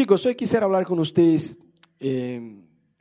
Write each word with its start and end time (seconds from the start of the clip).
Chicos, 0.00 0.24
hoy 0.24 0.34
quisiera 0.34 0.64
hablar 0.64 0.86
con 0.86 0.98
ustedes. 0.98 1.58
eh, 1.98 2.36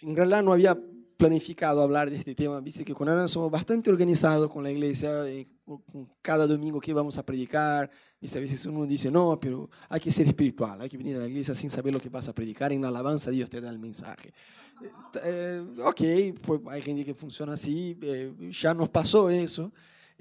en 0.01 0.15
realidad 0.17 0.43
no 0.43 0.51
había 0.51 0.77
planificado 1.15 1.81
hablar 1.81 2.09
de 2.09 2.17
este 2.17 2.35
tema, 2.35 2.59
viste 2.59 2.83
que 2.83 2.93
con 2.93 3.07
Ana 3.07 3.29
somos 3.29 3.49
bastante 3.49 3.89
organizados 3.89 4.51
con 4.51 4.65
la 4.65 4.69
iglesia, 4.69 5.25
eh, 5.25 5.47
con 5.63 6.09
cada 6.21 6.45
domingo 6.45 6.77
que 6.81 6.91
vamos 6.91 7.17
a 7.17 7.25
predicar, 7.25 7.89
viste, 8.19 8.37
a 8.37 8.41
veces 8.41 8.65
uno 8.65 8.85
dice, 8.85 9.09
no, 9.09 9.39
pero 9.39 9.69
hay 9.87 10.01
que 10.01 10.11
ser 10.11 10.27
espiritual, 10.27 10.81
hay 10.81 10.89
que 10.89 10.97
venir 10.97 11.15
a 11.15 11.19
la 11.19 11.27
iglesia 11.27 11.55
sin 11.55 11.69
saber 11.69 11.93
lo 11.93 12.01
que 12.01 12.09
vas 12.09 12.27
a 12.27 12.35
predicar, 12.35 12.73
en 12.73 12.81
la 12.81 12.89
alabanza 12.89 13.31
Dios 13.31 13.49
te 13.49 13.61
da 13.61 13.69
el 13.69 13.79
mensaje. 13.79 14.33
Eh, 15.23 15.63
ok, 15.81 16.01
pues 16.45 16.61
hay 16.67 16.81
gente 16.81 17.05
que 17.05 17.13
funciona 17.13 17.53
así, 17.53 17.97
eh, 18.01 18.33
ya 18.51 18.73
nos 18.73 18.89
pasó 18.89 19.29
eso, 19.29 19.71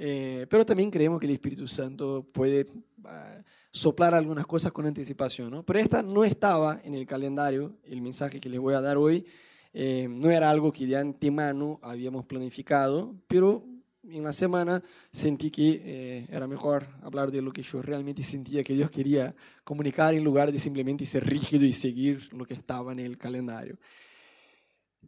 eh, 0.00 0.46
pero 0.48 0.64
también 0.64 0.92
creemos 0.92 1.18
que 1.18 1.26
el 1.26 1.32
Espíritu 1.32 1.66
Santo 1.66 2.24
puede 2.32 2.66
ah, 3.04 3.42
soplar 3.72 4.14
algunas 4.14 4.46
cosas 4.46 4.70
con 4.70 4.86
anticipación, 4.86 5.50
¿no? 5.50 5.64
Pero 5.64 5.80
esta 5.80 6.04
no 6.04 6.22
estaba 6.22 6.80
en 6.84 6.94
el 6.94 7.04
calendario, 7.04 7.76
el 7.82 8.00
mensaje 8.00 8.40
que 8.40 8.48
les 8.48 8.60
voy 8.60 8.74
a 8.74 8.80
dar 8.80 8.96
hoy, 8.96 9.26
eh, 9.74 10.06
no 10.08 10.30
era 10.30 10.50
algo 10.50 10.70
que 10.70 10.86
de 10.86 10.96
antemano 10.96 11.80
habíamos 11.82 12.24
planificado, 12.26 13.12
pero 13.26 13.64
en 14.04 14.22
la 14.22 14.32
semana 14.32 14.82
sentí 15.10 15.50
que 15.50 15.82
eh, 15.84 16.26
era 16.30 16.46
mejor 16.46 16.86
hablar 17.02 17.32
de 17.32 17.42
lo 17.42 17.52
que 17.52 17.62
yo 17.62 17.82
realmente 17.82 18.22
sentía 18.22 18.62
que 18.62 18.74
Dios 18.74 18.92
quería 18.92 19.34
comunicar 19.64 20.14
en 20.14 20.22
lugar 20.22 20.52
de 20.52 20.60
simplemente 20.60 21.04
ser 21.06 21.26
rígido 21.26 21.64
y 21.64 21.72
seguir 21.72 22.32
lo 22.32 22.46
que 22.46 22.54
estaba 22.54 22.92
en 22.92 23.00
el 23.00 23.18
calendario. 23.18 23.76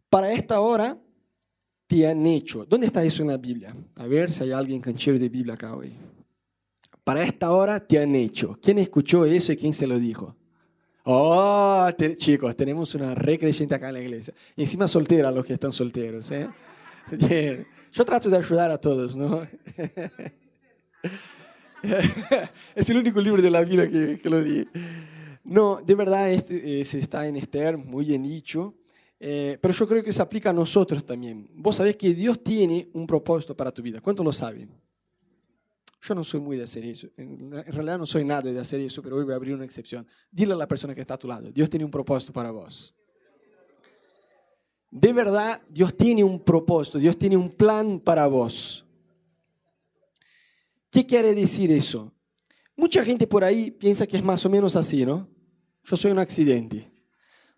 Para 0.09 0.33
esta 0.33 0.61
hora 0.61 0.99
te 1.91 2.07
han 2.07 2.25
hecho. 2.25 2.65
¿Dónde 2.65 2.87
está 2.87 3.03
eso 3.03 3.21
en 3.23 3.29
la 3.31 3.37
Biblia? 3.37 3.75
A 3.97 4.07
ver 4.07 4.31
si 4.31 4.45
hay 4.45 4.53
alguien 4.53 4.81
canchero 4.81 5.19
de 5.19 5.29
Biblia 5.29 5.55
acá 5.55 5.75
hoy. 5.75 5.91
Para 7.03 7.25
esta 7.25 7.51
hora 7.51 7.81
te 7.85 8.01
han 8.01 8.15
hecho. 8.15 8.57
¿Quién 8.63 8.79
escuchó 8.79 9.25
eso 9.25 9.51
y 9.51 9.57
quién 9.57 9.75
se 9.75 9.89
lo 9.89 9.99
dijo? 9.99 10.37
Oh, 11.03 11.89
te- 11.99 12.17
chicos, 12.17 12.55
tenemos 12.55 12.95
una 12.95 13.13
recreyente 13.17 13.75
acá 13.75 13.89
en 13.89 13.95
la 13.95 14.01
iglesia. 14.03 14.33
Encima 14.57 14.87
soltera 14.87 15.33
los 15.33 15.45
que 15.45 15.55
están 15.55 15.73
solteros. 15.73 16.31
¿eh? 16.31 16.49
Bien. 17.29 17.67
Yo 17.91 18.05
trato 18.05 18.31
de 18.31 18.37
ayudar 18.37 18.71
a 18.71 18.79
todos, 18.79 19.17
¿no? 19.17 19.43
es 22.77 22.89
el 22.89 22.99
único 22.99 23.21
libro 23.21 23.43
de 23.43 23.51
la 23.51 23.63
Biblia 23.63 23.89
que, 23.89 24.21
que 24.21 24.31
lo 24.31 24.41
di. 24.45 24.65
No, 25.43 25.81
de 25.85 25.95
verdad 25.97 26.31
este, 26.31 26.83
eh, 26.83 26.85
se 26.85 27.01
está 27.01 27.27
en 27.27 27.37
Esther, 27.37 27.77
muy 27.77 28.05
bien 28.05 28.23
dicho. 28.23 28.75
Eh, 29.23 29.59
pero 29.61 29.75
yo 29.75 29.87
creo 29.87 30.03
que 30.03 30.13
se 30.13 30.23
aplica 30.23 30.49
a 30.49 30.53
nosotros 30.53 31.05
también. 31.05 31.47
Vos 31.55 31.77
sabés 31.77 31.95
que 31.97 32.15
Dios 32.15 32.43
tiene 32.43 32.89
un 32.95 33.07
propósito 33.07 33.55
para 33.55 33.71
tu 33.71 33.83
vida. 33.83 34.01
¿Cuántos 34.01 34.25
lo 34.25 34.33
saben? 34.33 34.71
Yo 36.01 36.15
no 36.15 36.25
soy 36.25 36.41
muy 36.41 36.57
de 36.57 36.65
hacer 36.65 36.87
eso. 36.87 37.09
En 37.19 37.51
realidad 37.51 37.99
no 37.99 38.07
soy 38.07 38.25
nada 38.25 38.51
de 38.51 38.59
hacer 38.59 38.81
eso, 38.81 39.03
pero 39.03 39.17
hoy 39.17 39.25
voy 39.25 39.35
a 39.35 39.37
abrir 39.37 39.55
una 39.55 39.67
excepción. 39.67 40.07
Dile 40.31 40.55
a 40.55 40.57
la 40.57 40.67
persona 40.67 40.95
que 40.95 41.03
está 41.03 41.15
a 41.15 41.19
tu 41.19 41.29
lado, 41.29 41.53
Dios 41.53 41.69
tiene 41.69 41.85
un 41.85 41.91
propósito 41.91 42.33
para 42.33 42.51
vos. 42.51 42.95
De 44.91 45.13
verdad, 45.13 45.61
Dios 45.69 45.95
tiene 45.95 46.25
un 46.25 46.43
propósito, 46.43 46.99
Dios 46.99 47.17
tiene 47.19 47.37
un 47.37 47.51
plan 47.51 48.01
para 48.01 48.27
vos. 48.27 48.85
¿Qué 50.91 51.05
quiere 51.07 51.35
decir 51.35 51.71
eso? 51.71 52.13
Mucha 52.75 53.05
gente 53.05 53.27
por 53.27 53.45
ahí 53.45 53.71
piensa 53.71 54.07
que 54.07 54.17
es 54.17 54.25
más 54.25 54.45
o 54.47 54.51
menos 54.51 54.75
así, 54.75 55.05
¿no? 55.05 55.29
Yo 55.85 55.97
soy 55.97 56.11
un 56.11 56.19
accidente. 56.19 56.91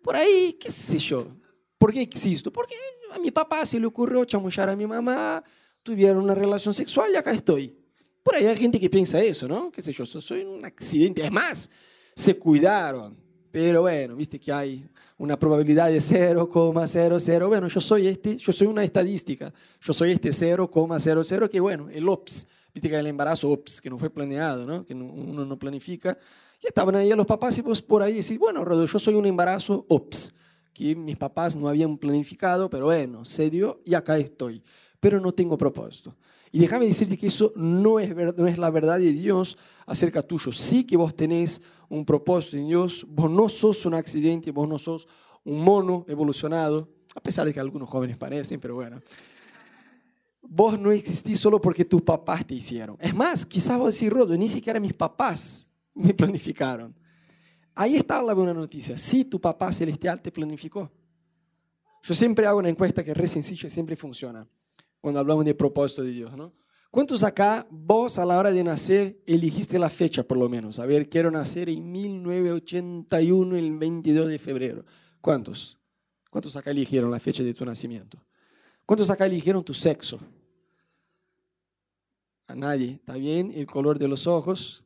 Por 0.02 0.16
ahí, 0.16 0.58
qué 0.60 0.70
sé 0.70 0.98
yo. 0.98 1.41
¿Por 1.82 1.92
qué 1.92 2.00
existo? 2.02 2.52
Porque 2.52 2.76
a 3.12 3.18
mi 3.18 3.32
papá 3.32 3.66
se 3.66 3.80
le 3.80 3.86
ocurrió 3.86 4.24
chamullar 4.24 4.68
a 4.70 4.76
mi 4.76 4.86
mamá, 4.86 5.42
tuvieron 5.82 6.22
una 6.22 6.32
relación 6.32 6.72
sexual 6.72 7.10
y 7.12 7.16
acá 7.16 7.32
estoy. 7.32 7.76
Por 8.22 8.36
ahí 8.36 8.46
hay 8.46 8.56
gente 8.56 8.78
que 8.78 8.88
piensa 8.88 9.18
eso, 9.20 9.48
¿no? 9.48 9.72
Qué 9.72 9.82
sé 9.82 9.92
yo, 9.92 10.06
so- 10.06 10.20
soy 10.20 10.42
un 10.44 10.64
accidente. 10.64 11.24
Es 11.24 11.32
más, 11.32 11.68
se 12.14 12.38
cuidaron. 12.38 13.16
Pero 13.50 13.80
bueno, 13.82 14.14
viste 14.14 14.38
que 14.38 14.52
hay 14.52 14.88
una 15.18 15.36
probabilidad 15.36 15.90
de 15.90 15.98
0,00. 16.00 17.48
Bueno, 17.48 17.66
yo 17.66 17.80
soy 17.80 18.06
este, 18.06 18.36
yo 18.36 18.52
soy 18.52 18.68
una 18.68 18.84
estadística. 18.84 19.52
Yo 19.80 19.92
soy 19.92 20.12
este 20.12 20.30
0,00 20.32 21.48
que 21.50 21.58
bueno, 21.58 21.88
el 21.90 22.08
OPS. 22.08 22.46
Viste 22.72 22.88
que 22.88 22.96
el 22.96 23.08
embarazo 23.08 23.50
OPS, 23.50 23.80
que 23.80 23.90
no 23.90 23.98
fue 23.98 24.08
planeado, 24.08 24.64
¿no? 24.66 24.86
Que 24.86 24.94
no- 24.94 25.06
uno 25.06 25.44
no 25.44 25.58
planifica. 25.58 26.16
Y 26.62 26.68
estaban 26.68 26.94
ahí 26.94 27.10
los 27.10 27.26
papás 27.26 27.58
y 27.58 27.60
vos 27.62 27.82
por 27.82 28.02
ahí 28.04 28.14
decís, 28.14 28.38
bueno, 28.38 28.64
Rodo, 28.64 28.86
yo 28.86 28.98
soy 29.00 29.14
un 29.14 29.26
embarazo 29.26 29.84
OPS, 29.88 30.32
que 30.72 30.94
mis 30.96 31.16
papás 31.16 31.56
no 31.56 31.68
habían 31.68 31.98
planificado, 31.98 32.68
pero 32.70 32.86
bueno, 32.86 33.24
se 33.24 33.50
dio 33.50 33.80
y 33.84 33.94
acá 33.94 34.16
estoy. 34.18 34.62
Pero 35.00 35.20
no 35.20 35.32
tengo 35.32 35.58
propósito. 35.58 36.16
Y 36.50 36.58
déjame 36.58 36.86
decirte 36.86 37.16
que 37.16 37.28
eso 37.28 37.52
no 37.56 37.98
es, 37.98 38.14
no 38.14 38.46
es 38.46 38.58
la 38.58 38.70
verdad 38.70 38.98
de 38.98 39.12
Dios 39.12 39.56
acerca 39.86 40.22
tuyo. 40.22 40.52
Sí 40.52 40.84
que 40.84 40.98
vos 40.98 41.14
tenés 41.14 41.62
un 41.88 42.04
propósito 42.04 42.58
en 42.58 42.68
Dios, 42.68 43.06
vos 43.08 43.30
no 43.30 43.48
sos 43.48 43.86
un 43.86 43.94
accidente, 43.94 44.50
vos 44.50 44.68
no 44.68 44.78
sos 44.78 45.08
un 45.44 45.64
mono 45.64 46.04
evolucionado, 46.08 46.88
a 47.14 47.20
pesar 47.20 47.46
de 47.46 47.54
que 47.54 47.60
algunos 47.60 47.88
jóvenes 47.88 48.16
parecen, 48.16 48.60
pero 48.60 48.74
bueno. 48.74 49.00
Vos 50.42 50.78
no 50.78 50.92
existís 50.92 51.40
solo 51.40 51.60
porque 51.60 51.84
tus 51.84 52.02
papás 52.02 52.46
te 52.46 52.54
hicieron. 52.54 52.96
Es 53.00 53.14
más, 53.14 53.46
quizás 53.46 53.78
vos 53.78 53.94
decís, 53.94 54.10
Rodo, 54.10 54.36
ni 54.36 54.48
siquiera 54.48 54.78
mis 54.78 54.92
papás 54.92 55.66
me 55.94 56.12
planificaron. 56.14 56.94
Ahí 57.74 57.96
está 57.96 58.22
la 58.22 58.34
buena 58.34 58.52
noticia. 58.52 58.98
Sí, 58.98 59.24
tu 59.24 59.40
papá 59.40 59.72
celestial 59.72 60.20
te 60.20 60.30
planificó. 60.30 60.90
Yo 62.02 62.14
siempre 62.14 62.46
hago 62.46 62.58
una 62.58 62.68
encuesta 62.68 63.04
que 63.04 63.12
es 63.12 63.16
re 63.16 63.24
y 63.24 63.70
siempre 63.70 63.96
funciona 63.96 64.46
cuando 65.00 65.20
hablamos 65.20 65.44
de 65.44 65.54
propósito 65.54 66.02
de 66.02 66.10
Dios, 66.10 66.36
¿no? 66.36 66.52
¿Cuántos 66.90 67.22
acá, 67.22 67.66
vos 67.70 68.18
a 68.18 68.26
la 68.26 68.38
hora 68.38 68.52
de 68.52 68.62
nacer, 68.62 69.18
elegiste 69.26 69.78
la 69.78 69.88
fecha 69.88 70.22
por 70.22 70.36
lo 70.36 70.48
menos? 70.48 70.78
A 70.78 70.84
ver, 70.84 71.08
quiero 71.08 71.30
nacer 71.30 71.70
en 71.70 71.90
1981, 71.90 73.56
el 73.56 73.78
22 73.78 74.28
de 74.28 74.38
febrero. 74.38 74.84
¿Cuántos? 75.20 75.78
¿Cuántos 76.28 76.54
acá 76.54 76.70
eligieron 76.70 77.10
la 77.10 77.18
fecha 77.18 77.42
de 77.42 77.54
tu 77.54 77.64
nacimiento? 77.64 78.22
¿Cuántos 78.84 79.08
acá 79.08 79.24
eligieron 79.24 79.64
tu 79.64 79.72
sexo? 79.72 80.20
A 82.46 82.54
nadie, 82.54 82.92
¿está 82.92 83.14
bien? 83.14 83.52
El 83.54 83.66
color 83.66 83.98
de 83.98 84.08
los 84.08 84.26
ojos, 84.26 84.81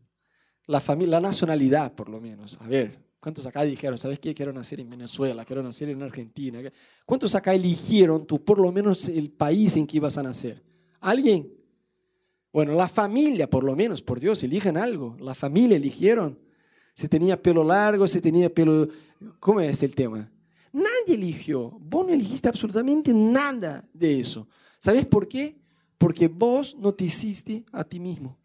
la 0.67 0.81
familia, 0.81 1.21
la 1.21 1.29
nacionalidad 1.29 1.95
por 1.95 2.09
lo 2.09 2.21
menos. 2.21 2.59
A 2.61 2.67
ver, 2.67 2.99
¿cuántos 3.21 3.47
acá 3.47 3.63
dijeron, 3.63 3.99
sabes 3.99 4.19
qué? 4.19 4.35
Quiero 4.35 4.53
nacer 4.53 4.81
en 4.81 4.89
Venezuela, 4.89 5.45
quiero 5.45 5.63
nacer 5.63 5.89
en 5.89 6.03
Argentina. 6.03 6.61
¿Cuántos 7.05 7.35
acá 7.35 7.55
eligieron 7.55 8.27
tú 8.27 8.45
por 8.45 8.59
lo 8.59 8.73
menos 8.73 9.09
el 9.09 9.31
país 9.31 9.77
en 9.77 9.87
que 9.87 9.99
ibas 9.99 10.19
a 10.19 10.23
nacer? 10.23 10.63
¿Alguien? 11.01 11.53
Bueno, 12.53 12.73
la 12.73 12.89
familia, 12.89 13.49
por 13.51 13.65
lo 13.65 13.77
menos, 13.77 14.01
por 14.01 14.19
Dios, 14.19 14.43
eligen 14.43 14.77
algo. 14.77 15.17
La 15.21 15.35
familia 15.35 15.77
eligieron. 15.77 16.39
Si 16.95 17.07
tenía 17.07 17.41
pelo 17.41 17.63
largo, 17.63 18.09
si 18.09 18.21
tenía 18.21 18.53
pelo... 18.53 18.89
¿Cómo 19.39 19.61
es 19.61 19.83
el 19.83 19.95
tema? 19.95 20.31
Nadie 20.73 21.15
eligió. 21.15 21.71
Vos 21.79 22.07
no 22.07 22.15
elegiste 22.15 22.49
absolutamente 22.49 23.13
nada 23.13 23.87
de 23.93 24.21
eso. 24.21 24.49
¿Sabes 24.79 25.05
por 25.07 25.29
qué? 25.29 25.59
Porque 25.99 26.29
vos 26.29 26.75
no 26.79 26.95
te 26.95 27.05
hiciste 27.05 27.65
a 27.73 27.85
ti 27.85 28.01
mismo. 28.01 28.39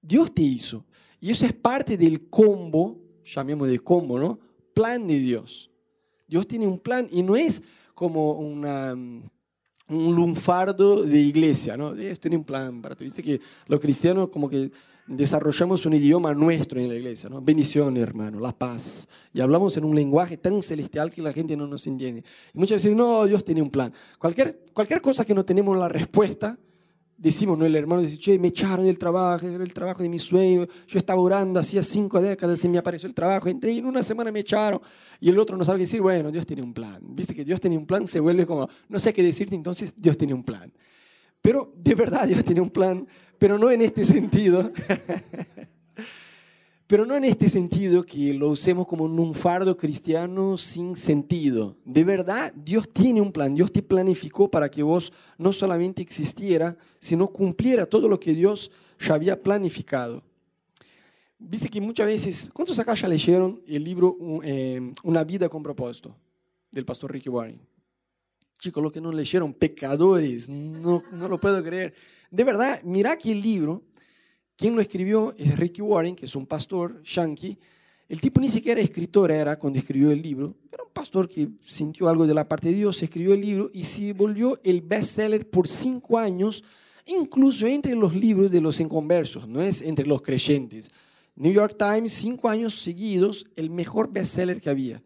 Dios 0.00 0.32
te 0.32 0.42
hizo. 0.42 0.84
Y 1.24 1.30
eso 1.30 1.46
es 1.46 1.54
parte 1.54 1.96
del 1.96 2.28
combo, 2.28 3.00
llamemos 3.24 3.66
de 3.66 3.78
combo, 3.78 4.18
¿no? 4.18 4.38
Plan 4.74 5.06
de 5.06 5.18
Dios. 5.18 5.70
Dios 6.28 6.46
tiene 6.46 6.66
un 6.66 6.78
plan 6.78 7.08
y 7.10 7.22
no 7.22 7.34
es 7.34 7.62
como 7.94 8.32
una, 8.32 8.92
un 8.92 10.14
lunfardo 10.14 11.02
de 11.02 11.18
iglesia, 11.18 11.78
¿no? 11.78 11.94
Dios 11.94 12.20
tiene 12.20 12.36
un 12.36 12.44
plan 12.44 12.82
para 12.82 12.94
ti. 12.94 13.04
Viste 13.04 13.22
que 13.22 13.40
los 13.68 13.80
cristianos 13.80 14.28
como 14.28 14.50
que 14.50 14.70
desarrollamos 15.06 15.86
un 15.86 15.94
idioma 15.94 16.34
nuestro 16.34 16.78
en 16.78 16.90
la 16.90 16.94
iglesia, 16.94 17.30
¿no? 17.30 17.40
Bendición, 17.40 17.96
hermano, 17.96 18.38
la 18.38 18.52
paz. 18.52 19.08
Y 19.32 19.40
hablamos 19.40 19.78
en 19.78 19.84
un 19.86 19.96
lenguaje 19.96 20.36
tan 20.36 20.60
celestial 20.60 21.10
que 21.10 21.22
la 21.22 21.32
gente 21.32 21.56
no 21.56 21.66
nos 21.66 21.86
entiende. 21.86 22.22
Y 22.52 22.58
muchas 22.58 22.84
veces, 22.84 22.94
no, 22.94 23.24
Dios 23.24 23.42
tiene 23.46 23.62
un 23.62 23.70
plan. 23.70 23.90
Cualquier, 24.18 24.66
cualquier 24.74 25.00
cosa 25.00 25.24
que 25.24 25.34
no 25.34 25.42
tenemos 25.42 25.74
la 25.74 25.88
respuesta, 25.88 26.58
decimos, 27.16 27.58
¿no? 27.58 27.64
El 27.64 27.76
hermano 27.76 28.02
dice, 28.02 28.18
che, 28.18 28.38
me 28.38 28.48
echaron 28.48 28.86
del 28.86 28.98
trabajo, 28.98 29.46
era 29.46 29.62
el 29.62 29.72
trabajo 29.72 30.02
de 30.02 30.08
mi 30.08 30.18
sueño, 30.18 30.66
yo 30.86 30.98
estaba 30.98 31.20
orando 31.20 31.60
hacía 31.60 31.82
cinco 31.82 32.20
décadas 32.20 32.64
y 32.64 32.68
me 32.68 32.78
apareció 32.78 33.08
el 33.08 33.14
trabajo, 33.14 33.48
entré 33.48 33.72
y 33.72 33.78
en 33.78 33.86
una 33.86 34.02
semana 34.02 34.30
me 34.32 34.40
echaron. 34.40 34.80
Y 35.20 35.28
el 35.28 35.38
otro 35.38 35.56
no 35.56 35.64
sabe 35.64 35.78
qué 35.78 35.84
decir, 35.84 36.00
bueno, 36.00 36.30
Dios 36.30 36.46
tiene 36.46 36.62
un 36.62 36.74
plan. 36.74 37.00
Viste 37.02 37.34
que 37.34 37.44
Dios 37.44 37.60
tiene 37.60 37.78
un 37.78 37.86
plan, 37.86 38.06
se 38.06 38.20
vuelve 38.20 38.46
como, 38.46 38.68
no 38.88 38.98
sé 38.98 39.12
qué 39.12 39.22
decirte, 39.22 39.54
entonces 39.54 39.94
Dios 39.96 40.16
tiene 40.18 40.34
un 40.34 40.44
plan. 40.44 40.72
Pero 41.40 41.72
de 41.76 41.94
verdad 41.94 42.26
Dios 42.26 42.44
tiene 42.44 42.60
un 42.60 42.70
plan, 42.70 43.06
pero 43.38 43.58
no 43.58 43.70
en 43.70 43.82
este 43.82 44.04
sentido. 44.04 44.72
pero 46.86 47.06
no 47.06 47.16
en 47.16 47.24
este 47.24 47.48
sentido 47.48 48.04
que 48.04 48.34
lo 48.34 48.50
usemos 48.50 48.86
como 48.86 49.04
un 49.04 49.34
fardo 49.34 49.76
cristiano 49.76 50.58
sin 50.58 50.96
sentido. 50.96 51.76
De 51.84 52.04
verdad, 52.04 52.52
Dios 52.54 52.88
tiene 52.92 53.20
un 53.20 53.32
plan, 53.32 53.54
Dios 53.54 53.72
te 53.72 53.82
planificó 53.82 54.50
para 54.50 54.70
que 54.70 54.82
vos 54.82 55.12
no 55.38 55.52
solamente 55.52 56.02
existiera, 56.02 56.76
sino 56.98 57.28
cumpliera 57.28 57.86
todo 57.86 58.08
lo 58.08 58.20
que 58.20 58.34
Dios 58.34 58.70
ya 59.00 59.14
había 59.14 59.42
planificado. 59.42 60.22
Viste 61.38 61.68
que 61.68 61.80
muchas 61.80 62.06
veces, 62.06 62.50
¿cuántos 62.52 62.78
acá 62.78 62.94
ya 62.94 63.08
leyeron 63.08 63.60
el 63.66 63.82
libro 63.82 64.16
eh, 64.42 64.92
Una 65.02 65.24
vida 65.24 65.48
con 65.48 65.62
propósito 65.62 66.14
del 66.70 66.84
pastor 66.84 67.12
Ricky 67.12 67.28
Warren? 67.28 67.60
Chicos, 68.58 68.82
los 68.82 68.92
que 68.92 69.00
no 69.00 69.10
leyeron, 69.10 69.52
pecadores, 69.52 70.48
no, 70.48 71.02
no 71.12 71.28
lo 71.28 71.40
puedo 71.40 71.62
creer. 71.62 71.94
De 72.30 72.44
verdad, 72.44 72.80
mira 72.82 73.16
que 73.16 73.32
el 73.32 73.42
libro, 73.42 73.82
quien 74.56 74.74
lo 74.74 74.80
escribió 74.80 75.34
es 75.36 75.58
Ricky 75.58 75.82
Warren, 75.82 76.14
que 76.14 76.26
es 76.26 76.36
un 76.36 76.46
pastor 76.46 77.02
yankee, 77.02 77.58
El 78.08 78.20
tipo 78.20 78.40
ni 78.40 78.50
siquiera 78.50 78.80
escritor 78.80 79.30
era 79.30 79.58
cuando 79.58 79.78
escribió 79.78 80.10
el 80.10 80.20
libro, 80.20 80.54
era 80.70 80.84
un 80.84 80.92
pastor 80.92 81.28
que 81.28 81.48
sintió 81.66 82.08
algo 82.08 82.26
de 82.26 82.34
la 82.34 82.46
parte 82.46 82.68
de 82.68 82.74
Dios, 82.74 83.02
escribió 83.02 83.32
el 83.32 83.40
libro 83.40 83.70
y 83.72 83.84
se 83.84 84.12
volvió 84.12 84.60
el 84.62 84.82
bestseller 84.82 85.48
por 85.48 85.66
cinco 85.66 86.18
años, 86.18 86.62
incluso 87.06 87.66
entre 87.66 87.94
los 87.94 88.14
libros 88.14 88.50
de 88.50 88.60
los 88.60 88.78
inconversos, 88.78 89.48
no 89.48 89.62
es 89.62 89.80
entre 89.80 90.06
los 90.06 90.20
creyentes. 90.20 90.90
New 91.34 91.52
York 91.52 91.76
Times, 91.78 92.12
cinco 92.12 92.48
años 92.48 92.74
seguidos, 92.74 93.46
el 93.56 93.70
mejor 93.70 94.12
bestseller 94.12 94.60
que 94.60 94.70
había. 94.70 95.02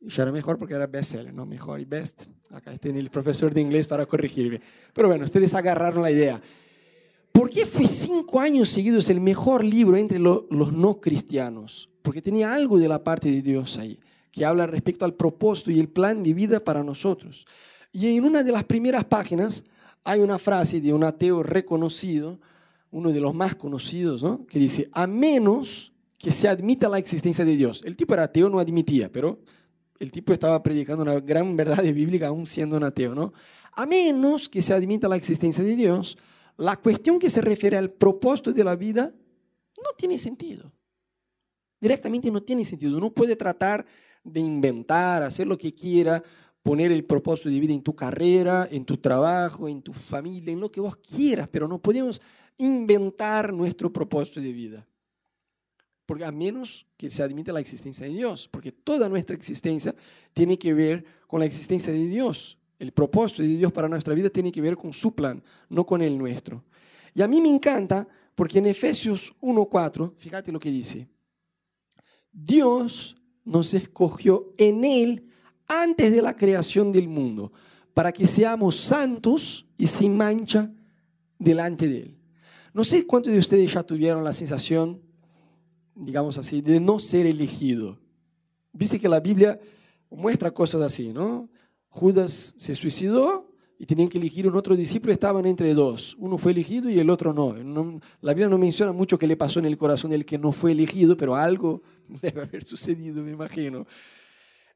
Ya 0.00 0.22
era 0.22 0.32
mejor 0.32 0.58
porque 0.58 0.74
era 0.74 0.86
bestseller, 0.86 1.34
no 1.34 1.44
mejor 1.44 1.80
y 1.80 1.84
best. 1.84 2.26
Acá 2.50 2.72
está 2.72 2.88
el 2.88 3.10
profesor 3.10 3.52
de 3.52 3.60
inglés 3.60 3.86
para 3.86 4.06
corregirme. 4.06 4.60
Pero 4.92 5.08
bueno, 5.08 5.24
ustedes 5.24 5.54
agarraron 5.54 6.02
la 6.02 6.10
idea. 6.10 6.40
¿Por 7.34 7.50
qué 7.50 7.66
fue 7.66 7.88
cinco 7.88 8.40
años 8.40 8.68
seguidos 8.68 9.10
el 9.10 9.20
mejor 9.20 9.64
libro 9.64 9.96
entre 9.96 10.20
los 10.20 10.44
no 10.50 11.00
cristianos? 11.00 11.90
Porque 12.00 12.22
tenía 12.22 12.54
algo 12.54 12.78
de 12.78 12.86
la 12.86 13.02
parte 13.02 13.28
de 13.28 13.42
Dios 13.42 13.76
ahí, 13.76 13.98
que 14.30 14.44
habla 14.44 14.68
respecto 14.68 15.04
al 15.04 15.14
propósito 15.14 15.72
y 15.72 15.80
el 15.80 15.88
plan 15.88 16.22
de 16.22 16.32
vida 16.32 16.60
para 16.60 16.84
nosotros. 16.84 17.44
Y 17.90 18.16
en 18.16 18.24
una 18.24 18.44
de 18.44 18.52
las 18.52 18.62
primeras 18.62 19.04
páginas 19.04 19.64
hay 20.04 20.20
una 20.20 20.38
frase 20.38 20.80
de 20.80 20.92
un 20.92 21.02
ateo 21.02 21.42
reconocido, 21.42 22.38
uno 22.92 23.10
de 23.10 23.20
los 23.20 23.34
más 23.34 23.56
conocidos, 23.56 24.22
¿no? 24.22 24.46
que 24.46 24.60
dice, 24.60 24.88
a 24.92 25.08
menos 25.08 25.92
que 26.16 26.30
se 26.30 26.46
admita 26.46 26.88
la 26.88 26.98
existencia 26.98 27.44
de 27.44 27.56
Dios. 27.56 27.82
El 27.84 27.96
tipo 27.96 28.14
era 28.14 28.22
ateo, 28.22 28.48
no 28.48 28.60
admitía, 28.60 29.10
pero 29.10 29.40
el 29.98 30.12
tipo 30.12 30.32
estaba 30.32 30.62
predicando 30.62 31.02
una 31.02 31.18
gran 31.18 31.56
verdad 31.56 31.82
bíblica 31.92 32.28
aún 32.28 32.46
siendo 32.46 32.76
un 32.76 32.84
ateo, 32.84 33.12
¿no? 33.12 33.32
A 33.72 33.86
menos 33.86 34.48
que 34.48 34.62
se 34.62 34.72
admita 34.72 35.08
la 35.08 35.16
existencia 35.16 35.64
de 35.64 35.74
Dios, 35.74 36.16
la 36.56 36.76
cuestión 36.76 37.18
que 37.18 37.30
se 37.30 37.40
refiere 37.40 37.76
al 37.76 37.90
propósito 37.90 38.52
de 38.52 38.64
la 38.64 38.76
vida 38.76 39.12
no 39.76 39.90
tiene 39.96 40.18
sentido. 40.18 40.72
Directamente 41.80 42.30
no 42.30 42.42
tiene 42.42 42.64
sentido. 42.64 42.96
Uno 42.96 43.12
puede 43.12 43.36
tratar 43.36 43.84
de 44.22 44.40
inventar, 44.40 45.22
hacer 45.22 45.46
lo 45.46 45.58
que 45.58 45.74
quiera, 45.74 46.22
poner 46.62 46.90
el 46.92 47.04
propósito 47.04 47.50
de 47.50 47.60
vida 47.60 47.74
en 47.74 47.82
tu 47.82 47.94
carrera, 47.94 48.66
en 48.70 48.84
tu 48.84 48.96
trabajo, 48.96 49.68
en 49.68 49.82
tu 49.82 49.92
familia, 49.92 50.52
en 50.52 50.60
lo 50.60 50.72
que 50.72 50.80
vos 50.80 50.96
quieras, 50.96 51.48
pero 51.52 51.68
no 51.68 51.78
podemos 51.78 52.22
inventar 52.56 53.52
nuestro 53.52 53.92
propósito 53.92 54.40
de 54.40 54.52
vida. 54.52 54.88
Porque 56.06 56.24
a 56.24 56.32
menos 56.32 56.86
que 56.96 57.10
se 57.10 57.22
admita 57.22 57.52
la 57.52 57.60
existencia 57.60 58.06
de 58.06 58.12
Dios, 58.12 58.48
porque 58.48 58.72
toda 58.72 59.08
nuestra 59.08 59.36
existencia 59.36 59.94
tiene 60.32 60.58
que 60.58 60.72
ver 60.72 61.04
con 61.26 61.40
la 61.40 61.46
existencia 61.46 61.92
de 61.92 62.06
Dios. 62.06 62.58
El 62.78 62.92
propósito 62.92 63.42
de 63.42 63.48
Dios 63.48 63.72
para 63.72 63.88
nuestra 63.88 64.14
vida 64.14 64.30
tiene 64.30 64.50
que 64.50 64.60
ver 64.60 64.76
con 64.76 64.92
su 64.92 65.14
plan, 65.14 65.42
no 65.68 65.86
con 65.86 66.02
el 66.02 66.18
nuestro. 66.18 66.64
Y 67.14 67.22
a 67.22 67.28
mí 67.28 67.40
me 67.40 67.48
encanta 67.48 68.06
porque 68.34 68.58
en 68.58 68.66
Efesios 68.66 69.32
1.4, 69.40 70.12
fíjate 70.16 70.50
lo 70.50 70.58
que 70.58 70.70
dice, 70.70 71.08
Dios 72.32 73.16
nos 73.44 73.74
escogió 73.74 74.52
en 74.58 74.84
Él 74.84 75.28
antes 75.68 76.12
de 76.12 76.20
la 76.20 76.34
creación 76.34 76.90
del 76.90 77.08
mundo, 77.08 77.52
para 77.92 78.12
que 78.12 78.26
seamos 78.26 78.76
santos 78.76 79.66
y 79.78 79.86
sin 79.86 80.16
mancha 80.16 80.70
delante 81.38 81.88
de 81.88 81.98
Él. 81.98 82.18
No 82.72 82.82
sé 82.82 83.06
cuántos 83.06 83.32
de 83.32 83.38
ustedes 83.38 83.72
ya 83.72 83.84
tuvieron 83.84 84.24
la 84.24 84.32
sensación, 84.32 85.00
digamos 85.94 86.36
así, 86.38 86.60
de 86.60 86.80
no 86.80 86.98
ser 86.98 87.26
elegido. 87.26 88.00
Viste 88.72 88.98
que 88.98 89.08
la 89.08 89.20
Biblia 89.20 89.60
muestra 90.10 90.50
cosas 90.50 90.82
así, 90.82 91.12
¿no? 91.12 91.48
Judas 91.94 92.54
se 92.56 92.74
suicidó 92.74 93.48
y 93.78 93.86
tenían 93.86 94.08
que 94.08 94.18
elegir 94.18 94.48
un 94.48 94.56
otro 94.56 94.74
discípulo, 94.74 95.12
estaban 95.12 95.46
entre 95.46 95.74
dos. 95.74 96.16
Uno 96.18 96.38
fue 96.38 96.50
elegido 96.50 96.90
y 96.90 96.98
el 96.98 97.08
otro 97.08 97.32
no. 97.32 97.54
La 98.20 98.32
Biblia 98.32 98.48
no 98.48 98.58
menciona 98.58 98.90
mucho 98.90 99.16
qué 99.16 99.28
le 99.28 99.36
pasó 99.36 99.60
en 99.60 99.66
el 99.66 99.78
corazón 99.78 100.10
del 100.10 100.24
que 100.24 100.36
no 100.36 100.50
fue 100.50 100.72
elegido, 100.72 101.16
pero 101.16 101.36
algo 101.36 101.82
debe 102.20 102.42
haber 102.42 102.64
sucedido, 102.64 103.22
me 103.22 103.30
imagino. 103.30 103.86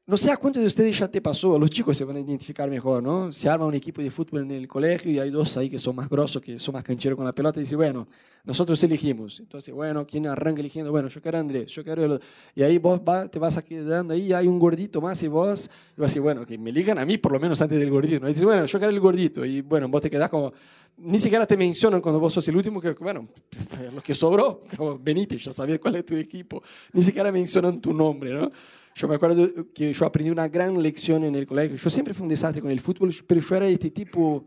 No 0.05 0.17
sé 0.17 0.31
a 0.31 0.37
cuántos 0.37 0.61
de 0.61 0.67
ustedes 0.67 0.97
ya 0.97 1.07
te 1.07 1.21
pasó, 1.21 1.59
los 1.59 1.69
chicos 1.69 1.95
se 1.95 2.03
van 2.03 2.15
a 2.15 2.19
identificar 2.19 2.67
mejor, 2.67 3.03
¿no? 3.03 3.31
Se 3.31 3.47
arma 3.47 3.67
un 3.67 3.75
equipo 3.75 4.01
de 4.01 4.09
fútbol 4.09 4.41
en 4.41 4.51
el 4.51 4.67
colegio 4.67 5.11
y 5.11 5.19
hay 5.19 5.29
dos 5.29 5.55
ahí 5.55 5.69
que 5.69 5.77
son 5.77 5.95
más 5.95 6.09
grosos, 6.09 6.41
que 6.41 6.57
son 6.57 6.73
más 6.73 6.83
cancheros 6.83 7.15
con 7.15 7.25
la 7.25 7.33
pelota 7.33 7.59
y 7.59 7.63
dice, 7.63 7.75
bueno, 7.75 8.07
nosotros 8.43 8.81
elegimos. 8.83 9.39
Entonces, 9.39 9.71
bueno, 9.71 10.07
¿quién 10.07 10.25
arranca 10.25 10.61
eligiendo? 10.61 10.89
Bueno, 10.89 11.09
yo 11.09 11.21
quiero 11.21 11.37
a 11.37 11.41
Andrés, 11.41 11.69
yo 11.69 11.83
quiero... 11.83 12.05
El... 12.05 12.19
Y 12.55 12.63
ahí 12.63 12.79
vos 12.79 12.99
te 13.29 13.37
vas 13.37 13.61
quedando 13.61 14.15
ahí, 14.15 14.33
hay 14.33 14.47
un 14.47 14.57
gordito 14.57 14.99
más 14.99 15.21
y 15.21 15.27
vos, 15.27 15.69
y 15.95 16.01
vas 16.01 16.17
a 16.17 16.19
bueno, 16.19 16.43
que 16.43 16.57
me 16.57 16.71
ligan 16.71 16.97
a 16.97 17.05
mí 17.05 17.19
por 17.19 17.31
lo 17.31 17.39
menos 17.39 17.61
antes 17.61 17.77
del 17.77 17.91
gordito. 17.91 18.19
¿no? 18.21 18.27
Y 18.27 18.29
dices, 18.29 18.45
bueno, 18.45 18.65
yo 18.65 18.79
quiero 18.79 18.91
el 18.91 18.99
gordito. 18.99 19.45
Y 19.45 19.61
bueno, 19.61 19.87
vos 19.89 20.01
te 20.01 20.09
quedás 20.09 20.29
como... 20.29 20.51
Ni 20.97 21.19
siquiera 21.19 21.45
te 21.45 21.55
mencionan 21.55 22.01
cuando 22.01 22.19
vos 22.19 22.33
sos 22.33 22.47
el 22.47 22.57
último, 22.57 22.81
que 22.81 22.93
bueno, 22.93 23.27
los 23.93 24.03
que 24.03 24.15
sobró, 24.15 24.63
como 24.75 24.97
venite, 24.97 25.37
ya 25.37 25.53
sabés 25.53 25.79
cuál 25.79 25.97
es 25.97 26.05
tu 26.05 26.15
equipo. 26.15 26.63
Ni 26.93 27.03
siquiera 27.03 27.31
mencionan 27.31 27.79
tu 27.79 27.93
nombre, 27.93 28.33
¿no? 28.33 28.51
Yo 28.95 29.07
me 29.07 29.15
acuerdo 29.15 29.71
que 29.73 29.93
yo 29.93 30.05
aprendí 30.05 30.29
una 30.29 30.47
gran 30.47 30.81
lección 30.81 31.23
en 31.23 31.35
el 31.35 31.45
colegio. 31.45 31.77
Yo 31.77 31.89
siempre 31.89 32.13
fui 32.13 32.23
un 32.23 32.29
desastre 32.29 32.61
con 32.61 32.71
el 32.71 32.79
fútbol, 32.79 33.13
pero 33.25 33.41
yo 33.41 33.55
era 33.55 33.67
este 33.67 33.91
tipo 33.91 34.43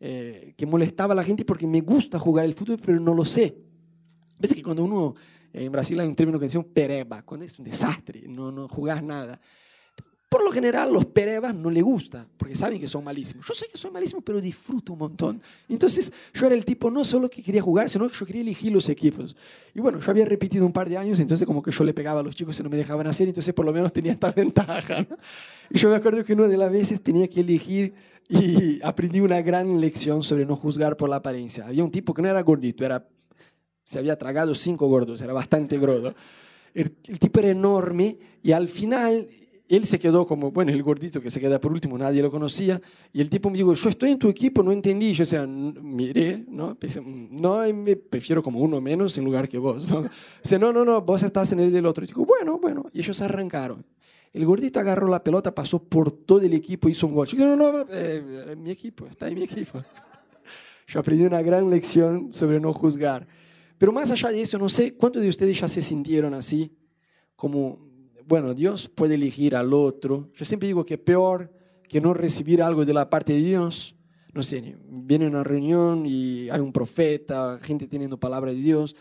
eh, 0.00 0.54
que 0.56 0.66
molestaba 0.66 1.12
a 1.12 1.16
la 1.16 1.24
gente 1.24 1.44
porque 1.44 1.66
me 1.66 1.80
gusta 1.80 2.18
jugar 2.18 2.44
el 2.44 2.54
fútbol, 2.54 2.78
pero 2.84 3.00
no 3.00 3.14
lo 3.14 3.24
sé. 3.24 3.56
Ves 4.38 4.54
que 4.54 4.62
cuando 4.62 4.84
uno, 4.84 5.14
en 5.52 5.70
Brasil 5.70 5.98
hay 6.00 6.06
un 6.06 6.14
término 6.14 6.38
que 6.38 6.48
llama 6.48 6.66
pereba, 6.72 7.22
cuando 7.22 7.46
es 7.46 7.58
un 7.58 7.64
desastre, 7.64 8.22
no, 8.28 8.50
no 8.50 8.68
jugás 8.68 9.02
nada. 9.02 9.40
Por 10.34 10.42
lo 10.42 10.50
general, 10.50 10.92
los 10.92 11.04
perebas 11.04 11.54
no 11.54 11.70
le 11.70 11.80
gusta, 11.80 12.26
porque 12.36 12.56
saben 12.56 12.80
que 12.80 12.88
son 12.88 13.04
malísimos. 13.04 13.46
Yo 13.46 13.54
sé 13.54 13.66
que 13.70 13.78
soy 13.78 13.92
malísimo, 13.92 14.20
pero 14.20 14.40
disfruto 14.40 14.94
un 14.94 14.98
montón. 14.98 15.40
Entonces, 15.68 16.12
yo 16.32 16.46
era 16.46 16.56
el 16.56 16.64
tipo 16.64 16.90
no 16.90 17.04
solo 17.04 17.30
que 17.30 17.40
quería 17.40 17.62
jugar, 17.62 17.88
sino 17.88 18.08
que 18.08 18.16
yo 18.16 18.26
quería 18.26 18.42
elegir 18.42 18.72
los 18.72 18.88
equipos. 18.88 19.36
Y 19.76 19.78
bueno, 19.78 20.00
yo 20.00 20.10
había 20.10 20.24
repetido 20.24 20.66
un 20.66 20.72
par 20.72 20.88
de 20.88 20.98
años, 20.98 21.20
entonces 21.20 21.46
como 21.46 21.62
que 21.62 21.70
yo 21.70 21.84
le 21.84 21.94
pegaba 21.94 22.18
a 22.18 22.24
los 22.24 22.34
chicos 22.34 22.58
y 22.58 22.64
no 22.64 22.68
me 22.68 22.76
dejaban 22.76 23.06
hacer, 23.06 23.28
entonces 23.28 23.54
por 23.54 23.64
lo 23.64 23.72
menos 23.72 23.92
tenía 23.92 24.10
esta 24.10 24.32
ventaja. 24.36 25.06
Y 25.70 25.78
yo 25.78 25.88
me 25.88 25.94
acuerdo 25.94 26.24
que 26.24 26.32
una 26.32 26.48
de 26.48 26.56
las 26.56 26.72
veces 26.72 27.00
tenía 27.00 27.28
que 27.28 27.38
elegir 27.38 27.94
y 28.28 28.80
aprendí 28.82 29.20
una 29.20 29.40
gran 29.40 29.80
lección 29.80 30.24
sobre 30.24 30.44
no 30.44 30.56
juzgar 30.56 30.96
por 30.96 31.08
la 31.08 31.14
apariencia. 31.14 31.64
Había 31.68 31.84
un 31.84 31.92
tipo 31.92 32.12
que 32.12 32.22
no 32.22 32.28
era 32.28 32.42
gordito, 32.42 32.84
era, 32.84 33.06
se 33.84 34.00
había 34.00 34.18
tragado 34.18 34.52
cinco 34.56 34.88
gordos, 34.88 35.20
era 35.20 35.32
bastante 35.32 35.78
gordo. 35.78 36.12
el 36.74 36.90
tipo 37.20 37.38
era 37.38 37.50
enorme 37.50 38.18
y 38.42 38.50
al 38.50 38.66
final 38.68 39.28
él 39.68 39.86
se 39.86 39.98
quedó 39.98 40.26
como, 40.26 40.50
bueno, 40.50 40.72
el 40.72 40.82
gordito 40.82 41.20
que 41.20 41.30
se 41.30 41.40
queda 41.40 41.60
por 41.60 41.72
último, 41.72 41.96
nadie 41.96 42.20
lo 42.20 42.30
conocía, 42.30 42.80
y 43.12 43.20
el 43.20 43.30
tipo 43.30 43.48
me 43.48 43.56
dijo, 43.56 43.72
yo 43.72 43.88
estoy 43.88 44.10
en 44.10 44.18
tu 44.18 44.28
equipo, 44.28 44.62
no 44.62 44.72
entendí, 44.72 45.14
yo, 45.14 45.22
o 45.22 45.26
sea, 45.26 45.46
miré, 45.46 46.44
¿no? 46.48 46.74
Pensé, 46.74 47.00
no, 47.02 47.60
me 47.72 47.96
prefiero 47.96 48.42
como 48.42 48.60
uno 48.60 48.80
menos 48.80 49.16
en 49.16 49.24
lugar 49.24 49.48
que 49.48 49.58
vos, 49.58 49.88
¿no? 49.90 50.08
Dice, 50.42 50.58
no, 50.58 50.72
no, 50.72 50.84
no, 50.84 51.00
vos 51.00 51.22
estás 51.22 51.52
en 51.52 51.60
el 51.60 51.72
del 51.72 51.86
otro. 51.86 52.04
Y 52.04 52.08
digo, 52.08 52.26
bueno, 52.26 52.58
bueno, 52.58 52.86
y 52.92 53.00
ellos 53.00 53.20
arrancaron. 53.22 53.84
El 54.32 54.44
gordito 54.44 54.80
agarró 54.80 55.08
la 55.08 55.22
pelota, 55.22 55.54
pasó 55.54 55.82
por 55.82 56.10
todo 56.10 56.40
el 56.40 56.52
equipo, 56.52 56.88
hizo 56.88 57.06
un 57.06 57.14
gol. 57.14 57.26
Yo 57.28 57.56
no, 57.56 57.56
no, 57.56 57.86
eh, 57.90 58.56
mi 58.58 58.70
equipo, 58.70 59.06
está 59.06 59.28
en 59.28 59.34
mi 59.34 59.44
equipo. 59.44 59.82
Yo 60.86 61.00
aprendí 61.00 61.24
una 61.24 61.40
gran 61.40 61.70
lección 61.70 62.32
sobre 62.32 62.60
no 62.60 62.72
juzgar. 62.72 63.26
Pero 63.78 63.92
más 63.92 64.10
allá 64.10 64.28
de 64.30 64.42
eso, 64.42 64.58
no 64.58 64.68
sé 64.68 64.94
cuántos 64.94 65.22
de 65.22 65.28
ustedes 65.28 65.58
ya 65.58 65.68
se 65.68 65.80
sintieron 65.80 66.34
así, 66.34 66.76
como 67.36 67.78
bueno, 68.26 68.54
Dios 68.54 68.88
puede 68.88 69.14
elegir 69.14 69.56
al 69.56 69.72
otro. 69.72 70.30
Yo 70.34 70.44
siempre 70.44 70.66
digo 70.66 70.84
que 70.84 70.98
peor 70.98 71.52
que 71.88 72.00
no 72.00 72.14
recibir 72.14 72.62
algo 72.62 72.84
de 72.84 72.94
la 72.94 73.10
parte 73.10 73.34
de 73.34 73.40
Dios. 73.40 73.94
No 74.32 74.42
sé, 74.42 74.76
viene 74.88 75.26
una 75.26 75.44
reunión 75.44 76.04
y 76.06 76.48
hay 76.50 76.60
un 76.60 76.72
profeta, 76.72 77.58
gente 77.62 77.86
teniendo 77.86 78.18
palabra 78.18 78.50
de 78.50 78.58
Dios. 78.58 78.96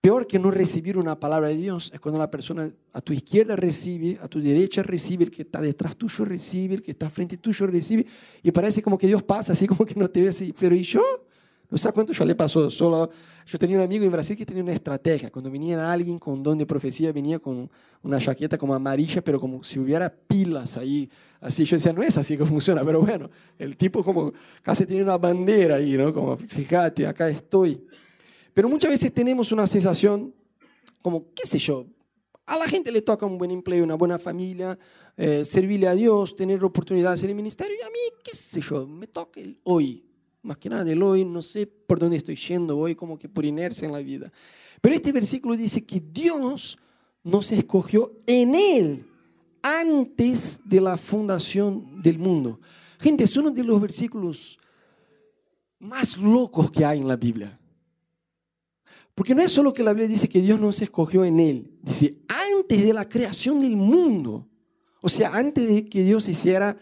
Peor 0.00 0.26
que 0.26 0.38
no 0.38 0.50
recibir 0.50 0.98
una 0.98 1.18
palabra 1.18 1.48
de 1.48 1.56
Dios 1.56 1.90
es 1.94 1.98
cuando 1.98 2.18
la 2.18 2.30
persona 2.30 2.70
a 2.92 3.00
tu 3.00 3.14
izquierda 3.14 3.56
recibe, 3.56 4.18
a 4.20 4.28
tu 4.28 4.38
derecha 4.38 4.82
recibe, 4.82 5.24
el 5.24 5.30
que 5.30 5.42
está 5.42 5.62
detrás 5.62 5.96
tuyo 5.96 6.26
recibe, 6.26 6.74
el 6.74 6.82
que 6.82 6.90
está 6.90 7.08
frente 7.08 7.38
tuyo 7.38 7.66
recibe, 7.66 8.04
y 8.42 8.50
parece 8.50 8.82
como 8.82 8.98
que 8.98 9.06
Dios 9.06 9.22
pasa 9.22 9.52
así 9.52 9.66
como 9.66 9.86
que 9.86 9.94
no 9.94 10.10
te 10.10 10.20
ve 10.20 10.28
así. 10.28 10.54
Pero 10.58 10.74
¿y 10.74 10.82
yo? 10.82 11.00
No 11.74 11.78
sé 11.78 11.90
cuánto 11.90 12.12
ya 12.12 12.24
le 12.24 12.36
pasó. 12.36 12.70
Solo, 12.70 13.10
yo 13.44 13.58
tenía 13.58 13.76
un 13.78 13.82
amigo 13.82 14.04
en 14.04 14.12
Brasil 14.12 14.36
que 14.36 14.46
tenía 14.46 14.62
una 14.62 14.72
estrategia. 14.72 15.28
Cuando 15.28 15.50
venía 15.50 15.92
alguien 15.92 16.20
con 16.20 16.40
don 16.40 16.56
de 16.56 16.64
profecía, 16.64 17.10
venía 17.10 17.40
con 17.40 17.68
una 18.00 18.18
chaqueta 18.18 18.56
como 18.56 18.76
amarilla, 18.76 19.20
pero 19.24 19.40
como 19.40 19.64
si 19.64 19.80
hubiera 19.80 20.08
pilas 20.08 20.76
ahí. 20.76 21.10
Así 21.40 21.64
yo 21.64 21.74
decía, 21.74 21.92
no 21.92 22.00
es 22.04 22.16
así 22.16 22.36
que 22.36 22.44
funciona, 22.44 22.84
pero 22.84 23.00
bueno, 23.00 23.28
el 23.58 23.76
tipo 23.76 24.04
como 24.04 24.32
casi 24.62 24.86
tiene 24.86 25.02
una 25.02 25.18
bandera 25.18 25.74
ahí, 25.74 25.96
¿no? 25.96 26.14
Como, 26.14 26.36
fíjate, 26.36 27.08
acá 27.08 27.28
estoy. 27.28 27.84
Pero 28.52 28.68
muchas 28.68 28.92
veces 28.92 29.12
tenemos 29.12 29.50
una 29.50 29.66
sensación 29.66 30.32
como, 31.02 31.24
qué 31.34 31.44
sé 31.44 31.58
yo, 31.58 31.86
a 32.46 32.56
la 32.56 32.68
gente 32.68 32.92
le 32.92 33.02
toca 33.02 33.26
un 33.26 33.36
buen 33.36 33.50
empleo, 33.50 33.82
una 33.82 33.96
buena 33.96 34.20
familia, 34.20 34.78
eh, 35.16 35.44
servirle 35.44 35.88
a 35.88 35.94
Dios, 35.96 36.36
tener 36.36 36.62
oportunidades 36.62 37.24
en 37.24 37.30
el 37.30 37.34
ministerio, 37.34 37.76
y 37.76 37.82
a 37.82 37.90
mí, 37.90 37.98
qué 38.22 38.36
sé 38.36 38.60
yo, 38.60 38.86
me 38.86 39.08
toca 39.08 39.40
el 39.40 39.58
hoy 39.64 40.03
más 40.44 40.58
que 40.58 40.68
nada 40.68 40.84
del 40.84 41.02
hoy, 41.02 41.24
no 41.24 41.42
sé 41.42 41.66
por 41.66 41.98
dónde 41.98 42.18
estoy 42.18 42.36
yendo, 42.36 42.76
voy 42.76 42.94
como 42.94 43.18
que 43.18 43.28
por 43.28 43.44
inercia 43.44 43.86
en 43.86 43.92
la 43.92 43.98
vida. 43.98 44.30
Pero 44.80 44.94
este 44.94 45.10
versículo 45.10 45.56
dice 45.56 45.84
que 45.84 46.00
Dios 46.00 46.78
nos 47.22 47.50
escogió 47.50 48.12
en 48.26 48.54
Él 48.54 49.06
antes 49.62 50.60
de 50.64 50.80
la 50.80 50.98
fundación 50.98 52.02
del 52.02 52.18
mundo. 52.18 52.60
Gente, 53.00 53.24
es 53.24 53.36
uno 53.36 53.50
de 53.50 53.64
los 53.64 53.80
versículos 53.80 54.58
más 55.78 56.18
locos 56.18 56.70
que 56.70 56.84
hay 56.84 57.00
en 57.00 57.08
la 57.08 57.16
Biblia. 57.16 57.58
Porque 59.14 59.34
no 59.34 59.42
es 59.42 59.52
solo 59.52 59.72
que 59.72 59.82
la 59.82 59.92
Biblia 59.92 60.08
dice 60.08 60.28
que 60.28 60.42
Dios 60.42 60.60
nos 60.60 60.82
escogió 60.82 61.24
en 61.24 61.40
Él, 61.40 61.78
dice 61.82 62.18
antes 62.58 62.84
de 62.84 62.92
la 62.92 63.08
creación 63.08 63.60
del 63.60 63.76
mundo. 63.76 64.46
O 65.00 65.08
sea, 65.08 65.30
antes 65.34 65.66
de 65.66 65.88
que 65.88 66.02
Dios 66.02 66.28
hiciera 66.28 66.76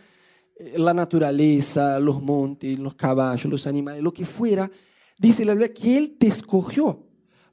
la 0.77 0.95
naturaleza, 0.95 1.99
los 1.99 2.23
montes, 2.23 2.79
los 2.79 2.95
caballos, 2.95 3.51
los 3.51 3.67
animales, 3.67 4.03
lo 4.03 4.13
que 4.13 4.25
fuera, 4.25 4.71
dice 5.19 5.45
la 5.45 5.55
Biblia 5.55 5.73
que 5.73 5.97
Él 5.97 6.17
te 6.19 6.29
escogió 6.29 7.07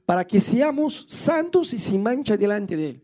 para 0.04 0.26
que 0.26 0.40
seamos 0.40 1.04
santos 1.08 1.72
y 1.72 1.78
sin 1.78 2.02
mancha 2.02 2.36
delante 2.36 2.76
de 2.76 2.90
Él. 2.90 3.02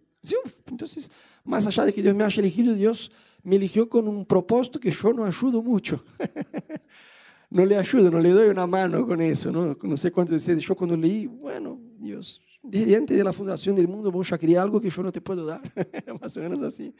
Entonces, 0.66 1.10
más 1.44 1.66
allá 1.66 1.84
de 1.84 1.92
que 1.92 2.02
Dios 2.02 2.14
me 2.14 2.24
haya 2.24 2.40
elegido, 2.40 2.74
Dios 2.74 3.10
me 3.42 3.56
eligió 3.56 3.88
con 3.88 4.08
un 4.08 4.26
propósito 4.26 4.80
que 4.80 4.90
yo 4.90 5.12
no 5.12 5.24
ayudo 5.24 5.62
mucho. 5.62 6.04
no 7.50 7.64
le 7.64 7.76
ayudo, 7.76 8.10
no 8.10 8.18
le 8.18 8.30
doy 8.30 8.48
una 8.48 8.66
mano 8.66 9.06
con 9.06 9.20
eso. 9.20 9.52
No, 9.52 9.76
no 9.80 9.96
sé 9.96 10.10
cuántos 10.10 10.32
de 10.32 10.36
ustedes, 10.38 10.64
yo 10.64 10.74
cuando 10.74 10.96
leí, 10.96 11.26
bueno, 11.26 11.78
Dios, 11.96 12.40
desde 12.62 12.96
antes 12.96 13.16
de 13.16 13.22
la 13.22 13.32
fundación 13.32 13.76
del 13.76 13.86
mundo 13.86 14.10
vos 14.10 14.28
ya 14.28 14.36
quería 14.36 14.62
algo 14.62 14.80
que 14.80 14.90
yo 14.90 15.02
no 15.02 15.12
te 15.12 15.20
puedo 15.20 15.46
dar. 15.46 15.62
más 16.20 16.36
o 16.36 16.40
menos 16.40 16.60
así. 16.62 16.92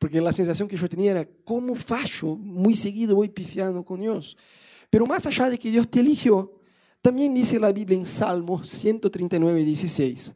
Porque 0.00 0.18
la 0.18 0.32
sensación 0.32 0.66
que 0.66 0.78
yo 0.78 0.88
tenía 0.88 1.10
era, 1.10 1.28
¿cómo 1.44 1.74
fallo? 1.74 2.34
Muy 2.34 2.74
seguido 2.74 3.16
voy 3.16 3.28
pifiando 3.28 3.84
con 3.84 4.00
Dios. 4.00 4.34
Pero 4.88 5.04
más 5.04 5.26
allá 5.26 5.50
de 5.50 5.58
que 5.58 5.70
Dios 5.70 5.86
te 5.90 6.00
eligió, 6.00 6.54
también 7.02 7.34
dice 7.34 7.60
la 7.60 7.70
Biblia 7.70 7.98
en 7.98 8.06
Salmo 8.06 8.64
139, 8.64 9.62
16, 9.62 10.34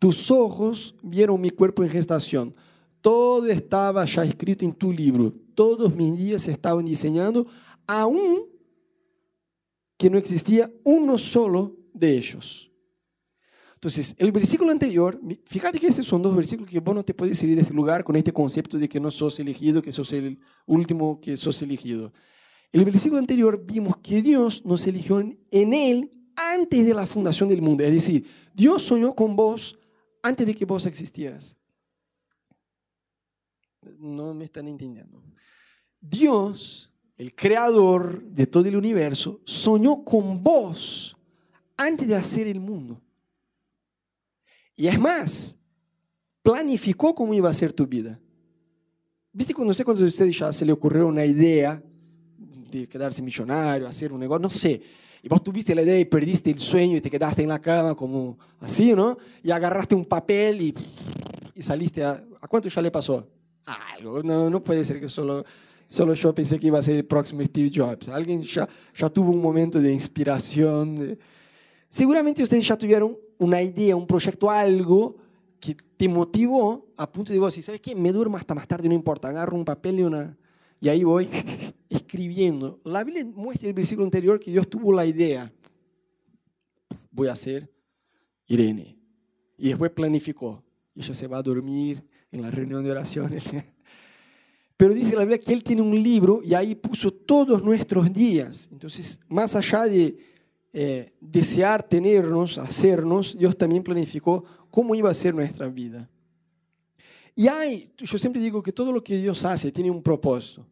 tus 0.00 0.32
ojos 0.32 0.96
vieron 1.00 1.40
mi 1.40 1.50
cuerpo 1.50 1.84
en 1.84 1.90
gestación, 1.90 2.52
todo 3.00 3.46
estaba 3.46 4.04
ya 4.04 4.24
escrito 4.24 4.64
en 4.64 4.72
tu 4.72 4.92
libro, 4.92 5.32
todos 5.54 5.94
mis 5.94 6.16
días 6.18 6.42
se 6.42 6.50
estaban 6.50 6.84
diseñando, 6.84 7.46
aún 7.86 8.46
que 9.96 10.10
no 10.10 10.18
existía 10.18 10.68
uno 10.82 11.18
solo 11.18 11.76
de 11.94 12.16
ellos. 12.18 12.67
Entonces, 13.78 14.16
el 14.18 14.32
versículo 14.32 14.72
anterior, 14.72 15.20
fíjate 15.44 15.78
que 15.78 15.86
esos 15.86 16.04
son 16.04 16.20
dos 16.20 16.34
versículos 16.34 16.68
que 16.68 16.80
vos 16.80 16.96
no 16.96 17.04
te 17.04 17.14
puedes 17.14 17.38
salir 17.38 17.54
de 17.54 17.62
este 17.62 17.72
lugar 17.72 18.02
con 18.02 18.16
este 18.16 18.32
concepto 18.32 18.76
de 18.76 18.88
que 18.88 18.98
no 18.98 19.12
sos 19.12 19.38
elegido, 19.38 19.80
que 19.80 19.92
sos 19.92 20.12
el 20.14 20.40
último 20.66 21.20
que 21.20 21.36
sos 21.36 21.62
elegido. 21.62 22.12
El 22.72 22.84
versículo 22.84 23.20
anterior 23.20 23.64
vimos 23.64 23.96
que 23.98 24.20
Dios 24.20 24.64
nos 24.64 24.84
eligió 24.88 25.20
en 25.20 25.72
Él 25.72 26.10
antes 26.34 26.84
de 26.84 26.92
la 26.92 27.06
fundación 27.06 27.48
del 27.48 27.62
mundo. 27.62 27.84
Es 27.84 27.92
decir, 27.92 28.26
Dios 28.52 28.82
soñó 28.82 29.14
con 29.14 29.36
vos 29.36 29.78
antes 30.24 30.44
de 30.44 30.56
que 30.56 30.64
vos 30.64 30.84
existieras. 30.84 31.54
No 33.96 34.34
me 34.34 34.46
están 34.46 34.66
entendiendo. 34.66 35.22
Dios, 36.00 36.92
el 37.16 37.32
creador 37.36 38.24
de 38.24 38.48
todo 38.48 38.66
el 38.66 38.74
universo, 38.74 39.40
soñó 39.44 40.02
con 40.02 40.42
vos 40.42 41.16
antes 41.76 42.08
de 42.08 42.16
hacer 42.16 42.48
el 42.48 42.58
mundo. 42.58 43.00
Y 44.78 44.86
es 44.86 44.98
más, 44.98 45.56
planificó 46.40 47.12
cómo 47.12 47.34
iba 47.34 47.50
a 47.50 47.52
ser 47.52 47.72
tu 47.72 47.84
vida. 47.84 48.18
¿Viste 49.32 49.52
sé 49.74 49.84
cuando 49.84 50.04
a 50.04 50.06
usted 50.06 50.30
ya 50.30 50.52
se 50.52 50.64
le 50.64 50.70
ocurrió 50.70 51.08
una 51.08 51.24
idea 51.24 51.82
de 52.70 52.86
quedarse 52.86 53.20
millonario, 53.20 53.88
hacer 53.88 54.12
un 54.12 54.20
negocio, 54.20 54.40
no 54.40 54.48
sé. 54.48 54.80
Y 55.20 55.28
vos 55.28 55.42
tuviste 55.42 55.74
la 55.74 55.82
idea 55.82 55.98
y 55.98 56.04
perdiste 56.04 56.52
el 56.52 56.60
sueño 56.60 56.96
y 56.96 57.00
te 57.00 57.10
quedaste 57.10 57.42
en 57.42 57.48
la 57.48 57.58
cama 57.58 57.96
como 57.96 58.38
así, 58.60 58.94
¿no? 58.94 59.18
Y 59.42 59.50
agarraste 59.50 59.96
un 59.96 60.04
papel 60.04 60.62
y, 60.62 60.74
y 61.56 61.60
saliste 61.60 62.04
a... 62.04 62.24
¿A 62.40 62.46
cuánto 62.46 62.68
ya 62.68 62.80
le 62.80 62.92
pasó? 62.92 63.28
Algo, 63.96 64.22
no, 64.22 64.48
no 64.48 64.62
puede 64.62 64.84
ser 64.84 65.00
que 65.00 65.08
solo, 65.08 65.44
solo 65.88 66.14
yo 66.14 66.32
pensé 66.32 66.56
que 66.56 66.68
iba 66.68 66.78
a 66.78 66.82
ser 66.82 66.94
el 66.94 67.04
próximo 67.04 67.44
Steve 67.44 67.72
Jobs. 67.74 68.08
Alguien 68.10 68.42
ya, 68.42 68.68
ya 68.94 69.10
tuvo 69.10 69.32
un 69.32 69.42
momento 69.42 69.80
de 69.80 69.92
inspiración. 69.92 71.18
Seguramente 71.88 72.44
ustedes 72.44 72.66
ya 72.66 72.78
tuvieron 72.78 73.18
una 73.38 73.62
idea, 73.62 73.96
un 73.96 74.06
proyecto, 74.06 74.50
algo 74.50 75.16
que 75.60 75.74
te 75.74 76.08
motivó 76.08 76.86
a 76.96 77.10
punto 77.10 77.32
de 77.32 77.38
vos 77.38 77.52
decir, 77.52 77.64
¿sabes 77.64 77.80
qué? 77.80 77.94
Me 77.94 78.12
duermo 78.12 78.36
hasta 78.36 78.54
más 78.54 78.68
tarde, 78.68 78.88
no 78.88 78.94
importa, 78.94 79.28
agarro 79.28 79.56
un 79.56 79.64
papel 79.64 80.00
y 80.00 80.02
una, 80.02 80.36
y 80.80 80.88
ahí 80.88 81.04
voy 81.04 81.28
escribiendo. 81.88 82.80
La 82.84 83.04
Biblia 83.04 83.24
muestra 83.34 83.68
el 83.68 83.74
versículo 83.74 84.04
anterior 84.04 84.38
que 84.38 84.50
Dios 84.50 84.68
tuvo 84.68 84.92
la 84.92 85.06
idea. 85.06 85.52
Voy 87.10 87.28
a 87.28 87.32
hacer 87.32 87.70
Irene. 88.46 88.96
Y 89.56 89.68
después 89.68 89.90
planificó. 89.90 90.62
Y 90.94 91.00
ella 91.00 91.14
se 91.14 91.26
va 91.26 91.38
a 91.38 91.42
dormir 91.42 92.04
en 92.30 92.42
la 92.42 92.50
reunión 92.50 92.84
de 92.84 92.90
oraciones. 92.90 93.44
Pero 94.76 94.94
dice 94.94 95.14
la 95.14 95.20
Biblia 95.20 95.38
que 95.38 95.52
Él 95.52 95.64
tiene 95.64 95.82
un 95.82 96.00
libro 96.00 96.40
y 96.44 96.54
ahí 96.54 96.76
puso 96.76 97.10
todos 97.10 97.64
nuestros 97.64 98.12
días. 98.12 98.68
Entonces, 98.70 99.18
más 99.28 99.56
allá 99.56 99.84
de 99.84 100.16
eh, 100.72 101.12
desear 101.20 101.82
tenernos, 101.82 102.58
hacernos, 102.58 103.36
Dios 103.36 103.56
también 103.56 103.82
planificó 103.82 104.44
cómo 104.70 104.94
iba 104.94 105.10
a 105.10 105.14
ser 105.14 105.34
nuestra 105.34 105.68
vida. 105.68 106.08
Y 107.34 107.48
hay, 107.48 107.92
yo 107.96 108.18
siempre 108.18 108.40
digo 108.40 108.62
que 108.62 108.72
todo 108.72 108.92
lo 108.92 109.02
que 109.02 109.16
Dios 109.16 109.44
hace 109.44 109.70
tiene 109.70 109.90
un 109.90 110.02
propósito. 110.02 110.66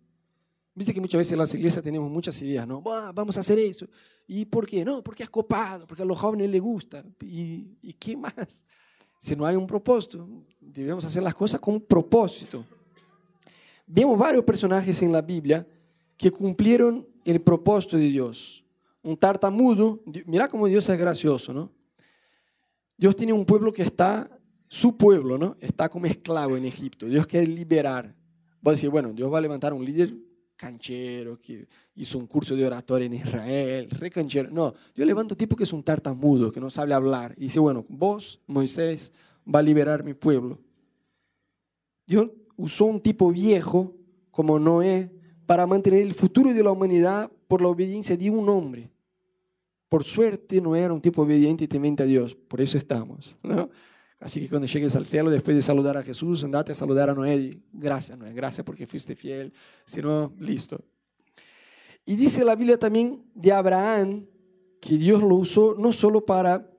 Viste 0.75 0.93
que 0.93 1.00
muchas 1.00 1.19
veces 1.19 1.33
en 1.33 1.38
las 1.38 1.55
iglesias 1.55 1.83
tenemos 1.83 2.11
muchas 2.11 2.41
ideas, 2.43 2.67
¿no? 2.67 2.83
vamos 2.83 3.37
a 3.37 3.41
hacer 3.41 3.59
eso. 3.59 3.87
¿Y 4.26 4.45
por 4.45 4.67
qué? 4.67 4.85
No, 4.85 5.03
porque 5.03 5.23
es 5.23 5.31
copado, 5.31 5.87
porque 5.87 6.03
a 6.03 6.07
los 6.07 6.19
jóvenes 6.19 6.50
les 6.50 6.61
gusta. 6.61 7.05
¿Y, 7.23 7.79
¿Y 7.81 7.93
qué 7.95 8.17
más? 8.17 8.65
Si 9.19 9.35
no 9.35 9.47
hay 9.47 9.57
un 9.57 9.67
propósito, 9.67 10.29
debemos 10.61 11.05
hacer 11.05 11.23
las 11.23 11.35
cosas 11.35 11.61
con 11.61 11.81
propósito. 11.81 12.65
Vemos 13.87 14.19
varios 14.19 14.45
personajes 14.45 15.00
en 15.00 15.12
la 15.12 15.23
Biblia 15.23 15.67
que 16.17 16.31
cumplieron 16.31 17.07
el 17.25 17.41
propósito 17.41 17.97
de 17.97 18.09
Dios. 18.09 18.66
Un 19.07 19.17
tartamudo, 19.17 20.03
mira 20.27 20.49
cómo 20.49 20.67
Dios 20.67 20.89
es 20.89 20.99
gracioso, 20.99 21.53
¿no? 21.53 21.73
Dios 22.99 23.15
tiene 23.15 23.33
un 23.33 23.45
pueblo 23.45 23.73
que 23.73 23.83
está 23.83 24.29
su 24.69 24.97
pueblo 24.97 25.39
¿no? 25.39 25.57
está 25.61 25.89
como 25.89 26.07
esclavo 26.07 26.57
en 26.57 26.65
Egipto. 26.65 27.07
Dios 27.07 27.25
quiere 27.27 27.47
liberar. 27.47 28.13
Va 28.67 28.73
a 28.73 28.89
bueno, 28.89 29.13
Dios 29.13 29.33
va 29.33 29.39
a 29.39 29.41
levantar 29.41 29.73
un 29.73 29.85
líder 29.85 30.13
canchero 30.57 31.41
que 31.41 31.69
hizo 31.95 32.19
un 32.19 32.27
curso 32.27 32.57
de 32.57 32.67
oratoria 32.67 33.07
en 33.07 33.15
Israel, 33.15 33.89
re 33.91 34.11
canchero. 34.11 34.51
No, 34.51 34.75
Dios 34.93 35.07
levanta 35.07 35.35
un 35.35 35.39
tipo 35.39 35.55
que 35.55 35.63
es 35.63 35.73
un 35.73 35.85
tartamudo, 35.85 36.51
que 36.51 36.59
no 36.59 36.69
sabe 36.69 36.95
hablar. 36.95 37.33
Y 37.37 37.43
dice, 37.43 37.61
bueno, 37.61 37.87
vos, 37.89 38.41
Moisés, 38.49 39.13
va 39.47 39.61
a 39.61 39.63
liberar 39.63 40.03
mi 40.03 40.15
pueblo. 40.15 40.59
Dios 42.09 42.31
usó 42.57 42.87
un 42.87 43.01
tipo 43.01 43.31
viejo 43.31 43.95
como 44.33 44.59
Noé 44.59 45.13
para 45.47 45.65
mantener 45.65 46.03
el 46.03 46.15
futuro 46.15 46.53
de 46.53 46.65
la 46.65 46.73
humanidad 46.73 47.31
por 47.47 47.63
la 47.63 47.69
obediencia 47.69 48.17
de 48.17 48.31
un 48.31 48.49
hombre. 48.49 48.91
Por 49.88 50.05
suerte 50.05 50.61
no 50.61 50.75
era 50.75 50.93
un 50.93 51.00
tipo 51.00 51.23
obediente 51.23 51.64
y 51.64 51.69
temente 51.69 52.02
a 52.02 52.07
Dios, 52.07 52.35
por 52.35 52.61
eso 52.61 52.76
estamos. 52.76 53.37
¿no? 53.43 53.71
Así 54.19 54.40
que 54.40 54.49
cuando 54.49 54.66
llegues 54.66 54.97
al 54.97 55.07
cielo, 55.07 55.31
después 55.31 55.55
de 55.57 55.62
saludar 55.62 55.97
a 55.97 56.02
Jesús, 56.02 56.43
andate 56.43 56.73
a 56.73 56.75
saludar 56.75 57.11
a 57.11 57.14
Noé. 57.14 57.61
gracias, 57.73 58.19
Noé, 58.19 58.33
gracias 58.33 58.64
porque 58.64 58.87
fuiste 58.87 59.14
fiel. 59.14 59.52
Si 59.85 60.00
no, 60.00 60.33
listo. 60.38 60.83
Y 62.05 62.16
dice 62.16 62.45
la 62.45 62.57
Biblia 62.57 62.78
también 62.78 63.25
de 63.35 63.52
Abraham 63.52 64.26
que 64.81 64.97
Dios 64.97 65.23
lo 65.23 65.35
usó 65.35 65.75
no 65.78 65.93
solo 65.93 66.25
para 66.25 66.71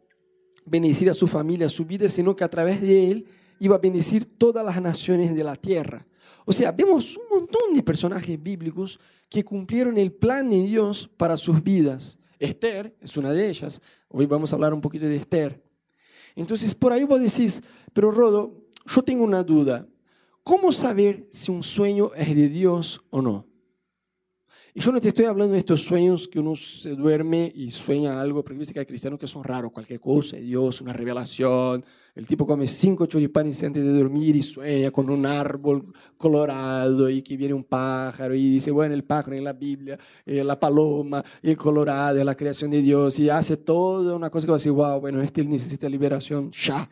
bendecir 0.65 1.09
a 1.09 1.13
su 1.13 1.27
familia, 1.27 1.67
a 1.67 1.69
su 1.69 1.85
vida, 1.85 2.09
sino 2.09 2.35
que 2.35 2.43
a 2.43 2.49
través 2.49 2.81
de 2.81 3.11
él 3.11 3.25
iba 3.59 3.75
a 3.75 3.79
bendecir 3.79 4.25
todas 4.37 4.65
las 4.65 4.81
naciones 4.81 5.35
de 5.35 5.43
la 5.43 5.55
tierra. 5.55 6.05
O 6.45 6.53
sea, 6.53 6.71
vemos 6.71 7.17
un 7.17 7.39
montón 7.39 7.73
de 7.73 7.83
personajes 7.83 8.41
bíblicos 8.41 8.99
que 9.29 9.43
cumplieron 9.43 9.97
el 9.97 10.11
plan 10.11 10.49
de 10.49 10.63
Dios 10.63 11.09
para 11.17 11.35
sus 11.35 11.61
vidas. 11.61 12.17
Esther 12.39 12.95
es 13.01 13.17
una 13.17 13.31
de 13.31 13.49
ellas. 13.49 13.81
Hoy 14.09 14.25
vamos 14.25 14.51
a 14.51 14.55
hablar 14.55 14.73
un 14.73 14.81
poquito 14.81 15.05
de 15.05 15.15
Esther. 15.15 15.63
Entonces, 16.35 16.75
por 16.75 16.93
ahí 16.93 17.03
vos 17.03 17.19
decís, 17.19 17.61
pero 17.93 18.11
Rodo, 18.11 18.67
yo 18.85 19.01
tengo 19.01 19.23
una 19.23 19.43
duda. 19.43 19.87
¿Cómo 20.43 20.71
saber 20.71 21.27
si 21.31 21.51
un 21.51 21.63
sueño 21.63 22.11
es 22.15 22.35
de 22.35 22.47
Dios 22.47 23.01
o 23.09 23.21
no? 23.21 23.46
Y 24.77 24.79
yo 24.79 24.91
no 24.91 25.01
te 25.01 25.07
estoy 25.07 25.25
hablando 25.25 25.53
de 25.53 25.57
estos 25.57 25.81
sueños 25.81 26.27
que 26.27 26.39
uno 26.39 26.55
se 26.55 26.91
duerme 26.91 27.51
y 27.55 27.71
sueña 27.71 28.21
algo, 28.21 28.43
porque 28.43 28.59
viste 28.59 28.75
que 28.75 28.81
hay 28.81 28.85
cristianos 28.85 29.19
que 29.19 29.25
son 29.25 29.43
raros, 29.43 29.71
cualquier 29.71 29.99
cosa, 29.99 30.37
Dios, 30.37 30.81
una 30.81 30.93
revelación. 30.93 31.83
El 32.13 32.27
tipo 32.27 32.45
come 32.45 32.67
cinco 32.67 33.07
choripanes 33.07 33.63
antes 33.63 33.83
de 33.83 33.91
dormir 33.91 34.35
y 34.35 34.43
sueña 34.43 34.91
con 34.91 35.09
un 35.09 35.25
árbol 35.25 35.91
colorado 36.15 37.09
y 37.09 37.23
que 37.23 37.35
viene 37.35 37.55
un 37.55 37.63
pájaro 37.63 38.35
y 38.35 38.51
dice, 38.51 38.69
bueno, 38.69 38.93
el 38.93 39.03
pájaro 39.03 39.35
en 39.35 39.45
la 39.45 39.53
Biblia, 39.53 39.97
eh, 40.23 40.43
la 40.43 40.59
paloma, 40.59 41.25
el 41.41 41.57
colorado, 41.57 42.23
la 42.23 42.35
creación 42.35 42.69
de 42.69 42.83
Dios 42.83 43.17
y 43.17 43.31
hace 43.31 43.57
toda 43.57 44.15
una 44.15 44.29
cosa 44.29 44.45
que 44.45 44.51
va 44.51 44.57
a 44.57 44.59
decir, 44.59 44.73
wow, 44.73 44.99
bueno, 44.99 45.23
este 45.23 45.43
necesita 45.43 45.89
liberación 45.89 46.51
ya. 46.51 46.87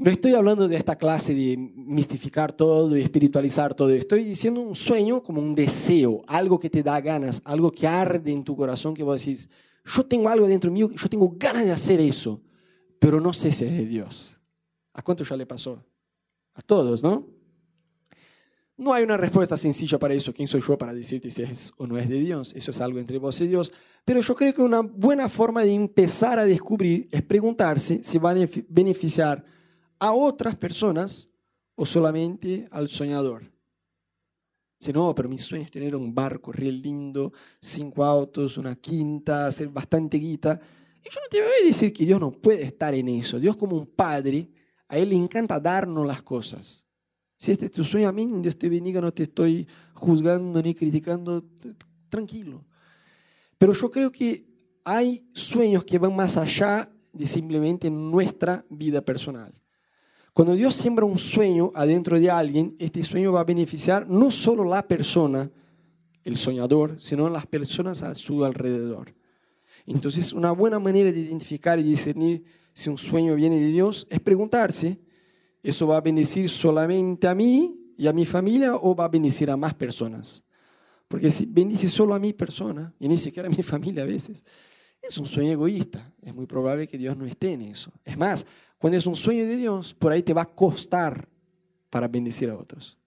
No 0.00 0.12
estoy 0.12 0.34
hablando 0.34 0.68
de 0.68 0.76
esta 0.76 0.94
clase 0.94 1.34
de 1.34 1.56
mistificar 1.56 2.52
todo 2.52 2.96
y 2.96 3.02
espiritualizar 3.02 3.74
todo. 3.74 3.90
Estoy 3.90 4.22
diciendo 4.22 4.60
un 4.60 4.76
sueño 4.76 5.24
como 5.24 5.42
un 5.42 5.56
deseo, 5.56 6.22
algo 6.28 6.60
que 6.60 6.70
te 6.70 6.84
da 6.84 7.00
ganas, 7.00 7.42
algo 7.44 7.72
que 7.72 7.88
arde 7.88 8.30
en 8.30 8.44
tu 8.44 8.54
corazón, 8.54 8.94
que 8.94 9.02
vos 9.02 9.20
decís, 9.20 9.50
yo 9.84 10.06
tengo 10.06 10.28
algo 10.28 10.46
dentro 10.46 10.70
mío, 10.70 10.88
yo 10.92 11.08
tengo 11.08 11.34
ganas 11.36 11.64
de 11.64 11.72
hacer 11.72 11.98
eso, 11.98 12.40
pero 13.00 13.20
no 13.20 13.32
sé 13.32 13.50
si 13.50 13.64
es 13.64 13.76
de 13.76 13.86
Dios. 13.86 14.38
¿A 14.92 15.02
cuánto 15.02 15.24
ya 15.24 15.36
le 15.36 15.46
pasó? 15.46 15.84
A 16.54 16.62
todos, 16.62 17.02
¿no? 17.02 17.26
No 18.76 18.92
hay 18.92 19.02
una 19.02 19.16
respuesta 19.16 19.56
sencilla 19.56 19.98
para 19.98 20.14
eso. 20.14 20.32
¿Quién 20.32 20.46
soy 20.46 20.60
yo 20.60 20.78
para 20.78 20.94
decirte 20.94 21.28
si 21.28 21.42
es 21.42 21.72
o 21.76 21.88
no 21.88 21.98
es 21.98 22.08
de 22.08 22.20
Dios? 22.20 22.54
Eso 22.54 22.70
es 22.70 22.80
algo 22.80 23.00
entre 23.00 23.18
vos 23.18 23.40
y 23.40 23.48
Dios. 23.48 23.72
Pero 24.04 24.20
yo 24.20 24.36
creo 24.36 24.54
que 24.54 24.62
una 24.62 24.80
buena 24.80 25.28
forma 25.28 25.64
de 25.64 25.74
empezar 25.74 26.38
a 26.38 26.44
descubrir 26.44 27.08
es 27.10 27.22
preguntarse 27.22 28.00
si 28.04 28.18
va 28.18 28.30
a 28.30 28.36
beneficiar 28.68 29.57
a 29.98 30.12
otras 30.12 30.56
personas 30.56 31.28
o 31.74 31.86
solamente 31.86 32.68
al 32.70 32.88
soñador. 32.88 33.50
Si 34.80 34.92
no, 34.92 35.12
pero 35.14 35.28
mi 35.28 35.38
sueño 35.38 35.64
es 35.64 35.70
tener 35.70 35.96
un 35.96 36.14
barco 36.14 36.52
re 36.52 36.70
lindo, 36.70 37.32
cinco 37.60 38.04
autos, 38.04 38.58
una 38.58 38.76
quinta, 38.76 39.46
hacer 39.46 39.68
bastante 39.68 40.18
guita. 40.18 40.60
Y 41.04 41.08
yo 41.10 41.20
no 41.20 41.28
te 41.28 41.40
voy 41.40 41.50
a 41.62 41.66
decir 41.66 41.92
que 41.92 42.04
Dios 42.04 42.20
no 42.20 42.30
puede 42.30 42.62
estar 42.62 42.94
en 42.94 43.08
eso. 43.08 43.40
Dios 43.40 43.56
como 43.56 43.76
un 43.76 43.86
padre, 43.86 44.48
a 44.86 44.96
Él 44.96 45.08
le 45.08 45.16
encanta 45.16 45.58
darnos 45.58 46.06
las 46.06 46.22
cosas. 46.22 46.84
Si 47.36 47.50
este 47.52 47.66
es 47.66 47.72
tu 47.72 47.84
sueño, 47.84 48.08
amén, 48.08 48.40
Dios 48.40 48.56
te 48.56 48.68
bendiga, 48.68 49.00
no 49.00 49.12
te 49.12 49.24
estoy 49.24 49.66
juzgando 49.94 50.62
ni 50.62 50.74
criticando, 50.74 51.44
tranquilo. 52.08 52.64
Pero 53.56 53.72
yo 53.72 53.90
creo 53.90 54.12
que 54.12 54.46
hay 54.84 55.28
sueños 55.34 55.84
que 55.84 55.98
van 55.98 56.14
más 56.14 56.36
allá 56.36 56.90
de 57.12 57.26
simplemente 57.26 57.90
nuestra 57.90 58.64
vida 58.70 59.00
personal. 59.00 59.52
Cuando 60.32 60.54
Dios 60.54 60.74
siembra 60.74 61.04
un 61.04 61.18
sueño 61.18 61.72
adentro 61.74 62.18
de 62.18 62.30
alguien, 62.30 62.76
este 62.78 63.02
sueño 63.02 63.32
va 63.32 63.40
a 63.40 63.44
beneficiar 63.44 64.08
no 64.08 64.30
solo 64.30 64.64
la 64.64 64.86
persona, 64.86 65.50
el 66.24 66.36
soñador, 66.36 67.00
sino 67.00 67.28
las 67.28 67.46
personas 67.46 68.02
a 68.02 68.14
su 68.14 68.44
alrededor. 68.44 69.14
Entonces, 69.86 70.32
una 70.32 70.52
buena 70.52 70.78
manera 70.78 71.10
de 71.10 71.18
identificar 71.18 71.78
y 71.78 71.82
discernir 71.82 72.44
si 72.74 72.90
un 72.90 72.98
sueño 72.98 73.34
viene 73.34 73.58
de 73.58 73.68
Dios 73.68 74.06
es 74.10 74.20
preguntarse, 74.20 75.00
¿eso 75.62 75.86
va 75.86 75.96
a 75.96 76.00
bendecir 76.00 76.48
solamente 76.48 77.26
a 77.26 77.34
mí 77.34 77.74
y 77.96 78.06
a 78.06 78.12
mi 78.12 78.24
familia 78.24 78.76
o 78.76 78.94
va 78.94 79.06
a 79.06 79.08
bendecir 79.08 79.50
a 79.50 79.56
más 79.56 79.74
personas? 79.74 80.44
Porque 81.08 81.30
si 81.30 81.46
bendice 81.46 81.88
solo 81.88 82.14
a 82.14 82.18
mi 82.18 82.34
persona, 82.34 82.94
y 83.00 83.08
ni 83.08 83.16
siquiera 83.16 83.48
a 83.48 83.50
mi 83.50 83.62
familia 83.62 84.02
a 84.02 84.06
veces, 84.06 84.44
es 85.08 85.18
un 85.18 85.26
sueño 85.26 85.52
egoísta. 85.52 86.12
Es 86.22 86.34
muy 86.34 86.46
probable 86.46 86.86
que 86.86 86.98
Dios 86.98 87.16
no 87.16 87.26
esté 87.26 87.52
en 87.52 87.62
eso. 87.62 87.92
Es 88.04 88.16
más, 88.16 88.46
cuando 88.78 88.98
es 88.98 89.06
un 89.06 89.14
sueño 89.14 89.46
de 89.46 89.56
Dios, 89.56 89.94
por 89.94 90.12
ahí 90.12 90.22
te 90.22 90.34
va 90.34 90.42
a 90.42 90.46
costar 90.46 91.28
para 91.90 92.08
bendecir 92.08 92.50
a 92.50 92.56
otros. 92.56 92.98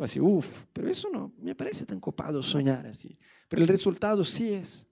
Va 0.00 0.04
a 0.04 0.06
decir, 0.06 0.22
uff, 0.22 0.64
pero 0.72 0.88
eso 0.88 1.08
no 1.10 1.32
me 1.38 1.54
parece 1.54 1.84
tan 1.84 1.98
copado 1.98 2.42
soñar 2.42 2.86
así. 2.86 3.18
Pero 3.48 3.62
el 3.62 3.68
resultado 3.68 4.24
sí 4.24 4.52
es. 4.52 4.86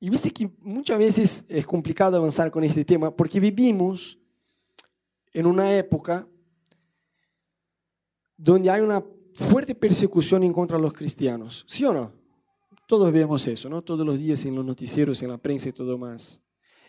Y 0.00 0.08
viste 0.08 0.30
que 0.30 0.48
muchas 0.60 0.98
veces 0.98 1.44
es 1.48 1.66
complicado 1.66 2.16
avanzar 2.16 2.50
con 2.52 2.62
este 2.62 2.84
tema 2.84 3.14
porque 3.14 3.40
vivimos 3.40 4.16
en 5.32 5.46
una 5.46 5.76
época 5.76 6.26
donde 8.36 8.70
hay 8.70 8.80
una 8.80 9.04
fuerte 9.34 9.74
persecución 9.74 10.44
en 10.44 10.52
contra 10.52 10.76
de 10.76 10.82
los 10.84 10.92
cristianos, 10.92 11.64
¿sí 11.66 11.84
o 11.84 11.92
no? 11.92 12.12
Todos 12.88 13.12
vemos 13.12 13.46
eso, 13.46 13.68
¿no? 13.68 13.82
Todos 13.82 14.06
los 14.06 14.18
días 14.18 14.46
en 14.46 14.54
los 14.54 14.64
noticieros, 14.64 15.22
en 15.22 15.28
la 15.28 15.36
prensa 15.36 15.68
y 15.68 15.72
todo 15.72 15.98
más. 15.98 16.40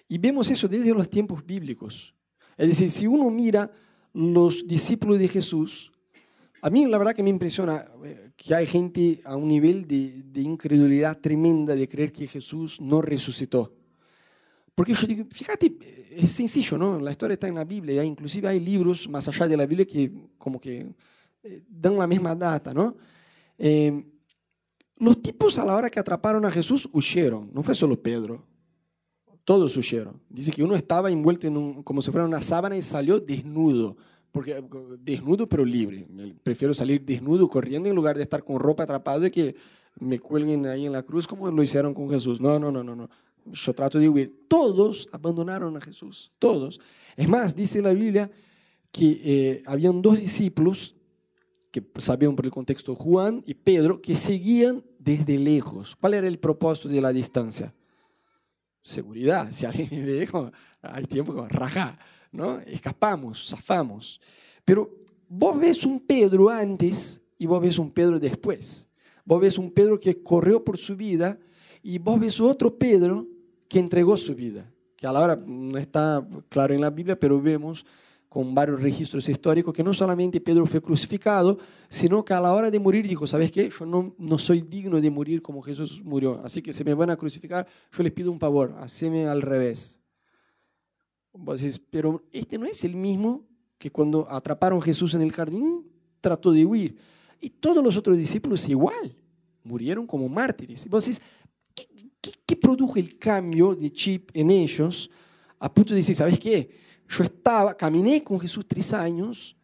Y 0.07 0.17
vemos 0.17 0.49
eso 0.49 0.65
desde 0.69 0.93
los 0.93 1.09
tiempos 1.09 1.45
bíblicos. 1.45 2.15
Es 2.55 2.69
decir, 2.69 2.89
si 2.89 3.05
uno 3.05 3.29
mira 3.29 3.69
los 4.13 4.65
discípulos 4.65 5.19
de 5.19 5.27
Jesús, 5.27 5.91
a 6.61 6.69
mí 6.69 6.85
la 6.85 6.97
verdad 6.97 7.13
que 7.13 7.21
me 7.21 7.29
impresiona 7.29 7.85
eh, 8.05 8.31
que 8.37 8.55
hay 8.55 8.65
gente 8.65 9.19
a 9.25 9.35
un 9.35 9.49
nivel 9.49 9.85
de, 9.85 10.23
de 10.23 10.39
incredulidad 10.39 11.19
tremenda 11.19 11.75
de 11.75 11.89
creer 11.89 12.13
que 12.13 12.27
Jesús 12.27 12.79
no 12.79 13.01
resucitó. 13.01 13.73
Porque 14.75 14.93
yo 14.93 15.05
digo, 15.05 15.25
fíjate, 15.29 15.75
es 16.11 16.31
sencillo, 16.31 16.77
¿no? 16.77 16.97
La 16.97 17.11
historia 17.11 17.33
está 17.33 17.49
en 17.49 17.55
la 17.55 17.65
Biblia, 17.65 18.05
inclusive 18.05 18.47
hay 18.47 18.61
libros 18.61 19.09
más 19.09 19.27
allá 19.27 19.49
de 19.49 19.57
la 19.57 19.65
Biblia 19.65 19.85
que 19.85 20.09
como 20.37 20.61
que 20.61 20.95
eh, 21.43 21.61
dan 21.67 21.97
la 21.97 22.07
misma 22.07 22.33
data, 22.35 22.73
¿no? 22.73 22.95
Eh, 23.57 24.01
los 24.99 25.21
tipos 25.21 25.57
a 25.57 25.65
la 25.65 25.75
hora 25.75 25.89
que 25.89 25.99
atraparon 25.99 26.45
a 26.45 26.51
Jesús 26.51 26.87
huyeron, 26.91 27.49
no 27.53 27.63
fue 27.63 27.73
solo 27.73 28.01
Pedro, 28.01 28.45
todos 29.45 29.75
huyeron. 29.77 30.21
Dice 30.29 30.51
que 30.51 30.63
uno 30.63 30.75
estaba 30.75 31.09
envuelto 31.09 31.47
en 31.47 31.57
un, 31.57 31.83
como 31.83 32.01
si 32.01 32.11
fuera 32.11 32.27
una 32.27 32.41
sábana 32.41 32.77
y 32.77 32.83
salió 32.83 33.19
desnudo, 33.19 33.97
porque 34.31 34.63
desnudo 34.99 35.47
pero 35.47 35.65
libre. 35.65 36.05
Prefiero 36.43 36.73
salir 36.73 37.03
desnudo 37.03 37.49
corriendo 37.49 37.89
en 37.89 37.95
lugar 37.95 38.15
de 38.15 38.23
estar 38.23 38.43
con 38.43 38.59
ropa 38.59 38.83
atrapado 38.83 39.25
y 39.25 39.31
que 39.31 39.55
me 39.99 40.19
cuelguen 40.19 40.67
ahí 40.67 40.85
en 40.85 40.91
la 40.91 41.01
cruz 41.01 41.25
como 41.25 41.49
lo 41.49 41.63
hicieron 41.63 41.93
con 41.93 42.09
Jesús. 42.09 42.39
No, 42.39 42.59
no, 42.59 42.71
no, 42.71 42.83
no, 42.83 42.95
no. 42.95 43.09
Yo 43.51 43.73
trato 43.73 43.97
de 43.97 44.07
huir. 44.07 44.45
Todos 44.47 45.09
abandonaron 45.11 45.75
a 45.77 45.81
Jesús, 45.81 46.31
todos. 46.37 46.79
Es 47.15 47.27
más, 47.27 47.55
dice 47.55 47.81
la 47.81 47.93
Biblia 47.93 48.29
que 48.91 49.21
eh, 49.23 49.63
habían 49.65 50.01
dos 50.01 50.19
discípulos 50.19 50.95
que 51.71 51.83
sabían 51.97 52.35
por 52.35 52.45
el 52.45 52.51
contexto, 52.51 52.95
Juan 52.95 53.43
y 53.45 53.53
Pedro, 53.53 54.01
que 54.01 54.15
seguían 54.15 54.83
desde 54.99 55.39
lejos. 55.39 55.95
¿Cuál 55.95 56.13
era 56.13 56.27
el 56.27 56.37
propósito 56.37 56.89
de 56.89 57.01
la 57.01 57.11
distancia? 57.11 57.73
Seguridad. 58.83 59.51
Si 59.51 59.65
alguien 59.65 59.87
me 59.91 60.03
ve, 60.03 60.29
hay 60.81 61.05
tiempo 61.05 61.33
que 61.33 61.49
raja, 61.49 61.97
¿no? 62.31 62.59
Escapamos, 62.59 63.49
zafamos. 63.49 64.21
Pero 64.63 64.95
vos 65.27 65.57
ves 65.57 65.85
un 65.85 65.99
Pedro 65.99 66.49
antes 66.49 67.21
y 67.37 67.45
vos 67.45 67.61
ves 67.61 67.79
un 67.79 67.89
Pedro 67.91 68.19
después. 68.19 68.87
Vos 69.25 69.41
ves 69.41 69.57
un 69.57 69.71
Pedro 69.71 69.99
que 69.99 70.21
corrió 70.21 70.63
por 70.63 70.77
su 70.77 70.95
vida 70.95 71.39
y 71.81 71.97
vos 71.97 72.19
ves 72.19 72.39
otro 72.39 72.77
Pedro 72.77 73.27
que 73.67 73.79
entregó 73.79 74.17
su 74.17 74.35
vida, 74.35 74.69
que 74.95 75.07
a 75.07 75.13
la 75.13 75.21
hora 75.21 75.35
no 75.35 75.77
está 75.77 76.27
claro 76.49 76.73
en 76.73 76.81
la 76.81 76.89
Biblia, 76.89 77.17
pero 77.17 77.39
vemos 77.39 77.85
con 78.29 78.53
varios 78.53 78.79
registros 78.79 79.27
históricos, 79.27 79.73
que 79.73 79.83
no 79.83 79.91
solamente 79.91 80.39
Pedro 80.39 80.67
fue 80.67 80.79
crucificado, 80.81 81.57
sino 81.89 82.23
que 82.23 82.33
a 82.35 82.39
la 82.39 82.53
hora 82.53 82.69
de 82.69 82.79
morir 82.79 83.07
dijo, 83.07 83.25
¿sabes 83.25 83.51
qué? 83.51 83.69
Yo 83.69 83.85
no, 83.87 84.13
no 84.19 84.37
soy 84.37 84.61
digno 84.61 85.01
de 85.01 85.09
morir 85.09 85.41
como 85.41 85.63
Jesús 85.63 86.03
murió, 86.03 86.39
así 86.43 86.61
que 86.61 86.71
si 86.71 86.83
me 86.83 86.93
van 86.93 87.09
a 87.09 87.17
crucificar, 87.17 87.67
yo 87.91 88.03
les 88.03 88.13
pido 88.13 88.31
un 88.31 88.39
favor, 88.39 88.75
haceme 88.79 89.25
al 89.25 89.41
revés. 89.41 89.99
pero 91.89 92.23
este 92.31 92.59
no 92.59 92.67
es 92.67 92.83
el 92.83 92.95
mismo 92.95 93.47
que 93.79 93.89
cuando 93.89 94.29
atraparon 94.29 94.79
a 94.79 94.83
Jesús 94.83 95.15
en 95.15 95.21
el 95.21 95.31
jardín, 95.31 95.87
trató 96.21 96.51
de 96.51 96.65
huir. 96.65 96.97
Y 97.41 97.49
todos 97.49 97.83
los 97.83 97.97
otros 97.97 98.15
discípulos 98.15 98.69
igual, 98.69 99.15
murieron 99.63 100.05
como 100.05 100.29
mártires. 100.29 100.85
Y 100.85 100.89
vos 100.89 101.03
decís, 101.03 101.21
¿qué, 101.73 101.87
qué, 102.21 102.31
qué 102.45 102.55
produjo 102.55 102.97
el 102.97 103.17
cambio 103.17 103.73
de 103.73 103.89
chip 103.91 104.29
en 104.33 104.51
ellos 104.51 105.09
a 105.57 105.73
punto 105.73 105.93
de 105.93 105.97
decir, 105.97 106.15
¿sabes 106.15 106.37
qué? 106.37 106.88
Yo 107.09 107.23
estaba, 107.23 107.75
caminé 107.75 108.23
con 108.23 108.39
Jesús 108.39 108.67
tres 108.67 108.93
años 108.93 109.57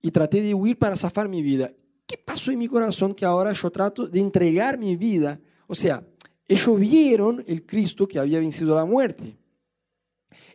y 0.00 0.10
traté 0.10 0.40
de 0.40 0.54
huir 0.54 0.78
para 0.78 0.96
zafar 0.96 1.28
mi 1.28 1.42
vida. 1.42 1.72
¿Qué 2.06 2.16
pasó 2.16 2.50
en 2.50 2.58
mi 2.58 2.68
corazón 2.68 3.14
que 3.14 3.26
ahora 3.26 3.52
yo 3.52 3.70
trato 3.70 4.08
de 4.08 4.18
entregar 4.18 4.78
mi 4.78 4.96
vida? 4.96 5.38
O 5.66 5.74
sea, 5.74 6.04
ellos 6.48 6.80
vieron 6.80 7.44
el 7.46 7.66
Cristo 7.66 8.08
que 8.08 8.18
había 8.18 8.40
vencido 8.40 8.74
la 8.74 8.86
muerte. 8.86 9.36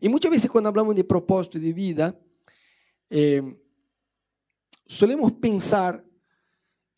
Y 0.02 0.10
muchas 0.10 0.32
veces 0.32 0.50
cuando 0.50 0.70
hablamos 0.70 0.96
de 0.96 1.04
propósito 1.04 1.60
de 1.60 1.72
vida, 1.72 2.20
eh, 3.12 3.42
solemos 4.88 5.32
pensar, 5.34 6.04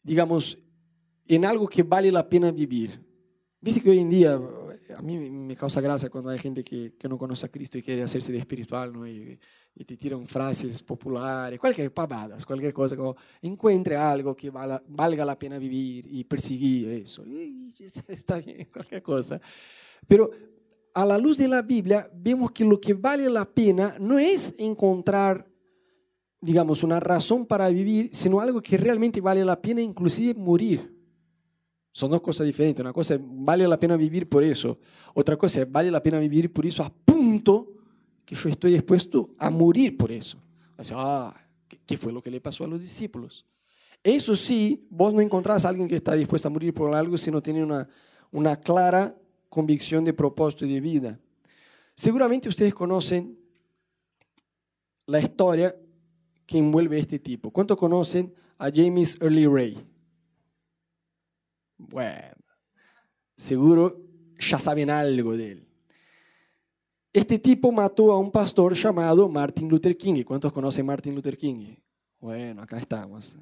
digamos, 0.02 0.58
en 1.28 1.46
algo 1.46 1.68
que 1.68 1.84
vale 1.84 2.12
la 2.12 2.28
pena 2.28 2.50
vivir. 2.50 3.06
Viste 3.60 3.82
que 3.82 3.90
hoy 3.90 4.00
en 4.00 4.10
día 4.10 4.40
a 5.00 5.02
mí 5.02 5.18
me 5.18 5.56
causa 5.56 5.80
gracia 5.80 6.10
cuando 6.10 6.30
hay 6.30 6.40
gente 6.40 6.62
que, 6.62 6.94
que 7.00 7.08
no 7.08 7.18
conoce 7.18 7.46
a 7.46 7.50
Cristo 7.50 7.78
y 7.78 7.82
quiere 7.82 8.04
hacerse 8.04 8.34
de 8.34 8.38
espiritual, 8.38 8.92
¿no? 8.92 9.08
Y, 9.08 9.40
y 9.74 9.86
te 9.86 9.96
tiran 9.96 10.28
frases 10.28 10.84
populares, 10.84 11.58
cualquier 11.58 11.94
pavadas, 11.94 12.46
cualquier 12.46 12.74
cosa, 12.74 12.98
como 12.98 13.16
encuentre 13.42 13.96
algo 13.96 14.36
que 14.36 14.50
valga, 14.50 14.84
valga 14.90 15.24
la 15.24 15.40
pena 15.40 15.58
vivir 15.58 16.06
y 16.12 16.26
perseguir 16.26 16.90
eso. 16.90 17.26
Y, 17.26 17.74
está 18.10 18.40
bien, 18.40 18.68
cualquier 18.74 19.02
cosa. 19.02 19.40
Pero 20.06 20.32
a 20.94 21.06
la 21.06 21.18
luz 21.18 21.38
de 21.38 21.48
la 21.48 21.62
Biblia 21.62 22.12
vemos 22.14 22.52
que 22.52 22.66
lo 22.66 22.80
que 22.82 22.94
vale 22.94 23.30
la 23.30 23.46
pena 23.46 23.96
no 24.02 24.20
es 24.20 24.54
encontrar, 24.58 25.50
digamos, 26.42 26.84
una 26.84 27.00
razón 27.00 27.46
para 27.46 27.70
vivir, 27.70 28.10
sino 28.12 28.42
algo 28.42 28.62
que 28.62 28.78
realmente 28.78 29.22
vale 29.22 29.46
la 29.46 29.62
pena, 29.62 29.82
inclusive 29.82 30.34
morir. 30.34 30.99
Son 31.92 32.12
dos 32.12 32.22
cosas 32.22 32.46
diferentes. 32.46 32.82
Una 32.82 32.94
cosa 32.94 33.16
es, 33.16 33.22
vale 33.24 33.68
la 33.68 33.80
pena 33.80 33.96
vivir 33.98 34.30
por 34.30 34.44
eso. 34.44 34.80
Otra 35.14 35.38
cosa 35.38 35.62
es, 35.62 35.72
vale 35.72 35.92
la 35.92 36.02
pena 36.02 36.20
vivir 36.20 36.52
por 36.54 36.66
eso 36.66 36.84
a 36.84 36.90
punto 36.90 37.74
que 38.26 38.36
yo 38.36 38.50
estoy 38.50 38.74
dispuesto 38.74 39.32
a 39.38 39.50
morir 39.50 39.98
por 39.98 40.12
eso. 40.12 40.42
Ah, 40.94 41.36
¿qué 41.86 41.98
fue 41.98 42.14
lo 42.14 42.22
que 42.22 42.32
le 42.32 42.40
pasó 42.40 42.64
a 42.64 42.68
los 42.68 42.82
discípulos? 42.82 43.46
Eso 44.04 44.36
sí, 44.36 44.88
vos 44.90 45.14
no 45.14 45.20
encontrás 45.20 45.66
a 45.66 45.70
alguien 45.70 45.88
que 45.88 45.96
está 45.96 46.14
dispuesto 46.14 46.48
a 46.48 46.52
morir 46.52 46.74
por 46.74 46.94
algo 46.94 47.18
si 47.18 47.32
no 47.32 47.42
tiene 47.42 47.64
una, 47.64 47.88
una 48.32 48.56
clara 48.56 49.18
convicción 49.50 50.06
de 50.06 50.14
propósito 50.14 50.66
y 50.66 50.74
de 50.74 50.80
vida. 50.80 51.20
Seguramente 51.96 52.48
ustedes 52.48 52.74
conocen 52.74 53.38
la 55.06 55.20
historia 55.20 55.76
que 56.46 56.58
envuelve 56.58 57.00
este 57.00 57.20
tipo. 57.20 57.52
¿Cuántos 57.52 57.78
conocen 57.78 58.34
a 58.58 58.70
James 58.74 59.18
Early 59.20 59.48
Ray? 59.48 59.89
Bueno, 61.80 62.36
seguro 63.38 64.06
ya 64.38 64.60
saben 64.60 64.90
algo 64.90 65.36
de 65.36 65.52
él. 65.54 65.68
Este 67.12 67.40
tipo 67.40 67.72
mató 67.72 68.12
a 68.12 68.20
un 68.20 68.32
pastor 68.32 68.74
llamado 68.76 69.28
Martin 69.28 69.68
Luther 69.68 69.98
King. 69.98 70.24
¿Cuántos 70.24 70.54
conocen 70.54 70.86
Martin 70.86 71.16
Luther 71.16 71.38
King? 71.38 71.76
Bueno, 72.20 72.62
acá 72.62 72.78
estamos. 72.78 73.36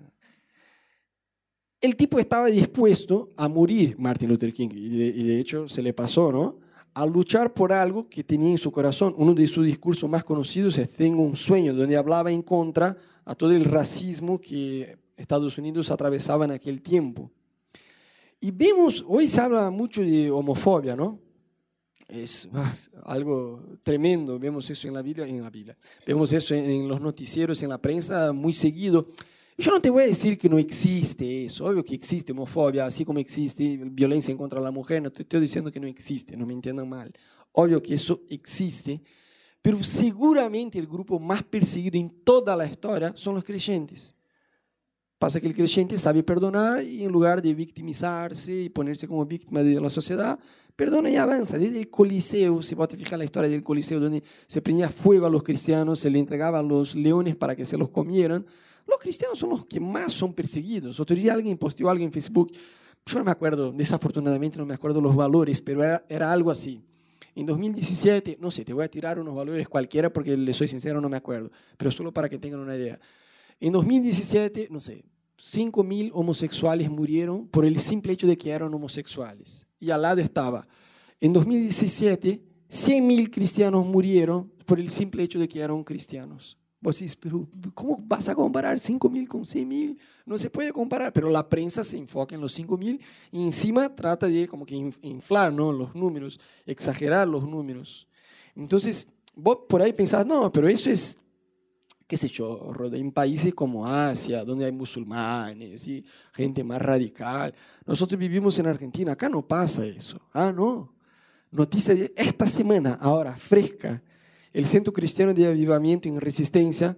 El 1.82 1.96
tipo 1.96 2.20
estaba 2.20 2.48
dispuesto 2.48 3.34
a 3.36 3.48
morir, 3.50 3.96
Martin 4.00 4.30
Luther 4.30 4.54
King, 4.54 4.70
y 4.72 4.90
de, 4.90 5.06
y 5.08 5.24
de 5.24 5.40
hecho 5.40 5.68
se 5.68 5.82
le 5.82 5.94
pasó, 5.94 6.32
¿no? 6.32 6.60
A 6.94 7.06
luchar 7.06 7.54
por 7.54 7.74
algo 7.74 8.08
que 8.08 8.24
tenía 8.24 8.52
en 8.52 8.58
su 8.58 8.72
corazón. 8.72 9.14
Uno 9.18 9.34
de 9.34 9.48
sus 9.48 9.66
discursos 9.66 10.10
más 10.10 10.24
conocidos 10.24 10.78
es 10.78 10.92
Tengo 10.94 11.22
un 11.24 11.36
sueño, 11.36 11.74
donde 11.74 11.98
hablaba 11.98 12.32
en 12.32 12.42
contra 12.42 12.96
a 13.26 13.36
todo 13.36 13.52
el 13.52 13.66
racismo 13.66 14.40
que 14.40 14.98
Estados 15.18 15.58
Unidos 15.58 15.92
atravesaba 15.92 16.46
en 16.46 16.52
aquel 16.52 16.82
tiempo. 16.82 17.32
Y 18.40 18.52
vemos, 18.52 19.04
hoy 19.08 19.28
se 19.28 19.42
habla 19.42 19.72
mucho 19.72 20.02
de 20.02 20.30
homofobia, 20.30 20.96
¿no? 20.96 21.20
Es 22.08 22.48
ah, 22.54 22.76
algo 23.04 23.64
tremendo, 23.84 24.38
vemos 24.38 24.70
eso 24.70 24.88
en 24.88 24.94
la 24.94 25.02
Biblia, 25.02 25.26
en 25.26 25.42
la 25.42 25.50
Biblia, 25.50 25.78
vemos 26.06 26.32
eso 26.32 26.54
en 26.54 26.88
los 26.88 27.02
noticieros, 27.02 27.62
en 27.64 27.70
la 27.70 27.82
prensa 27.82 28.32
muy 28.32 28.54
seguido. 28.54 29.08
Yo 29.58 29.72
no 29.72 29.82
te 29.82 29.90
voy 29.90 30.04
a 30.04 30.08
decir 30.08 30.38
que 30.38 30.48
no 30.48 30.60
existe 30.60 31.46
eso, 31.46 31.66
obvio 31.66 31.84
que 31.84 31.96
existe 31.96 32.32
homofobia, 32.32 32.86
así 32.86 33.04
como 33.04 33.20
existe 33.20 33.78
violencia 33.84 34.32
en 34.32 34.38
contra 34.38 34.60
de 34.60 34.66
la 34.66 34.72
mujer, 34.72 35.02
no 35.02 35.12
te 35.12 35.24
estoy 35.24 35.42
diciendo 35.42 35.72
que 35.72 35.80
no 35.80 35.88
existe, 35.88 36.38
no 36.38 36.46
me 36.46 36.54
entiendan 36.54 36.88
mal. 36.88 37.12
Obvio 37.54 37.82
que 37.82 37.96
eso 37.96 38.22
existe, 38.30 39.02
pero 39.64 39.84
seguramente 39.84 40.78
el 40.78 40.86
grupo 40.86 41.20
más 41.20 41.44
perseguido 41.44 41.98
en 41.98 42.24
toda 42.24 42.56
la 42.56 42.68
historia 42.68 43.14
son 43.16 43.34
los 43.34 43.44
creyentes. 43.44 44.14
Pasa 45.20 45.42
que 45.42 45.48
el 45.48 45.56
creyente 45.56 45.98
sabe 45.98 46.22
perdonar 46.22 46.84
y 46.84 47.04
en 47.04 47.12
lugar 47.12 47.42
de 47.42 47.54
victimizarse 47.56 48.54
y 48.54 48.70
ponerse 48.70 49.08
como 49.08 49.26
víctima 49.26 49.64
de 49.64 49.82
la 49.82 49.90
sociedad, 49.90 50.40
perdona 50.76 51.10
y 51.10 51.16
avanza. 51.16 51.58
Desde 51.58 51.80
el 51.80 51.90
Coliseo, 51.90 52.62
si 52.62 52.76
vos 52.76 52.88
te 52.88 52.98
fijas 52.98 53.18
la 53.18 53.26
historia 53.26 53.50
del 53.50 53.64
Coliseo, 53.64 54.00
donde 54.00 54.24
se 54.46 54.62
prendía 54.62 54.90
fuego 54.90 55.26
a 55.26 55.30
los 55.32 55.42
cristianos, 55.42 56.00
se 56.00 56.12
le 56.12 56.20
entregaban 56.20 56.68
los 56.68 56.96
leones 56.96 57.36
para 57.36 57.56
que 57.56 57.66
se 57.66 57.78
los 57.78 57.90
comieran, 57.90 58.46
los 58.86 59.00
cristianos 59.00 59.40
son 59.40 59.50
los 59.50 59.66
que 59.66 59.80
más 59.80 60.14
son 60.14 60.34
perseguidos. 60.34 61.00
Otro 61.00 61.16
día 61.16 61.34
alguien 61.34 61.58
posteó 61.58 61.90
algo 61.90 62.04
en 62.04 62.12
Facebook, 62.12 62.52
yo 63.06 63.18
no 63.18 63.26
me 63.26 63.32
acuerdo, 63.32 63.72
desafortunadamente 63.72 64.60
no 64.60 64.68
me 64.68 64.76
acuerdo 64.76 65.02
los 65.02 65.16
valores, 65.16 65.62
pero 65.62 65.84
era, 65.84 66.06
era 66.10 66.32
algo 66.32 66.52
así. 66.52 66.80
En 67.34 67.48
2017, 67.48 68.38
no 68.40 68.52
sé, 68.52 68.64
te 68.64 68.74
voy 68.74 68.84
a 68.84 68.88
tirar 68.88 69.20
unos 69.20 69.36
valores 69.36 69.68
cualquiera 69.68 70.14
porque 70.14 70.38
le 70.38 70.54
soy 70.54 70.68
sincero, 70.68 71.02
no 71.02 71.10
me 71.10 71.18
acuerdo, 71.18 71.50
pero 71.76 71.90
solo 71.90 72.14
para 72.14 72.30
que 72.30 72.38
tengan 72.38 72.60
una 72.60 72.76
idea. 72.76 73.00
En 73.60 73.74
2017, 73.74 74.68
no 74.70 74.80
sé, 74.80 75.04
5.000 75.38 76.12
homosexuales 76.14 76.90
murieron 76.90 77.48
por 77.48 77.66
el 77.66 77.80
simple 77.80 78.14
hecho 78.14 78.28
de 78.28 78.38
que 78.38 78.50
eran 78.50 78.74
homosexuales. 78.74 79.66
Y 79.80 79.92
al 79.92 80.02
lado 80.02 80.22
estaba, 80.22 80.68
en 81.20 81.34
2017, 81.34 82.42
100.000 82.70 83.32
cristianos 83.32 83.86
murieron 83.86 84.52
por 84.66 84.80
el 84.80 84.90
simple 84.90 85.24
hecho 85.24 85.40
de 85.40 85.48
que 85.48 85.60
eran 85.60 85.84
cristianos. 85.84 86.58
Vos 86.80 87.00
decís, 87.00 87.16
pero 87.16 87.48
¿cómo 87.74 87.98
vas 88.06 88.30
a 88.30 88.36
comparar 88.36 88.78
5.000 88.78 89.28
con 89.28 89.44
100.000? 89.44 89.98
No 90.26 90.38
se 90.38 90.50
puede 90.50 90.72
comparar, 90.72 91.12
pero 91.12 91.30
la 91.30 91.48
prensa 91.48 91.84
se 91.84 91.98
enfoca 91.98 92.36
en 92.36 92.42
los 92.42 92.58
5.000 92.60 93.00
y 93.32 93.44
encima 93.44 93.96
trata 93.96 94.28
de 94.28 94.48
como 94.48 94.66
que 94.66 94.76
inflar 95.02 95.52
¿no? 95.52 95.72
los 95.72 95.96
números, 95.96 96.40
exagerar 96.66 97.28
los 97.28 97.48
números. 97.48 98.08
Entonces, 98.56 99.08
vos 99.36 99.60
por 99.68 99.82
ahí 99.82 99.94
pensás, 99.94 100.26
no, 100.26 100.52
pero 100.52 100.68
eso 100.68 100.92
es 100.92 101.18
qué 102.08 102.16
sé 102.16 102.30
yo, 102.30 102.74
en 102.94 103.12
países 103.12 103.54
como 103.54 103.86
Asia, 103.86 104.46
donde 104.46 104.66
hay 104.66 104.72
musulmanes 104.72 105.88
y 105.88 106.04
gente 106.34 106.64
más 106.64 106.82
radical. 106.82 107.54
Nosotros 107.86 108.18
vivimos 108.18 108.58
en 108.60 108.68
Argentina, 108.68 109.12
acá 109.12 109.28
no 109.28 109.46
pasa 109.46 109.86
eso. 109.86 110.20
Ah, 110.34 110.54
no. 110.56 110.94
Noticia 111.52 111.94
de 111.94 112.14
esta 112.16 112.48
semana, 112.48 112.98
ahora 113.02 113.36
fresca, 113.36 114.02
el 114.54 114.66
Centro 114.66 114.94
Cristiano 114.94 115.34
de 115.34 115.48
Avivamiento 115.48 116.08
en 116.08 116.20
Resistencia, 116.20 116.98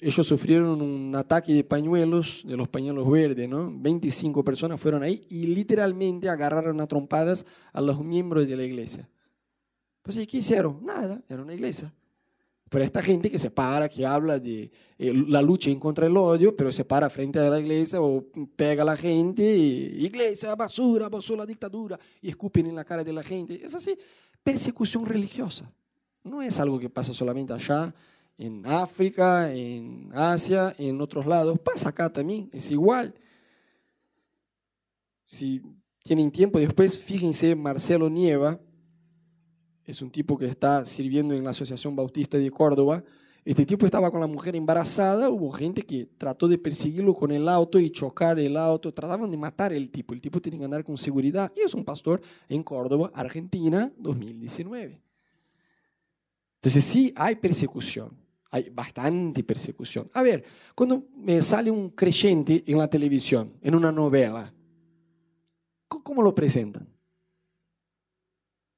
ellos 0.00 0.26
sufrieron 0.26 0.80
un 0.80 1.14
ataque 1.14 1.52
de 1.52 1.62
pañuelos, 1.62 2.42
de 2.46 2.56
los 2.56 2.68
pañuelos 2.68 3.08
verdes, 3.08 3.48
¿no? 3.48 3.72
25 3.72 4.42
personas 4.42 4.80
fueron 4.80 5.02
ahí 5.02 5.24
y 5.28 5.46
literalmente 5.46 6.28
agarraron 6.28 6.80
a 6.80 6.86
trompadas 6.86 7.44
a 7.72 7.80
los 7.80 8.02
miembros 8.04 8.48
de 8.48 8.56
la 8.56 8.64
iglesia. 8.64 9.08
Pues, 10.02 10.16
¿y 10.16 10.26
qué 10.26 10.38
hicieron? 10.38 10.84
Nada, 10.84 11.22
era 11.28 11.42
una 11.42 11.54
iglesia. 11.54 11.92
Pero 12.68 12.84
esta 12.84 13.00
gente 13.00 13.30
que 13.30 13.38
se 13.38 13.50
para, 13.50 13.88
que 13.88 14.04
habla 14.04 14.40
de 14.40 14.70
eh, 14.98 15.12
la 15.28 15.40
lucha 15.40 15.70
contra 15.78 16.06
del 16.06 16.16
odio, 16.16 16.56
pero 16.56 16.72
se 16.72 16.84
para 16.84 17.08
frente 17.08 17.38
a 17.38 17.48
la 17.48 17.60
iglesia 17.60 18.00
o 18.00 18.24
pega 18.56 18.82
a 18.82 18.86
la 18.86 18.96
gente, 18.96 19.42
iglesia, 19.44 20.54
basura, 20.56 21.08
basura, 21.08 21.38
la 21.38 21.46
dictadura, 21.46 21.98
y 22.20 22.28
escupen 22.28 22.66
en 22.66 22.74
la 22.74 22.84
cara 22.84 23.04
de 23.04 23.12
la 23.12 23.22
gente. 23.22 23.64
Es 23.64 23.74
así, 23.74 23.96
persecución 24.42 25.06
religiosa. 25.06 25.70
No 26.24 26.42
es 26.42 26.58
algo 26.58 26.80
que 26.80 26.90
pasa 26.90 27.12
solamente 27.12 27.52
allá, 27.52 27.94
en 28.36 28.66
África, 28.66 29.52
en 29.52 30.10
Asia, 30.12 30.74
en 30.76 31.00
otros 31.00 31.24
lados. 31.24 31.58
Pasa 31.60 31.90
acá 31.90 32.10
también, 32.12 32.50
es 32.52 32.70
igual. 32.70 33.14
Si 35.24 35.62
tienen 36.02 36.30
tiempo, 36.30 36.58
después 36.58 36.98
fíjense 36.98 37.54
Marcelo 37.54 38.10
Nieva, 38.10 38.60
es 39.86 40.02
un 40.02 40.10
tipo 40.10 40.36
que 40.36 40.46
está 40.46 40.84
sirviendo 40.84 41.34
en 41.34 41.44
la 41.44 41.50
Asociación 41.50 41.94
Bautista 41.94 42.36
de 42.36 42.50
Córdoba. 42.50 43.04
Este 43.44 43.64
tipo 43.64 43.86
estaba 43.86 44.10
con 44.10 44.20
la 44.20 44.26
mujer 44.26 44.56
embarazada, 44.56 45.30
hubo 45.30 45.52
gente 45.52 45.82
que 45.82 46.08
trató 46.18 46.48
de 46.48 46.58
perseguirlo 46.58 47.14
con 47.14 47.30
el 47.30 47.48
auto 47.48 47.78
y 47.78 47.90
chocar 47.90 48.40
el 48.40 48.56
auto, 48.56 48.92
trataban 48.92 49.30
de 49.30 49.36
matar 49.36 49.72
el 49.72 49.88
tipo, 49.88 50.12
el 50.12 50.20
tipo 50.20 50.42
tenía 50.42 50.58
que 50.58 50.64
andar 50.64 50.82
con 50.82 50.98
seguridad 50.98 51.52
y 51.54 51.60
es 51.60 51.72
un 51.72 51.84
pastor 51.84 52.20
en 52.48 52.64
Córdoba, 52.64 53.12
Argentina, 53.14 53.92
2019. 53.98 55.00
Entonces 56.56 56.84
sí 56.84 57.12
hay 57.14 57.36
persecución, 57.36 58.10
hay 58.50 58.68
bastante 58.70 59.44
persecución. 59.44 60.10
A 60.14 60.22
ver, 60.22 60.42
cuando 60.74 61.04
me 61.14 61.40
sale 61.40 61.70
un 61.70 61.90
creyente 61.90 62.64
en 62.66 62.78
la 62.78 62.90
televisión, 62.90 63.52
en 63.62 63.76
una 63.76 63.92
novela, 63.92 64.52
¿cómo 65.86 66.22
lo 66.22 66.34
presentan? 66.34 66.95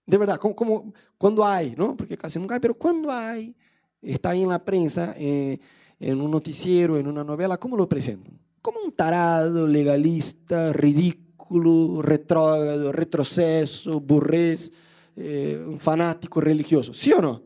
De 0.08 0.16
verdad, 0.16 0.38
como, 0.38 0.90
cuando 1.18 1.44
hay, 1.44 1.74
¿no? 1.76 1.94
Porque 1.94 2.16
casi 2.16 2.38
nunca 2.38 2.54
hay, 2.54 2.60
pero 2.60 2.72
cuando 2.72 3.12
hay, 3.12 3.54
está 4.00 4.30
ahí 4.30 4.42
en 4.42 4.48
la 4.48 4.64
prensa, 4.64 5.14
eh, 5.18 5.58
en 6.00 6.18
un 6.22 6.30
noticiero, 6.30 6.96
en 6.96 7.06
una 7.06 7.22
novela, 7.22 7.58
¿cómo 7.58 7.76
lo 7.76 7.86
presentan? 7.86 8.40
Como 8.62 8.80
un 8.80 8.92
tarado, 8.92 9.66
legalista, 9.66 10.72
ridículo, 10.72 12.00
retrógrado, 12.00 12.90
retroceso, 12.90 14.00
burrés, 14.00 14.72
eh, 15.14 15.62
un 15.68 15.78
fanático 15.78 16.40
religioso, 16.40 16.94
¿sí 16.94 17.12
o 17.12 17.20
no? 17.20 17.42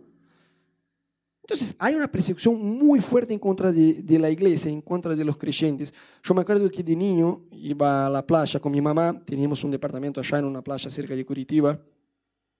Entonces, 1.43 1.75
hay 1.81 1.97
una 1.97 2.07
persecución 2.07 2.63
muy 2.63 3.01
fuerte 3.01 3.35
en 3.35 3.41
contra 3.41 3.73
de, 3.73 3.95
de, 4.05 4.19
la 4.21 4.31
iglesia, 4.31 4.71
en 4.71 4.83
contra 4.83 5.17
de 5.17 5.25
los 5.25 5.37
creyentes. 5.37 5.93
Yo 6.23 6.33
me 6.33 6.43
acuerdo 6.43 6.71
que 6.71 6.85
de 6.85 6.95
niño 6.95 7.43
iba 7.51 8.07
a 8.07 8.09
la 8.09 8.25
playa 8.25 8.61
con 8.61 8.71
mi 8.71 8.81
mamá, 8.81 9.21
teníamos 9.25 9.65
un 9.65 9.73
departamento 9.73 10.21
allá 10.21 10.39
en 10.39 10.45
una 10.45 10.63
playa 10.63 10.89
cerca 10.89 11.17
de 11.17 11.27
Curitiba, 11.27 11.81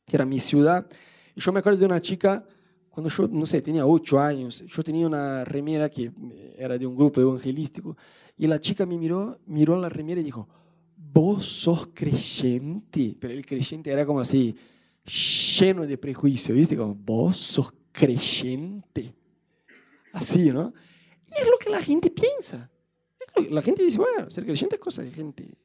que 0.07 0.17
era 0.17 0.27
mi 0.27 0.41
ciudad. 0.41 0.87
Y 1.35 1.41
yo 1.41 1.53
me 1.53 1.61
acuerdo 1.61 1.79
de 1.79 1.87
una 1.87 2.01
chica, 2.01 2.45
cuando 2.91 3.11
yo, 3.11 3.29
no 3.29 3.47
sé, 3.47 3.63
tenía 3.63 3.87
ocho 3.87 4.19
años, 4.19 4.65
yo 4.67 4.83
tenía 4.83 5.07
una 5.07 5.45
remera 5.45 5.89
que 5.89 6.13
era 6.57 6.79
de 6.79 6.87
un 6.87 6.97
grupo 6.97 7.21
evangelístico, 7.21 7.97
y 8.37 8.47
la 8.47 8.61
chica 8.61 8.87
me 8.87 8.99
miró, 8.99 9.39
miró 9.47 9.81
la 9.81 9.89
remera 9.89 10.21
y 10.21 10.25
dijo, 10.25 10.49
vos 10.97 11.45
sos 11.45 11.89
creyente. 11.93 13.17
Pero 13.19 13.35
el 13.35 13.45
creyente 13.45 13.91
era 13.91 14.07
como 14.07 14.21
así, 14.21 14.55
lleno 15.59 15.87
de 15.87 15.99
prejuicio, 15.99 16.55
¿viste? 16.55 16.77
Como, 16.77 16.95
vos 16.95 17.37
sos 17.39 17.73
creyente. 17.93 19.15
Así, 20.13 20.51
¿no? 20.51 20.73
Y 21.27 21.41
es 21.41 21.47
lo 21.47 21.59
que 21.59 21.71
la 21.71 21.81
gente 21.81 22.11
piensa. 22.11 22.71
La 23.51 23.63
gente 23.63 23.83
dice, 23.83 23.99
bueno, 23.99 24.31
ser 24.31 24.45
creyente 24.45 24.77
es 24.77 24.81
cosa 24.81 25.03
de 25.03 25.11
gente 25.11 25.57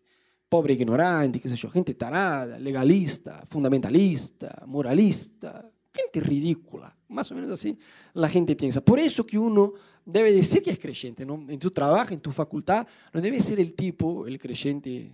pobre, 0.50 0.74
ignorante, 0.74 1.40
qué 1.40 1.50
sé 1.50 1.56
yo, 1.56 1.70
gente 1.70 1.94
tarada, 1.94 2.58
legalista, 2.58 3.44
fundamentalista, 3.48 4.64
moralista, 4.66 5.70
gente 5.94 6.20
ridícula, 6.22 6.96
más 7.10 7.32
o 7.32 7.36
menos 7.36 7.52
así 7.52 7.78
la 8.14 8.30
gente 8.30 8.56
piensa. 8.56 8.82
Por 8.82 9.00
eso 9.00 9.26
que 9.26 9.38
uno 9.38 9.74
debe 10.06 10.32
decir 10.32 10.62
que 10.62 10.72
es 10.72 10.80
creyente, 10.80 11.26
¿no? 11.26 11.46
en 11.50 11.60
tu 11.60 11.72
trabajo, 11.72 12.14
en 12.14 12.22
tu 12.22 12.32
facultad, 12.32 12.88
no 13.14 13.22
debe 13.22 13.42
ser 13.42 13.60
el 13.60 13.74
tipo, 13.74 14.26
el 14.26 14.40
creyente 14.40 15.12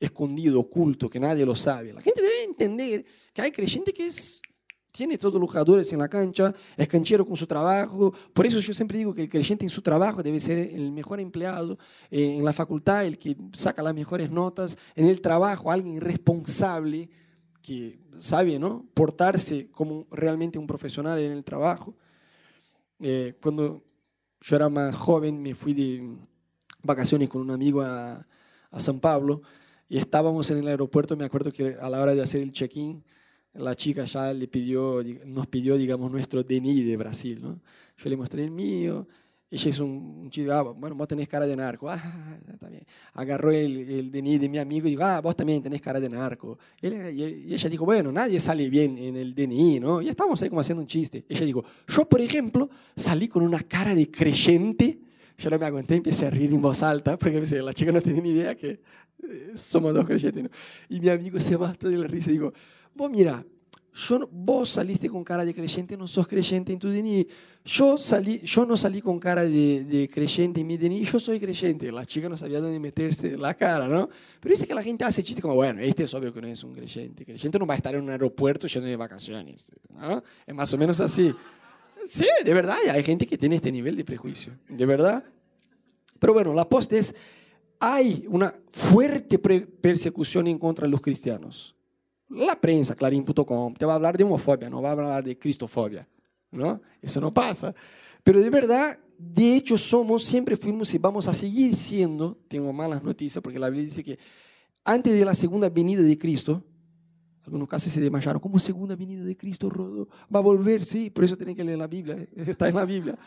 escondido, 0.00 0.58
oculto, 0.58 1.08
que 1.08 1.20
nadie 1.20 1.46
lo 1.46 1.54
sabe. 1.54 1.92
La 1.92 2.02
gente 2.02 2.20
debe 2.20 2.42
entender 2.44 3.04
que 3.32 3.42
hay 3.42 3.52
creyente 3.52 3.92
que 3.92 4.06
es 4.06 4.42
tiene 4.92 5.16
todos 5.16 5.40
los 5.40 5.48
jugadores 5.48 5.90
en 5.92 5.98
la 5.98 6.08
cancha, 6.08 6.54
es 6.76 6.86
canchero 6.86 7.24
con 7.24 7.34
su 7.34 7.46
trabajo. 7.46 8.12
Por 8.32 8.46
eso 8.46 8.60
yo 8.60 8.74
siempre 8.74 8.98
digo 8.98 9.14
que 9.14 9.22
el 9.22 9.28
creyente 9.28 9.64
en 9.64 9.70
su 9.70 9.80
trabajo 9.80 10.22
debe 10.22 10.38
ser 10.38 10.58
el 10.58 10.92
mejor 10.92 11.18
empleado, 11.18 11.78
eh, 12.10 12.36
en 12.36 12.44
la 12.44 12.52
facultad 12.52 13.06
el 13.06 13.18
que 13.18 13.34
saca 13.54 13.82
las 13.82 13.94
mejores 13.94 14.30
notas, 14.30 14.76
en 14.94 15.06
el 15.06 15.20
trabajo 15.22 15.72
alguien 15.72 16.00
responsable 16.00 17.08
que 17.62 17.98
sabe 18.18 18.58
¿no? 18.58 18.84
portarse 18.92 19.68
como 19.70 20.06
realmente 20.10 20.58
un 20.58 20.66
profesional 20.66 21.18
en 21.18 21.32
el 21.32 21.42
trabajo. 21.42 21.94
Eh, 23.00 23.34
cuando 23.42 23.82
yo 24.42 24.56
era 24.56 24.68
más 24.68 24.94
joven 24.94 25.40
me 25.40 25.54
fui 25.54 25.72
de 25.72 26.16
vacaciones 26.82 27.30
con 27.30 27.40
un 27.40 27.50
amigo 27.50 27.80
a, 27.80 28.26
a 28.70 28.80
San 28.80 29.00
Pablo 29.00 29.42
y 29.88 29.96
estábamos 29.96 30.50
en 30.50 30.58
el 30.58 30.68
aeropuerto, 30.68 31.16
me 31.16 31.24
acuerdo 31.24 31.52
que 31.52 31.76
a 31.80 31.88
la 31.88 32.00
hora 32.00 32.14
de 32.14 32.22
hacer 32.22 32.42
el 32.42 32.52
check-in, 32.52 33.02
la 33.54 33.74
chica 33.74 34.04
ya 34.04 34.32
le 34.32 34.48
pidió, 34.48 35.02
nos 35.24 35.46
pidió, 35.46 35.76
digamos, 35.76 36.10
nuestro 36.10 36.42
DNI 36.42 36.82
de 36.82 36.96
Brasil. 36.96 37.40
¿no? 37.42 37.60
Yo 37.96 38.10
le 38.10 38.16
mostré 38.16 38.44
el 38.44 38.50
mío 38.50 39.06
ella 39.52 39.68
hizo 39.68 39.84
un, 39.84 40.30
chiste, 40.30 40.50
ah, 40.50 40.62
bueno, 40.62 40.96
vos 40.96 41.06
tenés 41.06 41.28
cara 41.28 41.46
de 41.46 41.54
narco. 41.54 41.88
Ah, 41.92 42.38
está 42.50 42.68
bien. 42.68 42.84
Agarró 43.12 43.50
el, 43.50 43.88
el 43.90 44.10
DNI 44.10 44.38
de 44.38 44.48
mi 44.48 44.58
amigo 44.58 44.86
y 44.86 44.92
dijo, 44.92 45.04
ah, 45.04 45.20
vos 45.20 45.36
también 45.36 45.62
tenés 45.62 45.82
cara 45.82 46.00
de 46.00 46.08
narco. 46.08 46.58
Y 46.80 46.86
ella 46.86 47.68
dijo, 47.68 47.84
bueno, 47.84 48.10
nadie 48.10 48.40
sale 48.40 48.70
bien 48.70 48.96
en 48.96 49.16
el 49.16 49.34
DNI, 49.34 49.78
¿no? 49.78 50.00
Y 50.00 50.08
estábamos 50.08 50.40
ahí 50.40 50.48
como 50.48 50.62
haciendo 50.62 50.80
un 50.80 50.86
chiste. 50.86 51.26
Ella 51.28 51.44
dijo, 51.44 51.62
yo, 51.86 52.08
por 52.08 52.22
ejemplo, 52.22 52.70
salí 52.96 53.28
con 53.28 53.42
una 53.42 53.62
cara 53.62 53.94
de 53.94 54.10
creyente. 54.10 54.98
Yo 55.36 55.50
no 55.50 55.58
me 55.58 55.66
aguanté 55.66 55.94
y 55.94 55.96
empecé 55.98 56.26
a 56.26 56.30
reír 56.30 56.52
en 56.54 56.62
voz 56.62 56.82
alta, 56.82 57.18
porque 57.18 57.42
la 57.62 57.74
chica 57.74 57.92
no 57.92 58.00
tenía 58.00 58.22
ni 58.22 58.30
idea 58.30 58.54
que 58.54 58.80
eh, 59.22 59.52
somos 59.54 59.92
dos 59.92 60.06
creyentes. 60.06 60.44
¿no? 60.44 60.50
Y 60.88 60.98
mi 60.98 61.10
amigo 61.10 61.38
se 61.38 61.58
mató 61.58 61.90
de 61.90 61.98
la 61.98 62.06
risa 62.06 62.30
y 62.30 62.34
dijo, 62.34 62.54
vos 62.94 63.10
mira, 63.10 63.44
yo, 63.94 64.26
vos 64.32 64.70
saliste 64.70 65.08
con 65.10 65.22
cara 65.22 65.44
de 65.44 65.52
creyente, 65.52 65.98
no 65.98 66.08
sos 66.08 66.26
creyente 66.26 66.72
en 66.72 66.78
tu 66.78 66.88
DNI. 66.88 67.28
Yo, 67.64 67.98
salí, 67.98 68.40
yo 68.40 68.64
no 68.64 68.74
salí 68.74 69.02
con 69.02 69.18
cara 69.18 69.44
de, 69.44 69.84
de, 69.84 70.08
creyente 70.08 70.62
en 70.62 70.66
mi 70.66 70.78
DNI, 70.78 71.04
yo 71.04 71.20
soy 71.20 71.38
creyente. 71.38 71.92
La 71.92 72.06
chica 72.06 72.26
no 72.28 72.36
sabía 72.38 72.60
dónde 72.60 72.80
meterse 72.80 73.36
la 73.36 73.52
cara, 73.52 73.86
¿no? 73.86 74.08
Pero 74.40 74.54
dice 74.54 74.66
que 74.66 74.74
la 74.74 74.82
gente 74.82 75.04
hace 75.04 75.22
chistes 75.22 75.42
como, 75.42 75.54
bueno, 75.54 75.80
este 75.82 76.04
es 76.04 76.14
obvio 76.14 76.32
que 76.32 76.40
no 76.40 76.48
es 76.48 76.64
un 76.64 76.72
creyente. 76.72 77.26
Creyente 77.26 77.58
no 77.58 77.66
va 77.66 77.74
a 77.74 77.76
estar 77.76 77.94
en 77.94 78.02
un 78.02 78.10
aeropuerto 78.10 78.66
lleno 78.66 78.86
de 78.86 78.96
vacaciones, 78.96 79.70
¿no? 79.90 80.22
Es 80.46 80.54
más 80.54 80.72
o 80.72 80.78
menos 80.78 80.98
así. 81.00 81.34
Sí, 82.06 82.26
de 82.44 82.54
verdad, 82.54 82.76
hay 82.90 83.02
gente 83.02 83.26
que 83.26 83.36
tiene 83.36 83.56
este 83.56 83.70
nivel 83.70 83.94
de 83.94 84.04
prejuicio, 84.04 84.54
de 84.68 84.86
verdad. 84.86 85.22
Pero 86.18 86.32
bueno, 86.32 86.54
la 86.54 86.66
post 86.66 86.94
es, 86.94 87.14
hay 87.78 88.24
una 88.28 88.54
fuerte 88.70 89.38
persecución 89.38 90.46
en 90.46 90.58
contra 90.58 90.86
de 90.86 90.90
los 90.90 91.02
cristianos 91.02 91.76
la 92.32 92.56
prensa, 92.56 92.94
clarín.com, 92.94 93.74
te 93.74 93.84
va 93.84 93.92
a 93.92 93.96
hablar 93.96 94.16
de 94.16 94.24
homofobia, 94.24 94.70
no 94.70 94.82
va 94.82 94.90
a 94.90 94.92
hablar 94.92 95.24
de 95.24 95.38
cristofobia, 95.38 96.08
¿no? 96.50 96.80
Eso 97.00 97.20
no 97.20 97.32
pasa. 97.32 97.74
Pero 98.22 98.40
de 98.40 98.50
verdad, 98.50 98.98
de 99.18 99.56
hecho 99.56 99.76
somos, 99.76 100.24
siempre 100.24 100.56
fuimos 100.56 100.92
y 100.94 100.98
vamos 100.98 101.28
a 101.28 101.34
seguir 101.34 101.76
siendo, 101.76 102.38
tengo 102.48 102.72
malas 102.72 103.02
noticias 103.02 103.42
porque 103.42 103.58
la 103.58 103.68
Biblia 103.68 103.84
dice 103.84 104.02
que 104.02 104.18
antes 104.84 105.12
de 105.12 105.24
la 105.24 105.34
segunda 105.34 105.68
venida 105.68 106.02
de 106.02 106.18
Cristo, 106.18 106.64
algunos 107.44 107.68
casi 107.68 107.90
se 107.90 108.00
desmayaron, 108.00 108.40
como 108.40 108.58
segunda 108.58 108.96
venida 108.96 109.24
de 109.24 109.36
Cristo, 109.36 109.68
Rodo? 109.68 110.08
Va 110.34 110.38
a 110.38 110.42
volver, 110.42 110.84
sí, 110.84 111.10
por 111.10 111.24
eso 111.24 111.36
tienen 111.36 111.56
que 111.56 111.64
leer 111.64 111.78
la 111.78 111.86
Biblia, 111.86 112.16
está 112.36 112.68
en 112.68 112.76
la 112.76 112.84
Biblia. 112.84 113.18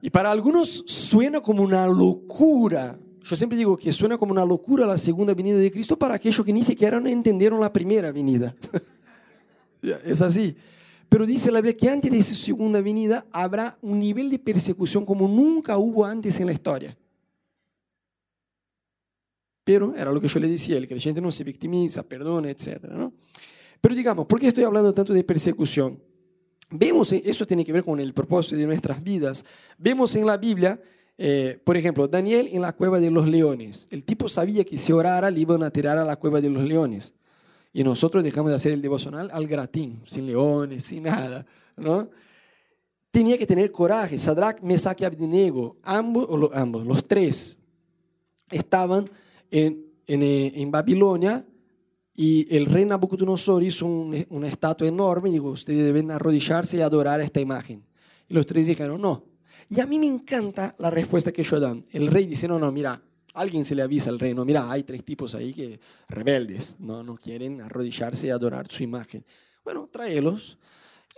Y 0.00 0.10
para 0.10 0.30
algunos 0.30 0.84
suena 0.86 1.40
como 1.40 1.62
una 1.62 1.86
locura 1.86 2.98
yo 3.22 3.36
siempre 3.36 3.56
digo 3.56 3.76
que 3.76 3.92
suena 3.92 4.18
como 4.18 4.32
una 4.32 4.44
locura 4.44 4.86
la 4.86 4.98
segunda 4.98 5.34
venida 5.34 5.56
de 5.56 5.70
Cristo 5.70 5.98
para 5.98 6.14
aquellos 6.14 6.44
que 6.44 6.52
ni 6.52 6.62
siquiera 6.62 6.98
entendieron 6.98 7.60
la 7.60 7.72
primera 7.72 8.10
venida. 8.10 8.54
es 10.04 10.20
así. 10.20 10.56
Pero 11.08 11.26
dice 11.26 11.52
la 11.52 11.60
Biblia 11.60 11.76
que 11.76 11.90
antes 11.90 12.10
de 12.10 12.18
esa 12.18 12.34
segunda 12.34 12.80
venida 12.80 13.26
habrá 13.32 13.76
un 13.82 13.98
nivel 13.98 14.30
de 14.30 14.38
persecución 14.38 15.04
como 15.04 15.28
nunca 15.28 15.76
hubo 15.76 16.04
antes 16.04 16.40
en 16.40 16.46
la 16.46 16.52
historia. 16.52 16.96
Pero 19.64 19.94
era 19.94 20.10
lo 20.10 20.20
que 20.20 20.28
yo 20.28 20.40
le 20.40 20.48
decía, 20.48 20.76
el 20.76 20.88
creyente 20.88 21.20
no 21.20 21.30
se 21.30 21.44
victimiza, 21.44 22.02
perdona, 22.02 22.50
etc. 22.50 22.84
¿no? 22.90 23.12
Pero 23.80 23.94
digamos, 23.94 24.26
¿por 24.26 24.40
qué 24.40 24.48
estoy 24.48 24.64
hablando 24.64 24.92
tanto 24.92 25.12
de 25.12 25.22
persecución? 25.22 26.02
Vemos, 26.70 27.12
eso 27.12 27.46
tiene 27.46 27.64
que 27.64 27.72
ver 27.72 27.84
con 27.84 28.00
el 28.00 28.14
propósito 28.14 28.56
de 28.56 28.66
nuestras 28.66 29.02
vidas. 29.02 29.44
Vemos 29.76 30.16
en 30.16 30.24
la 30.24 30.38
Biblia 30.38 30.80
eh, 31.18 31.60
por 31.64 31.76
ejemplo, 31.76 32.08
Daniel 32.08 32.48
en 32.52 32.62
la 32.62 32.72
cueva 32.72 32.98
de 33.00 33.10
los 33.10 33.26
leones. 33.26 33.86
El 33.90 34.04
tipo 34.04 34.28
sabía 34.28 34.64
que 34.64 34.78
si 34.78 34.92
orara 34.92 35.30
le 35.30 35.40
iban 35.40 35.62
a 35.62 35.70
tirar 35.70 35.98
a 35.98 36.04
la 36.04 36.16
cueva 36.16 36.40
de 36.40 36.50
los 36.50 36.64
leones. 36.64 37.14
Y 37.72 37.84
nosotros 37.84 38.22
dejamos 38.22 38.50
de 38.50 38.56
hacer 38.56 38.72
el 38.72 38.82
devocional 38.82 39.30
al 39.32 39.46
gratín, 39.46 40.02
sin 40.06 40.26
leones, 40.26 40.84
sin 40.84 41.04
nada. 41.04 41.46
¿no? 41.76 42.10
Tenía 43.10 43.38
que 43.38 43.46
tener 43.46 43.70
coraje. 43.70 44.18
Sadrach, 44.18 44.60
Mesach 44.62 45.00
y 45.00 45.04
Abednego, 45.04 45.76
ambos, 45.82 46.50
ambos, 46.52 46.86
los 46.86 47.04
tres, 47.04 47.56
estaban 48.50 49.10
en, 49.50 49.86
en, 50.06 50.22
eh, 50.22 50.52
en 50.56 50.70
Babilonia 50.70 51.46
y 52.14 52.54
el 52.54 52.66
rey 52.66 52.84
Nabucodonosor 52.84 53.62
hizo 53.62 53.86
una 53.86 54.48
estatua 54.48 54.86
enorme 54.86 55.30
y 55.30 55.32
dijo, 55.32 55.48
ustedes 55.48 55.84
deben 55.84 56.10
arrodillarse 56.10 56.76
y 56.76 56.80
adorar 56.80 57.20
esta 57.20 57.40
imagen. 57.40 57.82
Y 58.28 58.34
los 58.34 58.46
tres 58.46 58.66
dijeron, 58.66 59.00
no, 59.00 59.24
y 59.74 59.80
a 59.80 59.86
mí 59.86 59.98
me 59.98 60.06
encanta 60.06 60.74
la 60.78 60.90
respuesta 60.90 61.32
que 61.32 61.40
ellos 61.40 61.58
dan. 61.58 61.82
El 61.92 62.08
rey 62.08 62.26
dice, 62.26 62.46
no, 62.46 62.58
no, 62.58 62.70
mira, 62.70 63.00
alguien 63.32 63.64
se 63.64 63.74
le 63.74 63.80
avisa 63.80 64.10
al 64.10 64.18
rey, 64.18 64.34
no, 64.34 64.44
mira, 64.44 64.70
hay 64.70 64.82
tres 64.82 65.02
tipos 65.02 65.34
ahí 65.34 65.54
que 65.54 65.80
rebeldes, 66.08 66.76
no, 66.78 67.02
no 67.02 67.16
quieren 67.16 67.62
arrodillarse 67.62 68.26
y 68.26 68.30
adorar 68.30 68.66
su 68.70 68.82
imagen. 68.82 69.24
Bueno, 69.64 69.88
tráelos. 69.90 70.58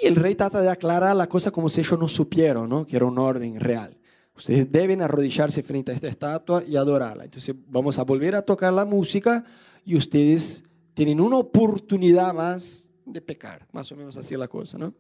Y 0.01 0.07
el 0.07 0.15
rey 0.15 0.37
trata 0.37 0.63
de 0.63 0.71
aclarar 0.71 1.17
la 1.17 1.29
cosa 1.29 1.51
como 1.51 1.69
si 1.69 1.81
ellos 1.81 1.99
no 1.99 2.07
supieran, 2.07 2.69
¿no? 2.69 2.87
que 2.87 2.95
era 2.95 3.07
un 3.07 3.19
orden 3.19 3.59
real. 3.59 3.97
Ustedes 4.37 4.71
deben 4.71 5.03
arrodillarse 5.03 5.65
frente 5.65 5.91
a 5.91 5.95
esta 5.97 6.07
estatua 6.07 6.63
y 6.65 6.77
adorarla. 6.77 7.25
Entonces 7.25 7.57
vamos 7.67 7.99
a 7.99 8.05
volver 8.05 8.37
a 8.37 8.43
tocar 8.43 8.73
la 8.73 8.85
música 8.85 9.45
y 9.85 9.97
ustedes 9.97 10.63
tienen 10.95 11.21
una 11.21 11.39
oportunidad 11.39 12.33
más 12.33 12.89
de 13.05 13.21
pecar, 13.21 13.67
más 13.73 13.91
o 13.91 13.97
menos 13.97 14.17
así 14.17 14.37
la 14.37 14.47
cosa. 14.47 14.79
¿no? 14.79 14.95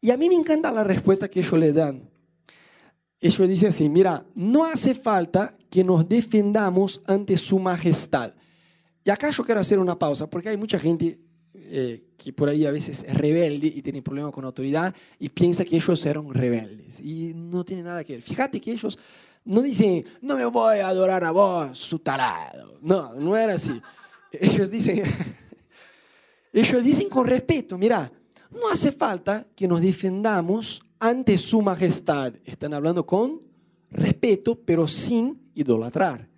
Y 0.00 0.10
a 0.10 0.16
mí 0.16 0.30
me 0.30 0.34
encanta 0.34 0.72
la 0.72 0.82
respuesta 0.82 1.28
que 1.28 1.40
ellos 1.40 1.58
le 1.58 1.74
dan 1.74 2.15
ellos 3.20 3.48
dicen 3.48 3.68
así, 3.68 3.88
mira, 3.88 4.24
no 4.34 4.64
hace 4.64 4.94
falta 4.94 5.56
que 5.70 5.82
nos 5.82 6.08
defendamos 6.08 7.02
ante 7.06 7.36
su 7.36 7.58
majestad. 7.58 8.34
Y 9.04 9.10
acá 9.10 9.30
yo 9.30 9.44
quiero 9.44 9.60
hacer 9.60 9.78
una 9.78 9.98
pausa, 9.98 10.28
porque 10.28 10.48
hay 10.48 10.56
mucha 10.56 10.78
gente 10.78 11.18
eh, 11.54 12.04
que 12.16 12.32
por 12.32 12.48
ahí 12.48 12.66
a 12.66 12.70
veces 12.70 13.04
es 13.06 13.14
rebelde 13.14 13.66
y 13.68 13.82
tiene 13.82 14.02
problemas 14.02 14.32
con 14.32 14.44
autoridad 14.44 14.94
y 15.18 15.28
piensa 15.28 15.64
que 15.64 15.76
ellos 15.76 16.04
eran 16.04 16.32
rebeldes. 16.32 17.00
Y 17.00 17.32
no 17.34 17.64
tiene 17.64 17.82
nada 17.82 18.04
que 18.04 18.14
ver. 18.14 18.22
Fíjate 18.22 18.60
que 18.60 18.72
ellos 18.72 18.98
no 19.44 19.62
dicen, 19.62 20.04
no 20.20 20.36
me 20.36 20.44
voy 20.44 20.78
a 20.78 20.88
adorar 20.88 21.24
a 21.24 21.30
vos, 21.30 21.78
su 21.78 21.98
talado. 22.00 22.78
No, 22.82 23.14
no 23.14 23.36
era 23.36 23.54
así. 23.54 23.80
Ellos 24.32 24.70
dicen, 24.70 25.02
ellos 26.52 26.82
dicen 26.82 27.08
con 27.08 27.26
respeto, 27.26 27.78
mira, 27.78 28.10
no 28.50 28.68
hace 28.70 28.92
falta 28.92 29.46
que 29.54 29.66
nos 29.66 29.80
defendamos 29.80 30.82
ante 30.98 31.38
su 31.38 31.62
majestad. 31.62 32.34
Están 32.44 32.74
hablando 32.74 33.06
con 33.06 33.40
respeto, 33.90 34.58
pero 34.64 34.86
sin 34.88 35.40
idolatrar. 35.54 36.28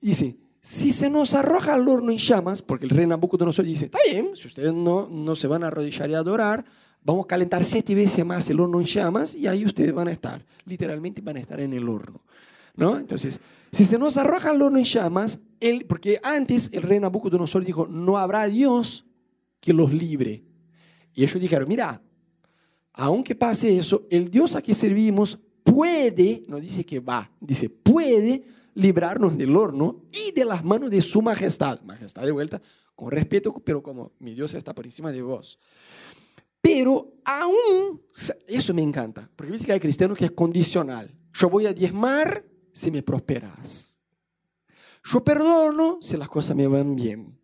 Dice, 0.00 0.36
si 0.60 0.92
se 0.92 1.10
nos 1.10 1.34
arroja 1.34 1.74
al 1.74 1.88
horno 1.88 2.10
en 2.10 2.18
llamas, 2.18 2.62
porque 2.62 2.86
el 2.86 2.90
rey 2.90 3.06
Nabucodonosor 3.06 3.64
dice, 3.64 3.86
está 3.86 3.98
bien, 4.10 4.30
si 4.34 4.48
ustedes 4.48 4.72
no, 4.72 5.08
no 5.08 5.34
se 5.34 5.46
van 5.46 5.64
a 5.64 5.68
arrodillar 5.68 6.10
y 6.10 6.14
adorar, 6.14 6.64
vamos 7.02 7.24
a 7.24 7.28
calentar 7.28 7.64
siete 7.64 7.94
veces 7.94 8.24
más 8.24 8.48
el 8.50 8.60
horno 8.60 8.80
en 8.80 8.86
llamas 8.86 9.34
y 9.34 9.46
ahí 9.46 9.64
ustedes 9.64 9.92
van 9.92 10.08
a 10.08 10.12
estar, 10.12 10.44
literalmente 10.64 11.20
van 11.20 11.36
a 11.36 11.40
estar 11.40 11.60
en 11.60 11.72
el 11.72 11.88
horno. 11.88 12.22
¿no? 12.76 12.98
Entonces, 12.98 13.40
si 13.72 13.84
se 13.84 13.98
nos 13.98 14.16
arroja 14.16 14.50
al 14.50 14.62
horno 14.62 14.78
en 14.78 14.84
llamas, 14.84 15.40
él, 15.60 15.86
porque 15.88 16.20
antes 16.22 16.70
el 16.72 16.82
rey 16.82 17.00
Nabucodonosor 17.00 17.64
dijo, 17.64 17.86
no 17.86 18.18
habrá 18.18 18.46
Dios 18.46 19.04
que 19.60 19.72
los 19.72 19.92
libre. 19.92 20.44
Y 21.14 21.22
ellos 21.22 21.40
dijeron, 21.40 21.68
mira, 21.68 22.02
aunque 22.94 23.34
pase 23.34 23.76
eso, 23.76 24.06
el 24.08 24.30
Dios 24.30 24.54
a 24.54 24.62
que 24.62 24.72
servimos 24.72 25.38
puede, 25.62 26.44
no 26.48 26.60
dice 26.60 26.86
que 26.86 27.00
va, 27.00 27.30
dice 27.40 27.68
puede 27.68 28.42
librarnos 28.74 29.36
del 29.36 29.56
horno 29.56 30.04
y 30.12 30.32
de 30.32 30.44
las 30.44 30.64
manos 30.64 30.90
de 30.90 31.02
su 31.02 31.20
majestad. 31.20 31.80
Majestad 31.82 32.22
de 32.22 32.32
vuelta, 32.32 32.60
con 32.94 33.10
respeto, 33.10 33.52
pero 33.64 33.82
como 33.82 34.12
mi 34.20 34.34
Dios 34.34 34.54
está 34.54 34.74
por 34.74 34.86
encima 34.86 35.10
de 35.10 35.22
vos. 35.22 35.58
Pero 36.60 37.14
aún, 37.24 38.00
eso 38.46 38.72
me 38.72 38.82
encanta, 38.82 39.28
porque 39.36 39.52
dice 39.52 39.66
que 39.66 39.72
hay 39.72 39.80
cristianos 39.80 40.16
que 40.16 40.26
es 40.26 40.30
condicional. 40.30 41.10
Yo 41.32 41.50
voy 41.50 41.66
a 41.66 41.74
diezmar 41.74 42.44
si 42.72 42.90
me 42.90 43.02
prosperas. 43.02 43.98
Yo 45.04 45.22
perdono 45.22 45.98
si 46.00 46.16
las 46.16 46.28
cosas 46.28 46.56
me 46.56 46.66
van 46.66 46.96
bien. 46.96 47.38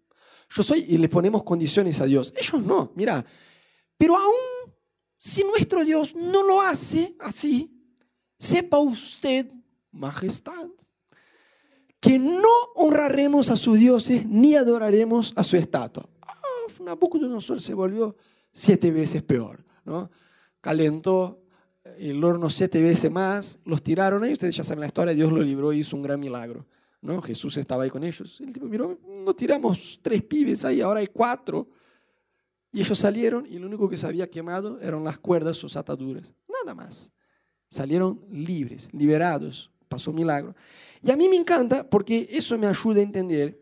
Yo 0.49 0.63
soy, 0.63 0.87
y 0.89 0.97
le 0.97 1.09
ponemos 1.09 1.43
condiciones 1.43 2.01
a 2.01 2.07
Dios. 2.07 2.33
Ellos 2.37 2.63
no, 2.63 2.93
mira. 2.95 3.25
Pero 3.97 4.17
aún 4.17 4.60
si 5.23 5.45
nuestro 5.45 5.85
Dios 5.85 6.17
no 6.17 6.43
lo 6.43 6.63
hace 6.63 7.15
así, 7.19 7.71
sepa 8.39 8.79
usted, 8.79 9.53
majestad, 9.93 10.71
que 12.01 12.19
no 12.19 12.49
honraremos 12.75 13.51
a 13.51 13.57
sus 13.57 13.79
dioses 13.79 14.25
ni 14.25 14.57
adoraremos 14.57 15.35
a 15.37 15.45
su 15.45 15.59
estatua. 15.59 16.09
Ah, 16.23 16.35
Nabucodonosor 16.83 17.61
se 17.61 17.75
volvió 17.75 18.17
siete 18.51 18.91
veces 18.91 19.23
peor, 19.23 19.63
¿no? 19.85 20.11
Calentó 20.63 21.43
el 21.99 22.25
horno 22.25 22.49
siete 22.49 22.81
veces 22.83 23.11
más, 23.11 23.59
los 23.67 23.83
tiraron 23.83 24.25
ahí, 24.25 24.33
ustedes 24.33 24.57
ya 24.57 24.65
saben 24.65 24.81
la 24.81 24.87
historia, 24.87 25.13
Dios 25.13 25.31
lo 25.31 25.43
libró 25.43 25.75
y 25.75 25.81
hizo 25.81 25.97
un 25.97 26.03
gran 26.03 26.19
milagro, 26.19 26.67
¿no? 27.03 27.21
Jesús 27.21 27.59
estaba 27.59 27.83
ahí 27.83 27.91
con 27.91 28.05
ellos. 28.05 28.41
El 28.41 28.55
tipo 28.55 28.65
miró, 28.65 28.99
no 29.07 29.35
tiramos 29.35 30.01
tres 30.01 30.23
pibes 30.23 30.65
ahí, 30.65 30.81
ahora 30.81 31.01
hay 31.01 31.09
cuatro. 31.09 31.69
Y 32.73 32.81
ellos 32.81 32.99
salieron 32.99 33.47
y 33.47 33.59
lo 33.59 33.67
único 33.67 33.89
que 33.89 33.97
se 33.97 34.07
había 34.07 34.31
quemado 34.31 34.81
eran 34.81 35.03
las 35.03 35.19
cuerdas, 35.19 35.57
sus 35.57 35.77
ataduras. 35.77 36.33
Nada 36.49 36.75
más. 36.75 37.11
Salieron 37.69 38.21
libres, 38.31 38.89
liberados. 38.93 39.71
Pasó 39.89 40.13
milagro. 40.13 40.55
Y 41.03 41.11
a 41.11 41.17
mí 41.17 41.29
me 41.29 41.37
encanta 41.37 41.89
porque 41.89 42.29
eso 42.31 42.57
me 42.59 42.67
ayuda 42.67 43.01
a 43.01 43.03
entender 43.03 43.61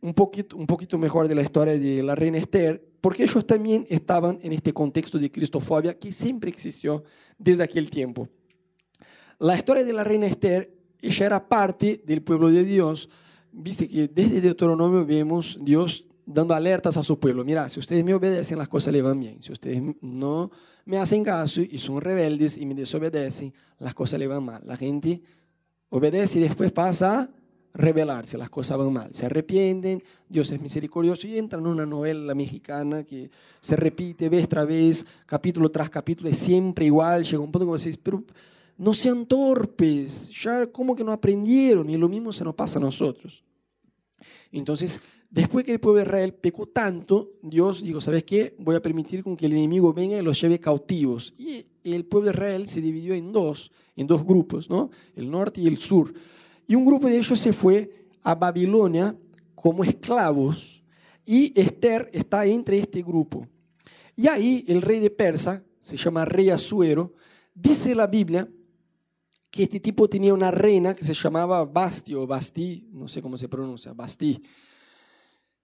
un 0.00 0.14
poquito, 0.14 0.56
un 0.56 0.66
poquito 0.66 0.98
mejor 0.98 1.26
de 1.26 1.34
la 1.34 1.42
historia 1.42 1.78
de 1.78 2.02
la 2.02 2.14
reina 2.14 2.38
Esther, 2.38 2.84
porque 3.00 3.24
ellos 3.24 3.46
también 3.46 3.86
estaban 3.88 4.38
en 4.42 4.52
este 4.52 4.72
contexto 4.72 5.18
de 5.18 5.30
cristofobia 5.30 5.98
que 5.98 6.12
siempre 6.12 6.50
existió 6.50 7.04
desde 7.38 7.62
aquel 7.62 7.90
tiempo. 7.90 8.28
La 9.38 9.56
historia 9.56 9.84
de 9.84 9.92
la 9.92 10.04
reina 10.04 10.26
Esther, 10.26 10.74
ella 11.00 11.26
era 11.26 11.48
parte 11.48 12.02
del 12.04 12.22
pueblo 12.22 12.50
de 12.50 12.64
Dios. 12.64 13.08
Viste 13.52 13.88
que 13.88 14.08
desde 14.08 14.40
Deuteronomio 14.40 15.06
vemos 15.06 15.58
Dios 15.62 16.04
dando 16.28 16.54
alertas 16.54 16.96
a 16.96 17.02
su 17.02 17.18
pueblo. 17.18 17.42
Mira, 17.44 17.68
si 17.70 17.80
ustedes 17.80 18.04
me 18.04 18.12
obedecen, 18.12 18.58
las 18.58 18.68
cosas 18.68 18.92
le 18.92 19.00
van 19.00 19.18
bien. 19.18 19.42
Si 19.42 19.50
ustedes 19.50 19.82
no 20.02 20.50
me 20.84 20.98
hacen 20.98 21.24
caso 21.24 21.62
y 21.62 21.78
son 21.78 22.00
rebeldes 22.00 22.58
y 22.58 22.66
me 22.66 22.74
desobedecen, 22.74 23.52
las 23.78 23.94
cosas 23.94 24.20
le 24.20 24.26
van 24.26 24.44
mal. 24.44 24.62
La 24.66 24.76
gente 24.76 25.22
obedece 25.88 26.38
y 26.38 26.42
después 26.42 26.70
pasa 26.70 27.20
a 27.20 27.30
rebelarse, 27.72 28.36
las 28.36 28.50
cosas 28.50 28.76
van 28.76 28.92
mal. 28.92 29.08
Se 29.14 29.24
arrepienten, 29.24 30.02
Dios 30.28 30.50
es 30.50 30.60
misericordioso 30.60 31.26
y 31.26 31.38
entra 31.38 31.58
en 31.58 31.66
una 31.66 31.86
novela 31.86 32.34
mexicana 32.34 33.04
que 33.04 33.30
se 33.60 33.76
repite 33.76 34.28
vez 34.28 34.48
tras 34.48 34.66
vez, 34.66 35.06
capítulo 35.24 35.70
tras 35.70 35.88
capítulo, 35.88 36.28
es 36.28 36.38
siempre 36.38 36.84
igual. 36.84 37.24
Llega 37.24 37.42
un 37.42 37.50
punto 37.50 37.72
que 37.72 37.78
decís, 37.78 37.96
pero 37.96 38.22
no 38.76 38.92
sean 38.92 39.24
torpes, 39.24 40.28
ya 40.28 40.66
como 40.66 40.94
que 40.94 41.04
no 41.04 41.12
aprendieron 41.12 41.88
y 41.88 41.96
lo 41.96 42.08
mismo 42.08 42.32
se 42.32 42.44
nos 42.44 42.54
pasa 42.54 42.78
a 42.78 42.82
nosotros. 42.82 43.42
Entonces, 44.52 45.00
después 45.30 45.64
que 45.64 45.72
el 45.72 45.80
pueblo 45.80 45.98
de 46.00 46.06
Israel 46.06 46.34
pecó 46.34 46.66
tanto, 46.66 47.32
Dios 47.42 47.82
dijo, 47.82 48.00
¿sabes 48.00 48.24
qué? 48.24 48.54
Voy 48.58 48.76
a 48.76 48.82
permitir 48.82 49.24
que 49.36 49.46
el 49.46 49.52
enemigo 49.52 49.92
venga 49.92 50.18
y 50.18 50.22
los 50.22 50.40
lleve 50.40 50.58
cautivos. 50.58 51.34
Y 51.38 51.66
el 51.84 52.04
pueblo 52.04 52.30
de 52.30 52.36
Israel 52.36 52.68
se 52.68 52.80
dividió 52.80 53.14
en 53.14 53.32
dos, 53.32 53.70
en 53.96 54.06
dos 54.06 54.24
grupos, 54.24 54.68
¿no? 54.68 54.90
El 55.16 55.30
norte 55.30 55.60
y 55.60 55.66
el 55.66 55.78
sur. 55.78 56.12
Y 56.66 56.74
un 56.74 56.84
grupo 56.84 57.08
de 57.08 57.18
ellos 57.18 57.38
se 57.38 57.52
fue 57.52 57.90
a 58.22 58.34
Babilonia 58.34 59.16
como 59.54 59.84
esclavos 59.84 60.82
y 61.24 61.58
Esther 61.58 62.10
está 62.12 62.46
entre 62.46 62.78
este 62.78 63.02
grupo. 63.02 63.46
Y 64.16 64.28
ahí 64.28 64.64
el 64.68 64.82
rey 64.82 65.00
de 65.00 65.10
Persa, 65.10 65.62
se 65.80 65.96
llama 65.96 66.24
rey 66.24 66.50
Asuero, 66.50 67.14
dice 67.54 67.94
la 67.94 68.06
Biblia 68.06 68.48
que 69.50 69.64
este 69.64 69.80
tipo 69.80 70.08
tenía 70.08 70.34
una 70.34 70.50
reina 70.50 70.94
que 70.94 71.04
se 71.04 71.14
llamaba 71.14 71.64
Basti 71.64 72.14
o 72.14 72.26
Basti, 72.26 72.88
no 72.92 73.08
sé 73.08 73.22
cómo 73.22 73.36
se 73.36 73.48
pronuncia, 73.48 73.92
Basti. 73.92 74.40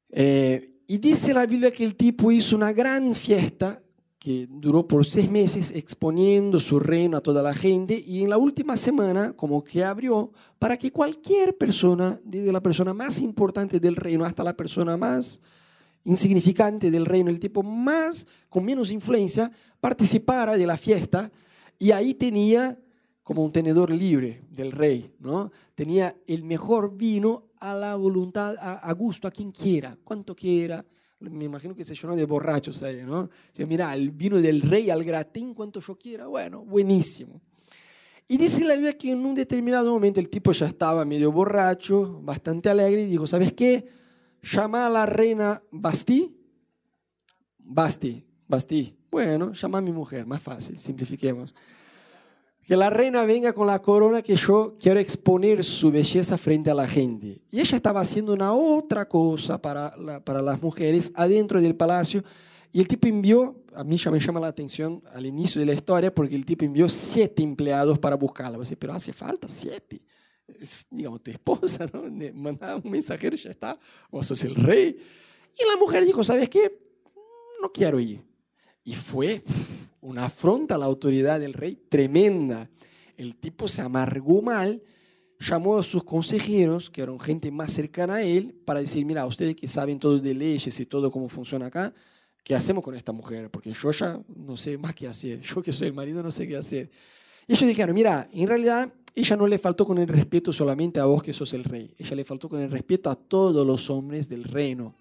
Eh, 0.08 0.80
y 0.86 0.98
dice 0.98 1.34
la 1.34 1.46
Biblia 1.46 1.70
que 1.70 1.84
el 1.84 1.96
tipo 1.96 2.30
hizo 2.30 2.56
una 2.56 2.72
gran 2.72 3.14
fiesta 3.14 3.82
que 4.18 4.46
duró 4.48 4.88
por 4.88 5.04
seis 5.04 5.30
meses 5.30 5.70
exponiendo 5.72 6.58
su 6.58 6.80
reino 6.80 7.18
a 7.18 7.20
toda 7.20 7.42
la 7.42 7.54
gente 7.54 8.02
y 8.06 8.22
en 8.22 8.30
la 8.30 8.38
última 8.38 8.74
semana 8.76 9.34
como 9.34 9.62
que 9.62 9.84
abrió 9.84 10.32
para 10.58 10.78
que 10.78 10.90
cualquier 10.90 11.58
persona, 11.58 12.18
desde 12.24 12.50
la 12.50 12.62
persona 12.62 12.94
más 12.94 13.20
importante 13.20 13.78
del 13.80 13.96
reino 13.96 14.24
hasta 14.24 14.42
la 14.42 14.56
persona 14.56 14.96
más 14.96 15.42
insignificante 16.04 16.90
del 16.90 17.04
reino, 17.04 17.28
el 17.28 17.38
tipo 17.38 17.62
más 17.62 18.26
con 18.48 18.64
menos 18.64 18.90
influencia, 18.90 19.50
participara 19.78 20.56
de 20.56 20.66
la 20.66 20.78
fiesta 20.78 21.30
y 21.78 21.90
ahí 21.90 22.14
tenía 22.14 22.78
como 23.24 23.42
un 23.42 23.50
tenedor 23.50 23.90
libre 23.90 24.42
del 24.50 24.70
rey, 24.70 25.10
¿no? 25.18 25.50
Tenía 25.74 26.14
el 26.26 26.44
mejor 26.44 26.94
vino 26.94 27.46
a 27.58 27.74
la 27.74 27.96
voluntad, 27.96 28.54
a, 28.60 28.92
gusto, 28.92 29.26
a 29.26 29.30
quien 29.30 29.50
quiera, 29.50 29.96
cuanto 30.04 30.36
quiera. 30.36 30.84
Me 31.20 31.46
imagino 31.46 31.74
que 31.74 31.84
se 31.84 31.94
llenó 31.94 32.14
de 32.14 32.26
borrachos 32.26 32.82
ahí, 32.82 33.02
¿no? 33.02 33.30
mira, 33.66 33.94
el 33.94 34.10
vino 34.10 34.36
del 34.36 34.60
rey 34.60 34.90
al 34.90 35.02
gratín, 35.02 35.54
cuanto 35.54 35.80
yo 35.80 35.96
quiera, 35.96 36.26
bueno, 36.26 36.62
buenísimo. 36.66 37.40
Y 38.28 38.36
dice 38.36 38.62
la 38.62 38.74
Biblia 38.74 38.92
que 38.96 39.12
en 39.12 39.24
un 39.24 39.34
determinado 39.34 39.90
momento 39.90 40.20
el 40.20 40.28
tipo 40.28 40.52
ya 40.52 40.66
estaba 40.66 41.06
medio 41.06 41.32
borracho, 41.32 42.20
bastante 42.22 42.68
alegre, 42.68 43.02
y 43.02 43.06
dijo, 43.06 43.26
¿sabes 43.26 43.54
qué? 43.54 43.86
Llama 44.42 44.84
a 44.84 44.90
la 44.90 45.06
reina 45.06 45.62
Basti. 45.70 46.36
Basti, 47.56 48.22
Basti. 48.46 48.94
Bueno, 49.10 49.54
llama 49.54 49.78
a 49.78 49.80
mi 49.80 49.92
mujer, 49.92 50.26
más 50.26 50.42
fácil, 50.42 50.78
simplifiquemos. 50.78 51.54
Que 52.66 52.76
la 52.76 52.88
reina 52.88 53.24
venga 53.24 53.52
con 53.52 53.66
la 53.66 53.82
corona 53.82 54.22
que 54.22 54.36
yo 54.36 54.74
quiero 54.80 54.98
exponer 54.98 55.62
su 55.62 55.90
belleza 55.90 56.38
frente 56.38 56.70
a 56.70 56.74
la 56.74 56.88
gente. 56.88 57.42
Y 57.50 57.60
ella 57.60 57.76
estaba 57.76 58.00
haciendo 58.00 58.32
una 58.32 58.54
otra 58.54 59.06
cosa 59.06 59.60
para, 59.60 59.94
para 60.24 60.40
las 60.40 60.62
mujeres 60.62 61.12
adentro 61.14 61.60
del 61.60 61.76
palacio. 61.76 62.24
Y 62.72 62.80
el 62.80 62.88
tipo 62.88 63.06
envió, 63.06 63.54
a 63.74 63.84
mí 63.84 63.96
ya 63.96 64.10
me 64.10 64.18
llama 64.18 64.40
la 64.40 64.48
atención 64.48 65.02
al 65.12 65.26
inicio 65.26 65.60
de 65.60 65.66
la 65.66 65.74
historia, 65.74 66.12
porque 66.12 66.34
el 66.34 66.44
tipo 66.44 66.64
envió 66.64 66.88
siete 66.88 67.42
empleados 67.42 67.98
para 67.98 68.16
buscarla. 68.16 68.56
Você, 68.56 68.76
pero 68.76 68.94
hace 68.94 69.12
falta 69.12 69.48
siete. 69.48 70.00
Digamos, 70.90 71.22
tu 71.22 71.30
esposa, 71.30 71.86
¿no? 71.92 72.02
Manda 72.34 72.76
un 72.76 72.90
mensajero 72.90 73.36
ya 73.36 73.50
está. 73.50 73.78
Vos 74.10 74.26
sos 74.26 74.42
el 74.42 74.54
rey. 74.54 74.98
Y 75.56 75.68
la 75.70 75.76
mujer 75.78 76.04
dijo, 76.04 76.24
¿sabes 76.24 76.48
qué? 76.48 76.76
No 77.60 77.70
quiero 77.70 78.00
ir. 78.00 78.22
Y 78.84 78.94
fue 78.94 79.42
una 80.02 80.26
afronta 80.26 80.74
a 80.74 80.78
la 80.78 80.84
autoridad 80.84 81.40
del 81.40 81.54
rey 81.54 81.76
tremenda. 81.88 82.68
El 83.16 83.36
tipo 83.36 83.66
se 83.66 83.80
amargó 83.80 84.42
mal, 84.42 84.82
llamó 85.40 85.78
a 85.78 85.82
sus 85.82 86.04
consejeros, 86.04 86.90
que 86.90 87.02
eran 87.02 87.18
gente 87.18 87.50
más 87.50 87.72
cercana 87.72 88.16
a 88.16 88.22
él, 88.22 88.54
para 88.66 88.80
decir, 88.80 89.06
mira, 89.06 89.24
ustedes 89.26 89.56
que 89.56 89.66
saben 89.66 89.98
todo 89.98 90.18
de 90.18 90.34
leyes 90.34 90.78
y 90.78 90.86
todo 90.86 91.10
cómo 91.10 91.28
funciona 91.28 91.66
acá, 91.66 91.94
¿qué 92.42 92.54
hacemos 92.54 92.84
con 92.84 92.94
esta 92.94 93.12
mujer? 93.12 93.50
Porque 93.50 93.72
yo 93.72 93.90
ya 93.90 94.20
no 94.36 94.56
sé 94.58 94.76
más 94.76 94.94
qué 94.94 95.08
hacer, 95.08 95.40
yo 95.42 95.62
que 95.62 95.72
soy 95.72 95.88
el 95.88 95.94
marido 95.94 96.22
no 96.22 96.30
sé 96.30 96.46
qué 96.46 96.56
hacer. 96.56 96.90
Y 97.46 97.54
ellos 97.54 97.66
dijeron, 97.66 97.94
mira, 97.94 98.28
en 98.32 98.46
realidad 98.46 98.92
ella 99.14 99.36
no 99.36 99.46
le 99.46 99.58
faltó 99.58 99.86
con 99.86 99.96
el 99.96 100.08
respeto 100.08 100.52
solamente 100.52 101.00
a 101.00 101.06
vos 101.06 101.22
que 101.22 101.32
sos 101.32 101.54
el 101.54 101.64
rey, 101.64 101.94
ella 101.96 102.16
le 102.16 102.24
faltó 102.24 102.50
con 102.50 102.60
el 102.60 102.70
respeto 102.70 103.08
a 103.08 103.16
todos 103.16 103.66
los 103.66 103.88
hombres 103.88 104.28
del 104.28 104.44
reino. 104.44 104.94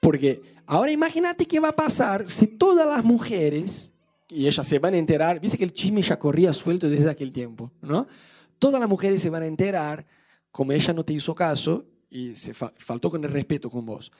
Porque 0.00 0.40
ahora 0.66 0.90
imagínate 0.90 1.46
qué 1.46 1.60
va 1.60 1.68
a 1.68 1.76
pasar 1.76 2.28
si 2.28 2.46
todas 2.46 2.86
las 2.86 3.04
mujeres, 3.04 3.92
y 4.28 4.46
ellas 4.46 4.66
se 4.66 4.78
van 4.78 4.94
a 4.94 4.98
enterar, 4.98 5.38
viste 5.40 5.58
que 5.58 5.64
el 5.64 5.72
chisme 5.72 6.02
ya 6.02 6.18
corría 6.18 6.52
suelto 6.52 6.88
desde 6.88 7.10
aquel 7.10 7.30
tiempo, 7.30 7.70
¿no? 7.82 8.06
Todas 8.58 8.80
las 8.80 8.88
mujeres 8.88 9.20
se 9.20 9.30
van 9.30 9.42
a 9.42 9.46
enterar, 9.46 10.06
como 10.50 10.72
ella 10.72 10.92
no 10.92 11.04
te 11.04 11.12
hizo 11.12 11.34
caso 11.34 11.86
y 12.08 12.34
se 12.34 12.54
faltó 12.54 13.10
con 13.10 13.22
el 13.24 13.30
respeto 13.30 13.70
con 13.70 13.84
vos. 13.86 14.10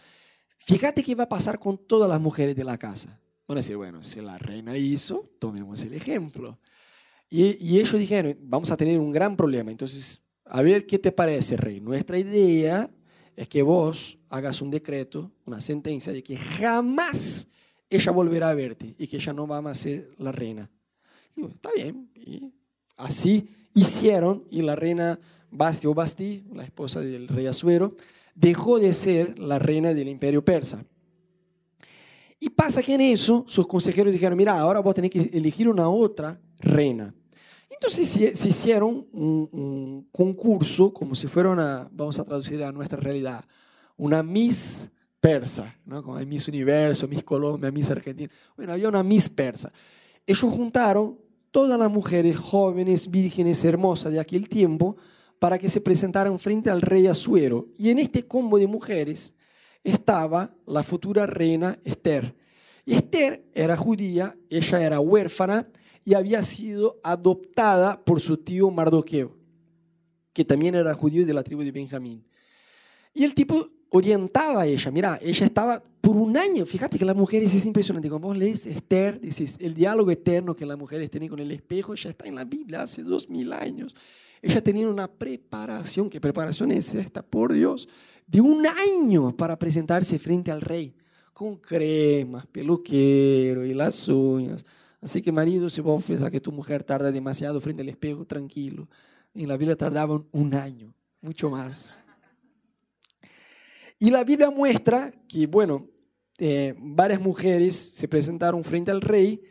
Fíjate 0.58 1.02
qué 1.02 1.14
va 1.14 1.24
a 1.24 1.28
pasar 1.28 1.58
con 1.58 1.78
todas 1.78 2.08
las 2.08 2.20
mujeres 2.20 2.54
de 2.54 2.64
la 2.64 2.78
casa. 2.78 3.18
Van 3.48 3.58
a 3.58 3.60
decir, 3.60 3.76
bueno, 3.76 4.04
si 4.04 4.20
la 4.20 4.38
reina 4.38 4.76
hizo, 4.76 5.30
tomemos 5.38 5.82
el 5.82 5.94
ejemplo. 5.94 6.58
Y, 7.28 7.56
y 7.64 7.80
ellos 7.80 7.98
dijeron, 7.98 8.36
vamos 8.42 8.70
a 8.70 8.76
tener 8.76 8.98
un 8.98 9.10
gran 9.10 9.36
problema. 9.36 9.70
Entonces, 9.70 10.20
a 10.44 10.62
ver 10.62 10.86
qué 10.86 10.98
te 10.98 11.10
parece, 11.10 11.56
rey. 11.56 11.80
Nuestra 11.80 12.18
idea 12.18 12.90
es 13.40 13.48
que 13.48 13.62
vos 13.62 14.18
hagas 14.28 14.60
un 14.60 14.70
decreto, 14.70 15.32
una 15.46 15.62
sentencia 15.62 16.12
de 16.12 16.22
que 16.22 16.36
jamás 16.36 17.48
ella 17.88 18.12
volverá 18.12 18.50
a 18.50 18.54
verte 18.54 18.94
y 18.98 19.06
que 19.06 19.16
ella 19.16 19.32
no 19.32 19.46
va 19.46 19.60
a 19.60 19.74
ser 19.74 20.10
la 20.18 20.30
reina. 20.30 20.70
Está 21.34 21.70
bien. 21.74 22.10
Y 22.14 22.52
así 22.98 23.48
hicieron 23.72 24.44
y 24.50 24.60
la 24.60 24.76
reina 24.76 25.18
Basti 25.50 25.86
o 25.86 25.94
Basti, 25.94 26.44
la 26.52 26.64
esposa 26.64 27.00
del 27.00 27.28
rey 27.28 27.46
Asuero, 27.46 27.94
dejó 28.34 28.78
de 28.78 28.92
ser 28.92 29.38
la 29.38 29.58
reina 29.58 29.94
del 29.94 30.08
imperio 30.08 30.44
persa. 30.44 30.84
Y 32.38 32.50
pasa 32.50 32.82
que 32.82 32.92
en 32.92 33.00
eso 33.00 33.46
sus 33.48 33.66
consejeros 33.66 34.12
dijeron, 34.12 34.36
mira, 34.36 34.60
ahora 34.60 34.80
vos 34.80 34.94
tenés 34.94 35.12
que 35.12 35.30
elegir 35.32 35.66
una 35.66 35.88
otra 35.88 36.38
reina. 36.58 37.14
Entonces 37.82 38.34
se, 38.38 38.48
hicieron 38.48 39.06
un, 39.10 40.06
concurso, 40.12 40.92
como 40.92 41.14
si 41.14 41.26
fuera 41.26 41.48
una, 41.48 41.88
vamos 41.90 42.18
a 42.18 42.24
traducir 42.24 42.62
a 42.62 42.70
nuestra 42.72 43.00
realidad, 43.00 43.42
una 43.96 44.22
Miss 44.22 44.90
Persa, 45.18 45.74
¿no? 45.86 46.02
como 46.02 46.16
hay 46.18 46.26
Miss 46.26 46.46
Universo, 46.46 47.08
Miss 47.08 47.24
Colombia, 47.24 47.70
Miss 47.70 47.90
Argentina. 47.90 48.30
Bueno, 48.54 48.74
había 48.74 48.86
una 48.86 49.02
Miss 49.02 49.30
Persa. 49.30 49.72
Ellos 50.26 50.52
juntaron 50.52 51.18
todas 51.50 51.78
las 51.78 51.90
mujeres 51.90 52.36
jóvenes, 52.36 53.10
vírgenes, 53.10 53.64
hermosas 53.64 54.12
de 54.12 54.20
aquel 54.20 54.46
tiempo 54.46 54.98
para 55.38 55.58
que 55.58 55.70
se 55.70 55.80
presentaran 55.80 56.38
frente 56.38 56.68
al 56.68 56.82
rey 56.82 57.06
Asuero. 57.06 57.68
Y 57.78 57.88
en 57.88 57.98
este 57.98 58.26
combo 58.26 58.58
de 58.58 58.66
mujeres 58.66 59.32
estaba 59.82 60.54
la 60.66 60.82
futura 60.82 61.26
reina 61.26 61.78
Esther. 61.82 62.36
Y 62.84 62.92
Esther 62.92 63.42
era 63.54 63.74
judía, 63.74 64.36
ella 64.50 64.84
era 64.84 65.00
huérfana 65.00 65.66
y 66.04 66.14
había 66.14 66.42
sido 66.42 66.98
adoptada 67.02 68.02
por 68.04 68.20
su 68.20 68.36
tío 68.36 68.70
Mardoqueo, 68.70 69.36
que 70.32 70.44
también 70.44 70.74
era 70.74 70.94
judío 70.94 71.26
de 71.26 71.34
la 71.34 71.42
tribu 71.42 71.62
de 71.62 71.72
Benjamín. 71.72 72.24
Y 73.12 73.24
el 73.24 73.34
tipo 73.34 73.68
orientaba 73.90 74.62
a 74.62 74.66
ella, 74.66 74.90
mira, 74.90 75.18
ella 75.20 75.46
estaba 75.46 75.82
por 76.00 76.16
un 76.16 76.36
año, 76.36 76.64
fíjate 76.64 76.98
que 76.98 77.04
las 77.04 77.16
mujeres 77.16 77.52
es 77.52 77.66
impresionante, 77.66 78.08
cuando 78.08 78.28
vos 78.28 78.36
lees 78.36 78.64
Esther, 78.66 79.20
dices, 79.20 79.56
el 79.60 79.74
diálogo 79.74 80.10
eterno 80.10 80.54
que 80.54 80.64
las 80.64 80.78
mujeres 80.78 81.10
tienen 81.10 81.28
con 81.28 81.40
el 81.40 81.50
espejo 81.50 81.94
ya 81.94 82.10
está 82.10 82.26
en 82.26 82.36
la 82.36 82.44
Biblia 82.44 82.82
hace 82.82 83.02
dos 83.02 83.28
mil 83.28 83.52
años. 83.52 83.94
Ella 84.42 84.62
tenía 84.62 84.88
una 84.88 85.06
preparación, 85.06 86.08
¿qué 86.08 86.20
preparación 86.20 86.72
es 86.72 86.94
esta? 86.94 87.22
Por 87.22 87.52
Dios, 87.52 87.88
de 88.26 88.40
un 88.40 88.64
año 88.66 89.36
para 89.36 89.58
presentarse 89.58 90.18
frente 90.18 90.50
al 90.50 90.62
rey, 90.62 90.94
con 91.32 91.56
cremas, 91.56 92.46
peluquero 92.46 93.66
y 93.66 93.74
las 93.74 94.08
uñas. 94.08 94.64
Así 95.00 95.22
que 95.22 95.32
marido, 95.32 95.70
si 95.70 95.80
vos 95.80 96.04
pensás 96.04 96.30
que 96.30 96.40
tu 96.40 96.52
mujer 96.52 96.84
tarda 96.84 97.10
demasiado 97.10 97.60
frente 97.60 97.82
al 97.82 97.88
espejo, 97.88 98.26
tranquilo. 98.26 98.88
En 99.34 99.48
la 99.48 99.56
Biblia 99.56 99.76
tardaban 99.76 100.26
un 100.32 100.54
año, 100.54 100.94
mucho 101.20 101.48
más. 101.48 101.98
Y 103.98 104.10
la 104.10 104.24
Biblia 104.24 104.50
muestra 104.50 105.10
que, 105.28 105.46
bueno, 105.46 105.88
eh, 106.38 106.74
varias 106.78 107.20
mujeres 107.20 107.76
se 107.76 108.08
presentaron 108.08 108.64
frente 108.64 108.90
al 108.90 109.00
rey 109.00 109.42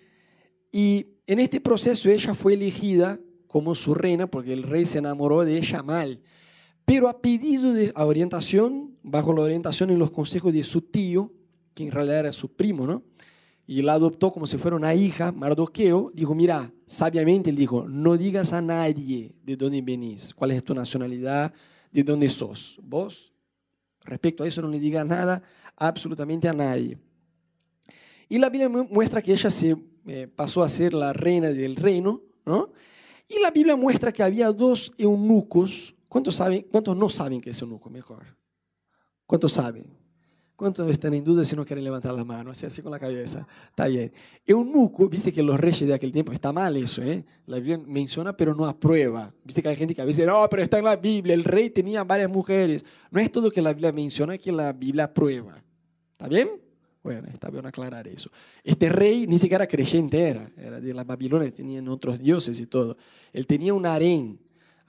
y 0.71 1.05
en 1.27 1.39
este 1.39 1.61
proceso 1.61 2.09
ella 2.09 2.33
fue 2.33 2.55
elegida 2.55 3.19
como 3.45 3.75
su 3.75 3.93
reina 3.93 4.25
porque 4.25 4.53
el 4.53 4.63
rey 4.63 4.85
se 4.85 4.97
enamoró 4.97 5.45
de 5.45 5.57
ella 5.57 5.83
mal. 5.83 6.21
Pero 6.85 7.07
a 7.07 7.21
pedido 7.21 7.73
de 7.73 7.91
orientación, 7.95 8.97
bajo 9.03 9.33
la 9.33 9.41
orientación 9.41 9.91
y 9.91 9.95
los 9.95 10.09
consejos 10.09 10.51
de 10.51 10.63
su 10.63 10.81
tío, 10.81 11.31
que 11.75 11.83
en 11.83 11.91
realidad 11.91 12.19
era 12.19 12.31
su 12.31 12.55
primo, 12.55 12.87
¿no? 12.87 13.03
Y 13.71 13.83
la 13.83 13.93
adoptó 13.93 14.31
como 14.31 14.47
si 14.47 14.57
fuera 14.57 14.75
una 14.75 14.95
hija, 14.95 15.31
Mardoqueo, 15.31 16.09
dijo, 16.15 16.33
mira, 16.33 16.73
sabiamente 16.87 17.51
él 17.51 17.55
dijo, 17.55 17.87
no 17.87 18.17
digas 18.17 18.51
a 18.51 18.63
nadie 18.63 19.35
de 19.43 19.55
dónde 19.55 19.79
venís, 19.83 20.33
cuál 20.33 20.49
es 20.49 20.63
tu 20.63 20.73
nacionalidad, 20.73 21.53
de 21.91 22.03
dónde 22.03 22.29
sos. 22.29 22.79
Vos, 22.81 23.31
respecto 24.01 24.43
a 24.43 24.47
eso, 24.47 24.63
no 24.63 24.69
le 24.69 24.79
digas 24.79 25.05
nada 25.05 25.43
absolutamente 25.75 26.49
a 26.49 26.53
nadie. 26.53 26.97
Y 28.27 28.39
la 28.39 28.49
Biblia 28.49 28.69
muestra 28.69 29.21
que 29.21 29.33
ella 29.33 29.51
se 29.51 29.77
eh, 30.07 30.27
pasó 30.27 30.63
a 30.63 30.69
ser 30.69 30.95
la 30.95 31.13
reina 31.13 31.49
del 31.49 31.75
reino, 31.75 32.23
¿no? 32.47 32.71
Y 33.27 33.39
la 33.39 33.51
Biblia 33.51 33.75
muestra 33.75 34.11
que 34.11 34.23
había 34.23 34.51
dos 34.51 34.91
eunucos. 34.97 35.93
¿Cuántos, 36.07 36.37
saben, 36.37 36.65
cuántos 36.71 36.97
no 36.97 37.07
saben 37.07 37.39
que 37.39 37.51
es 37.51 37.61
eunuco? 37.61 37.87
Mejor. 37.91 38.35
¿Cuántos 39.27 39.53
saben? 39.53 39.98
¿Cuántos 40.59 40.91
están 40.91 41.13
en 41.13 41.23
duda 41.23 41.45
si 41.45 41.55
no 41.55 41.65
quieren 41.65 41.85
levantar 41.85 42.13
la 42.13 42.25
mano? 42.25 42.51
Así, 42.51 42.65
así 42.65 42.81
con 42.81 42.91
la 42.91 42.99
cabeza. 42.99 43.47
Está 43.69 43.87
bien. 43.87 44.11
Eunuco, 44.45 45.07
viste 45.07 45.31
que 45.31 45.41
los 45.41 45.57
reyes 45.57 45.87
de 45.87 45.93
aquel 45.93 46.11
tiempo, 46.11 46.33
está 46.33 46.51
mal 46.51 46.75
eso, 46.75 47.01
¿eh? 47.01 47.23
La 47.45 47.55
Biblia 47.59 47.77
menciona, 47.77 48.35
pero 48.35 48.53
no 48.53 48.65
aprueba. 48.65 49.33
Viste 49.41 49.63
que 49.63 49.69
hay 49.69 49.77
gente 49.77 49.95
que 49.95 50.01
a 50.01 50.05
veces, 50.05 50.27
no, 50.27 50.45
pero 50.51 50.61
está 50.61 50.77
en 50.77 50.83
la 50.83 50.97
Biblia, 50.97 51.33
el 51.33 51.45
rey 51.45 51.69
tenía 51.69 52.03
varias 52.03 52.29
mujeres. 52.29 52.85
No 53.09 53.21
es 53.21 53.31
todo 53.31 53.49
que 53.49 53.61
la 53.61 53.71
Biblia 53.71 53.93
menciona, 53.93 54.37
que 54.37 54.51
la 54.51 54.73
Biblia 54.73 55.05
aprueba. 55.05 55.63
¿Está 56.11 56.27
bien? 56.27 56.49
Bueno, 57.01 57.29
está 57.31 57.49
bien 57.49 57.65
aclarar 57.65 58.09
eso. 58.09 58.29
Este 58.61 58.89
rey 58.89 59.27
ni 59.27 59.37
siquiera 59.37 59.65
creyente 59.65 60.19
era, 60.19 60.51
era 60.57 60.81
de 60.81 60.93
la 60.93 61.05
Babilonia, 61.05 61.53
tenían 61.53 61.87
otros 61.87 62.19
dioses 62.19 62.59
y 62.59 62.67
todo. 62.67 62.97
Él 63.31 63.47
tenía 63.47 63.73
un 63.73 63.85
harén. 63.85 64.37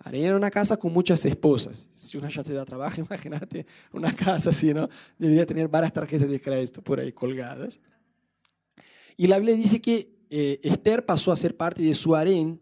Harén 0.01 0.25
era 0.25 0.37
una 0.37 0.51
casa 0.51 0.77
con 0.77 0.93
muchas 0.93 1.25
esposas. 1.25 1.87
Si 1.91 2.17
una 2.17 2.29
ya 2.29 2.43
te 2.43 2.53
da 2.53 2.65
trabajo, 2.65 3.01
imagínate 3.07 3.67
una 3.93 4.15
casa 4.15 4.51
así, 4.51 4.75
¿no? 4.75 4.89
Debería 5.19 5.47
tener 5.47 5.69
varias 5.69 5.93
tarjetas 5.93 6.29
de 6.29 6.41
crédito 6.41 6.83
por 6.83 6.99
ahí 6.99 7.13
colgadas. 7.13 7.79
Y 9.17 9.27
la 9.27 9.39
Biblia 9.39 9.57
dice 9.57 9.81
que 9.81 10.11
eh, 10.31 10.61
Esther 10.63 11.05
pasó 11.05 11.33
a 11.33 11.37
ser 11.37 11.57
parte 11.57 11.83
de 11.83 11.95
su 11.95 12.17
harén 12.17 12.61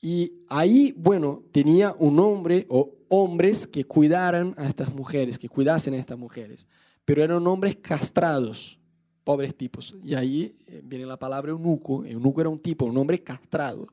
y 0.00 0.44
ahí, 0.48 0.94
bueno, 0.96 1.42
tenía 1.50 1.94
un 1.98 2.20
hombre 2.20 2.66
o 2.68 2.94
hombres 3.08 3.66
que 3.66 3.84
cuidaran 3.84 4.54
a 4.56 4.66
estas 4.66 4.94
mujeres, 4.94 5.38
que 5.38 5.48
cuidasen 5.48 5.94
a 5.94 5.98
estas 5.98 6.18
mujeres 6.18 6.68
pero 7.04 7.22
eran 7.22 7.46
hombres 7.46 7.76
castrados, 7.76 8.78
pobres 9.24 9.54
tipos. 9.54 9.94
Y 10.02 10.14
ahí 10.14 10.56
eh, 10.66 10.80
viene 10.84 11.06
la 11.06 11.18
palabra 11.18 11.50
eunuco. 11.50 12.04
Eunuco 12.04 12.40
era 12.40 12.50
un 12.50 12.58
tipo, 12.58 12.86
un 12.86 12.96
hombre 12.96 13.22
castrado 13.22 13.88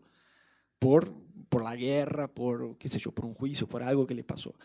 por, 0.79 1.13
por 1.51 1.65
la 1.65 1.75
guerra, 1.75 2.29
por, 2.29 2.77
qué 2.77 2.87
sé 2.87 2.97
yo, 2.97 3.11
por 3.11 3.25
un 3.25 3.33
juicio, 3.33 3.67
por 3.67 3.83
algo 3.83 4.07
que 4.07 4.15
le 4.15 4.23
pasó. 4.23 4.55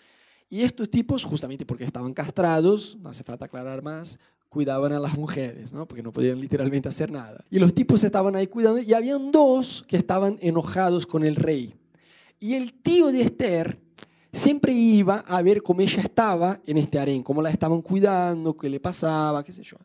Y 0.48 0.62
estos 0.62 0.88
tipos, 0.88 1.24
justamente 1.24 1.66
porque 1.66 1.82
estaban 1.82 2.14
castrados, 2.14 2.96
no 3.00 3.08
hace 3.08 3.24
falta 3.24 3.46
aclarar 3.46 3.82
más, 3.82 4.20
cuidaban 4.48 4.92
a 4.92 5.00
las 5.00 5.18
mujeres, 5.18 5.72
¿no? 5.72 5.88
porque 5.88 6.04
no 6.04 6.12
podían 6.12 6.40
literalmente 6.40 6.88
hacer 6.88 7.10
nada. 7.10 7.44
Y 7.50 7.58
los 7.58 7.74
tipos 7.74 8.04
estaban 8.04 8.36
ahí 8.36 8.46
cuidando 8.46 8.78
y 8.78 8.94
habían 8.94 9.32
dos 9.32 9.84
que 9.88 9.96
estaban 9.96 10.38
enojados 10.40 11.08
con 11.08 11.24
el 11.24 11.34
rey. 11.34 11.74
Y 12.38 12.54
el 12.54 12.72
tío 12.72 13.08
de 13.08 13.22
Esther 13.22 13.80
siempre 14.32 14.72
iba 14.72 15.24
a 15.26 15.42
ver 15.42 15.64
cómo 15.64 15.80
ella 15.80 16.00
estaba 16.00 16.60
en 16.66 16.78
este 16.78 17.00
harén, 17.00 17.24
cómo 17.24 17.42
la 17.42 17.50
estaban 17.50 17.82
cuidando, 17.82 18.56
qué 18.56 18.70
le 18.70 18.78
pasaba, 18.78 19.42
qué 19.42 19.52
sé 19.52 19.64
yo. 19.64 19.76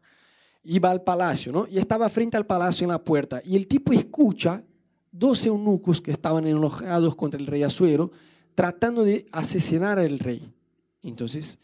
Iba 0.63 0.91
al 0.91 1.01
palacio, 1.01 1.51
¿no? 1.51 1.65
Y 1.67 1.79
estaba 1.79 2.07
frente 2.09 2.37
al 2.37 2.45
palacio 2.45 2.85
en 2.85 2.91
la 2.91 3.03
puerta. 3.03 3.41
Y 3.43 3.55
el 3.55 3.65
tipo 3.65 3.91
escucha 3.91 4.63
dos 5.11 5.45
eunucos 5.45 6.01
que 6.01 6.11
estaban 6.11 6.47
enojados 6.47 7.15
contra 7.15 7.39
el 7.39 7.47
rey 7.47 7.63
Azuero, 7.63 8.11
tratando 8.55 9.03
de 9.03 9.25
asesinar 9.31 9.99
al 9.99 10.19
rey. 10.19 10.53
Entonces, 11.03 11.59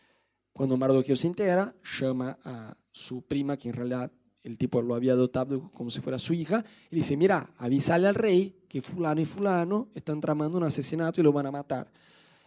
cuando 0.53 0.77
Mardoqueo 0.77 1.15
se 1.15 1.27
entera, 1.27 1.75
llama 1.99 2.37
a 2.43 2.75
su 2.91 3.21
prima, 3.21 3.57
que 3.57 3.69
en 3.69 3.75
realidad 3.75 4.11
el 4.43 4.57
tipo 4.57 4.81
lo 4.81 4.95
había 4.95 5.13
adoptado 5.13 5.69
como 5.71 5.89
si 5.89 6.01
fuera 6.01 6.17
su 6.17 6.33
hija, 6.33 6.63
y 6.89 6.95
dice, 6.95 7.17
mira, 7.17 7.51
avísale 7.57 8.07
al 8.07 8.15
rey 8.15 8.55
que 8.67 8.81
fulano 8.81 9.21
y 9.21 9.25
fulano 9.25 9.89
están 9.93 10.19
tramando 10.19 10.57
un 10.57 10.63
asesinato 10.63 11.21
y 11.21 11.23
lo 11.23 11.31
van 11.31 11.45
a 11.45 11.51
matar. 11.51 11.91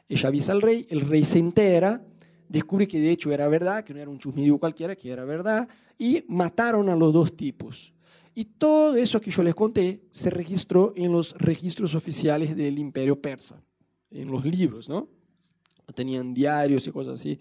Ella 0.08 0.28
avisa 0.28 0.52
al 0.52 0.62
rey, 0.62 0.86
el 0.90 1.02
rey 1.02 1.24
se 1.24 1.38
entera, 1.38 2.04
descubre 2.48 2.88
que 2.88 2.98
de 2.98 3.12
hecho 3.12 3.30
era 3.30 3.46
verdad, 3.48 3.84
que 3.84 3.94
no 3.94 4.00
era 4.00 4.10
un 4.10 4.18
chusmerío 4.18 4.58
cualquiera, 4.58 4.96
que 4.96 5.10
era 5.10 5.24
verdad, 5.24 5.68
y 5.96 6.24
mataron 6.26 6.88
a 6.88 6.96
los 6.96 7.12
dos 7.12 7.36
tipos. 7.36 7.92
Y 8.34 8.44
todo 8.44 8.96
eso 8.96 9.20
que 9.20 9.30
yo 9.30 9.42
les 9.42 9.54
conté 9.54 10.02
se 10.10 10.30
registró 10.30 10.92
en 10.96 11.12
los 11.12 11.32
registros 11.32 11.94
oficiales 11.94 12.56
del 12.56 12.78
imperio 12.78 13.20
persa, 13.20 13.62
en 14.10 14.30
los 14.30 14.44
libros, 14.44 14.88
¿no? 14.88 15.08
Tenían 15.94 16.32
diarios 16.32 16.86
y 16.86 16.92
cosas 16.92 17.14
así. 17.14 17.38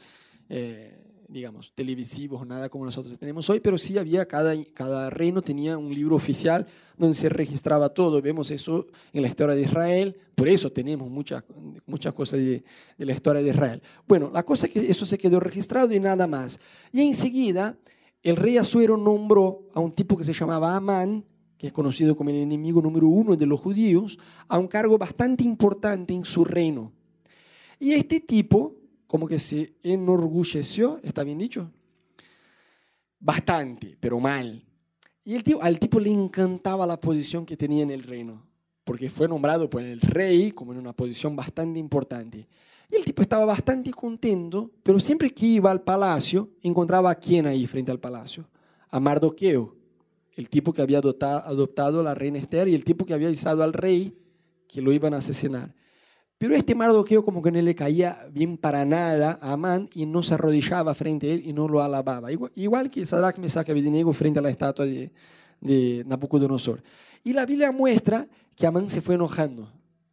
Eh, 0.50 1.00
digamos, 1.30 1.72
televisivos, 1.76 2.46
nada 2.46 2.70
como 2.70 2.86
nosotros 2.86 3.18
tenemos 3.20 3.48
hoy, 3.52 3.60
pero 3.60 3.78
sí 3.78 3.98
había, 4.00 4.26
cada, 4.28 4.56
cada 4.74 5.12
reino 5.12 5.44
tenía 5.44 5.78
un 5.78 5.94
libro 5.94 6.16
oficial 6.16 6.66
donde 6.98 7.16
se 7.16 7.30
registraba 7.30 7.90
todo. 7.90 8.20
Vemos 8.22 8.50
eso 8.50 8.88
en 9.14 9.22
la 9.22 9.28
historia 9.28 9.56
de 9.56 9.62
Israel, 9.62 10.18
por 10.34 10.50
eso 10.50 10.72
tenemos 10.72 11.10
muchas, 11.10 11.44
muchas 11.86 12.14
cosas 12.14 12.40
de, 12.40 12.64
de 12.98 13.06
la 13.06 13.14
historia 13.14 13.44
de 13.44 13.50
Israel. 13.50 13.82
Bueno, 14.08 14.32
la 14.34 14.44
cosa 14.44 14.66
es 14.66 14.74
que 14.74 14.90
eso 14.90 15.06
se 15.06 15.20
quedó 15.20 15.40
registrado 15.40 15.94
y 15.94 16.00
nada 16.00 16.26
más. 16.26 16.60
Y 16.92 17.02
enseguida, 17.02 17.78
el 18.24 18.36
rey 18.36 18.58
Asuero 18.58 18.98
nombró 18.98 19.68
a 19.74 19.80
un 19.80 19.92
tipo 19.92 20.18
que 20.18 20.24
se 20.24 20.34
llamaba 20.34 20.76
Amán, 20.76 21.26
que 21.58 21.68
es 21.68 21.74
conocido 21.74 22.16
como 22.16 22.30
el 22.30 22.38
enemigo 22.38 22.82
número 22.82 23.08
uno 23.08 23.36
de 23.36 23.46
los 23.46 23.60
judíos, 23.60 24.18
a 24.48 24.58
un 24.58 24.68
cargo 24.68 24.98
bastante 24.98 25.44
importante 25.44 26.14
en 26.14 26.26
su 26.26 26.46
reino. 26.46 26.92
Y 27.80 27.94
este 27.94 28.20
tipo 28.20 28.76
como 29.10 29.28
que 29.28 29.40
se 29.40 29.74
enorgulleció, 29.82 31.00
¿está 31.02 31.24
bien 31.24 31.40
dicho? 31.40 31.72
Bastante, 33.20 33.98
pero 34.00 34.20
mal. 34.20 34.64
Y 35.24 35.34
el 35.34 35.44
tipo, 35.44 35.64
al 35.64 35.80
tipo 35.80 36.00
le 36.00 36.12
encantaba 36.12 36.86
la 36.86 37.00
posición 37.00 37.44
que 37.44 37.58
tenía 37.58 37.82
en 37.82 37.90
el 37.90 38.04
reino, 38.04 38.46
porque 38.84 39.10
fue 39.10 39.28
nombrado 39.28 39.68
por 39.68 39.82
el 39.82 40.00
rey 40.00 40.52
como 40.52 40.74
en 40.74 40.78
una 40.78 40.94
posición 40.94 41.36
bastante 41.36 41.80
importante. 41.80 42.48
Y 42.92 42.96
el 42.96 43.06
tipo 43.06 43.22
estaba 43.22 43.46
bastante 43.46 43.92
contento, 43.92 44.72
pero 44.82 45.00
siempre 45.00 45.32
que 45.32 45.46
iba 45.46 45.70
al 45.70 45.82
palacio, 45.82 46.50
encontraba 46.62 47.12
a 47.12 47.16
quién 47.16 47.46
ahí 47.46 47.68
frente 47.68 47.92
al 47.92 48.00
palacio, 48.00 48.50
a 48.90 49.00
Mardoqueo, 49.00 49.76
el 50.36 50.50
tipo 50.50 50.74
que 50.74 50.82
había 50.82 51.00
adoptado 51.00 52.00
a 52.00 52.04
la 52.04 52.16
reina 52.16 52.40
Esther 52.40 52.68
y 52.68 52.76
el 52.76 52.84
tipo 52.84 53.06
que 53.06 53.14
había 53.14 53.28
avisado 53.28 53.62
al 53.62 53.74
rey 53.74 54.18
que 54.68 54.82
lo 54.82 54.92
iban 54.92 55.14
a 55.14 55.18
asesinar. 55.18 55.76
Pero 56.38 56.56
este 56.56 56.74
Mardoqueo 56.74 57.24
como 57.24 57.42
que 57.42 57.52
no 57.52 57.62
le 57.62 57.76
caía 57.76 58.26
bien 58.32 58.58
para 58.58 58.86
nada 58.86 59.38
a 59.42 59.52
Amán 59.52 59.90
y 59.94 60.06
no 60.06 60.24
se 60.24 60.36
arrodillaba 60.36 60.96
frente 60.96 61.30
a 61.30 61.34
él 61.34 61.46
y 61.46 61.52
no 61.52 61.68
lo 61.68 61.84
alababa. 61.84 62.30
Igual, 62.56 62.90
que 62.90 63.06
Sadrach, 63.06 63.38
Mesach 63.38 63.68
y 63.68 63.72
Abednego 63.72 64.14
frente 64.14 64.40
a 64.40 64.42
la 64.42 64.50
estatua 64.50 64.86
de, 64.86 65.12
de 65.60 66.04
Nabucodonosor. 66.08 66.82
Y 67.26 67.34
la 67.34 67.46
Biblia 67.46 67.74
muestra 67.74 68.26
que 68.56 68.66
Amán 68.66 68.88
se 68.88 69.02
fue 69.02 69.16
enojando. 69.16 69.70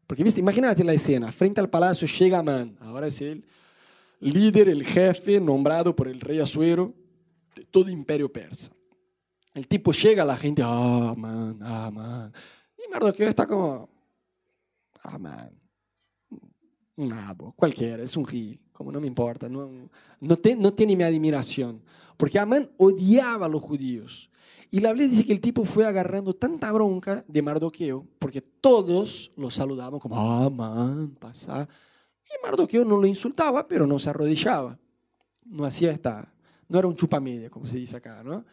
Porque, 0.07 0.23
viste, 0.23 0.41
imagínate 0.41 0.85
la 0.85 0.93
escena. 0.93 1.33
Frente 1.33 1.61
al 1.61 1.69
palacio 1.69 2.07
llega 2.07 2.39
Amán. 2.39 2.77
Ahora 2.81 3.09
es 3.09 3.21
el 3.21 3.45
líder, 4.21 4.69
el 4.69 4.85
jefe 4.85 5.41
nombrado 5.41 5.95
por 5.95 6.09
el 6.09 6.21
rey 6.21 6.41
Asuero 6.41 6.95
de 7.55 7.65
todo 7.65 7.85
el 7.85 7.93
imperio 7.93 8.33
persa. 8.33 8.71
El 9.55 9.67
tipo 9.67 9.93
llega, 9.93 10.25
la 10.25 10.37
gente, 10.37 10.63
ah, 10.65 11.11
Amán, 11.11 11.59
ah, 11.63 11.87
Amán. 11.87 12.33
Y 12.79 12.91
Mardoqueo 12.91 13.29
está 13.29 13.47
como, 13.47 13.89
Amán 15.03 15.51
un 16.97 17.09
nabo, 17.09 17.53
cualquiera, 17.53 18.03
es 18.03 18.17
un 18.17 18.27
gil, 18.27 18.61
como 18.77 18.93
no 18.93 19.01
me 19.01 19.07
importa, 19.07 19.49
no, 19.49 19.89
no, 20.20 20.37
tiene 20.37 20.97
mi 20.97 21.03
admiración. 21.03 21.81
Porque 22.16 22.39
Amán 22.39 22.70
odiaba 22.77 23.47
a 23.47 23.49
los 23.49 23.62
judíos. 23.62 24.31
Y 24.70 24.81
la 24.81 24.93
Biblia 24.93 25.09
dice 25.09 25.24
que 25.24 25.33
el 25.33 25.41
tipo 25.41 25.64
fue 25.64 25.87
agarrando 25.87 26.35
tanta 26.35 26.70
bronca 26.72 27.24
de 27.27 27.41
Mardoqueo, 27.41 28.07
porque 28.18 28.43
todos 28.43 29.33
lo 29.37 29.51
saludaban 29.51 29.99
como, 29.99 30.14
ah, 30.18 31.09
pasa. 31.18 31.66
Y 32.24 32.47
Mardoqueo 32.47 32.85
no 32.85 32.99
lo 32.99 33.07
insultaba, 33.07 33.66
pero 33.66 33.87
no 33.87 33.99
se 33.99 34.11
arrodillaba. 34.11 34.79
No 35.47 35.64
hacía 35.64 35.93
esta, 35.93 36.31
no 36.68 36.79
era 36.79 36.87
un 36.87 36.97
chupamedia, 36.97 37.49
como 37.49 37.66
se 37.66 37.79
dice 37.79 37.97
acá, 37.97 38.22
¿no? 38.22 38.45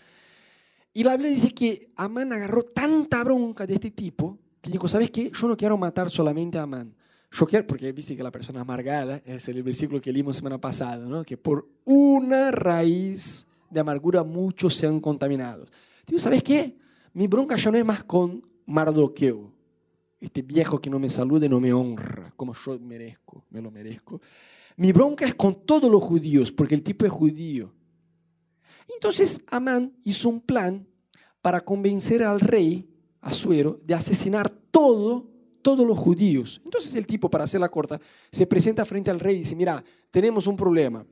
Y 0.93 1.03
la 1.03 1.17
Biblia 1.17 1.31
dice 1.31 1.53
que 1.53 1.91
Amán 1.97 2.31
agarró 2.31 2.63
tanta 2.63 3.23
bronca 3.23 3.67
de 3.67 3.73
este 3.73 3.91
tipo, 3.91 4.37
que 4.61 4.69
dijo, 4.69 4.87
¿sabes 4.87 5.11
qué? 5.11 5.31
Yo 5.33 5.47
no 5.47 5.57
quiero 5.57 5.77
matar 5.77 6.09
solamente 6.09 6.57
a 6.57 6.61
Amán 6.61 6.95
yo 7.33 7.47
quiero, 7.47 7.65
porque 7.65 7.91
viste 7.91 8.15
que 8.15 8.21
la 8.21 8.31
persona 8.31 8.61
amargada 8.61 9.21
es 9.25 9.47
el 9.47 9.63
versículo 9.63 9.99
que 9.99 10.13
leímos 10.13 10.35
semana 10.35 10.61
pasada, 10.61 11.03
¿no? 11.03 11.23
que 11.23 11.35
por 11.35 11.67
una 11.83 12.51
raíz 12.51 13.47
de 13.71 13.79
amargura 13.79 14.23
muchos 14.23 14.75
se 14.75 14.85
han 14.85 14.99
contaminado. 14.99 15.65
Digo, 16.05 16.19
¿sabes 16.19 16.43
qué? 16.43 16.77
Mi 17.13 17.25
bronca 17.25 17.55
ya 17.55 17.71
no 17.71 17.77
es 17.77 17.85
más 17.85 18.03
con 18.03 18.45
Mardoqueo, 18.67 19.51
este 20.19 20.43
viejo 20.43 20.79
que 20.79 20.91
no 20.91 20.99
me 20.99 21.09
salude, 21.09 21.49
no 21.49 21.59
me 21.59 21.73
honra, 21.73 22.31
como 22.35 22.53
yo 22.53 22.79
merezco, 22.79 23.43
me 23.49 23.61
lo 23.61 23.71
merezco. 23.71 24.21
Mi 24.77 24.91
bronca 24.91 25.25
es 25.25 25.33
con 25.33 25.65
todos 25.65 25.91
los 25.91 26.03
judíos, 26.03 26.51
porque 26.51 26.75
el 26.75 26.83
tipo 26.83 27.05
es 27.05 27.11
judío. 27.11 27.73
Entonces 28.93 29.41
Amán 29.47 29.91
hizo 30.03 30.29
un 30.29 30.39
plan 30.39 30.87
para 31.41 31.61
convencer 31.61 32.23
al 32.23 32.39
rey 32.39 32.87
Asuero 33.21 33.79
de 33.83 33.95
asesinar 33.95 34.49
todo 34.49 35.32
todos 35.63 35.87
los 35.87 35.97
judíos. 35.97 36.61
Entonces 36.63 36.93
el 36.93 37.07
tipo, 37.07 37.29
para 37.29 37.45
hacerla 37.45 37.69
corta, 37.69 37.99
se 38.31 38.45
presenta 38.45 38.85
frente 38.85 39.09
al 39.09 39.19
rey 39.19 39.37
y 39.37 39.39
dice, 39.39 39.55
mira, 39.55 39.83
tenemos 40.11 40.45
un 40.45 40.55
problema. 40.55 41.03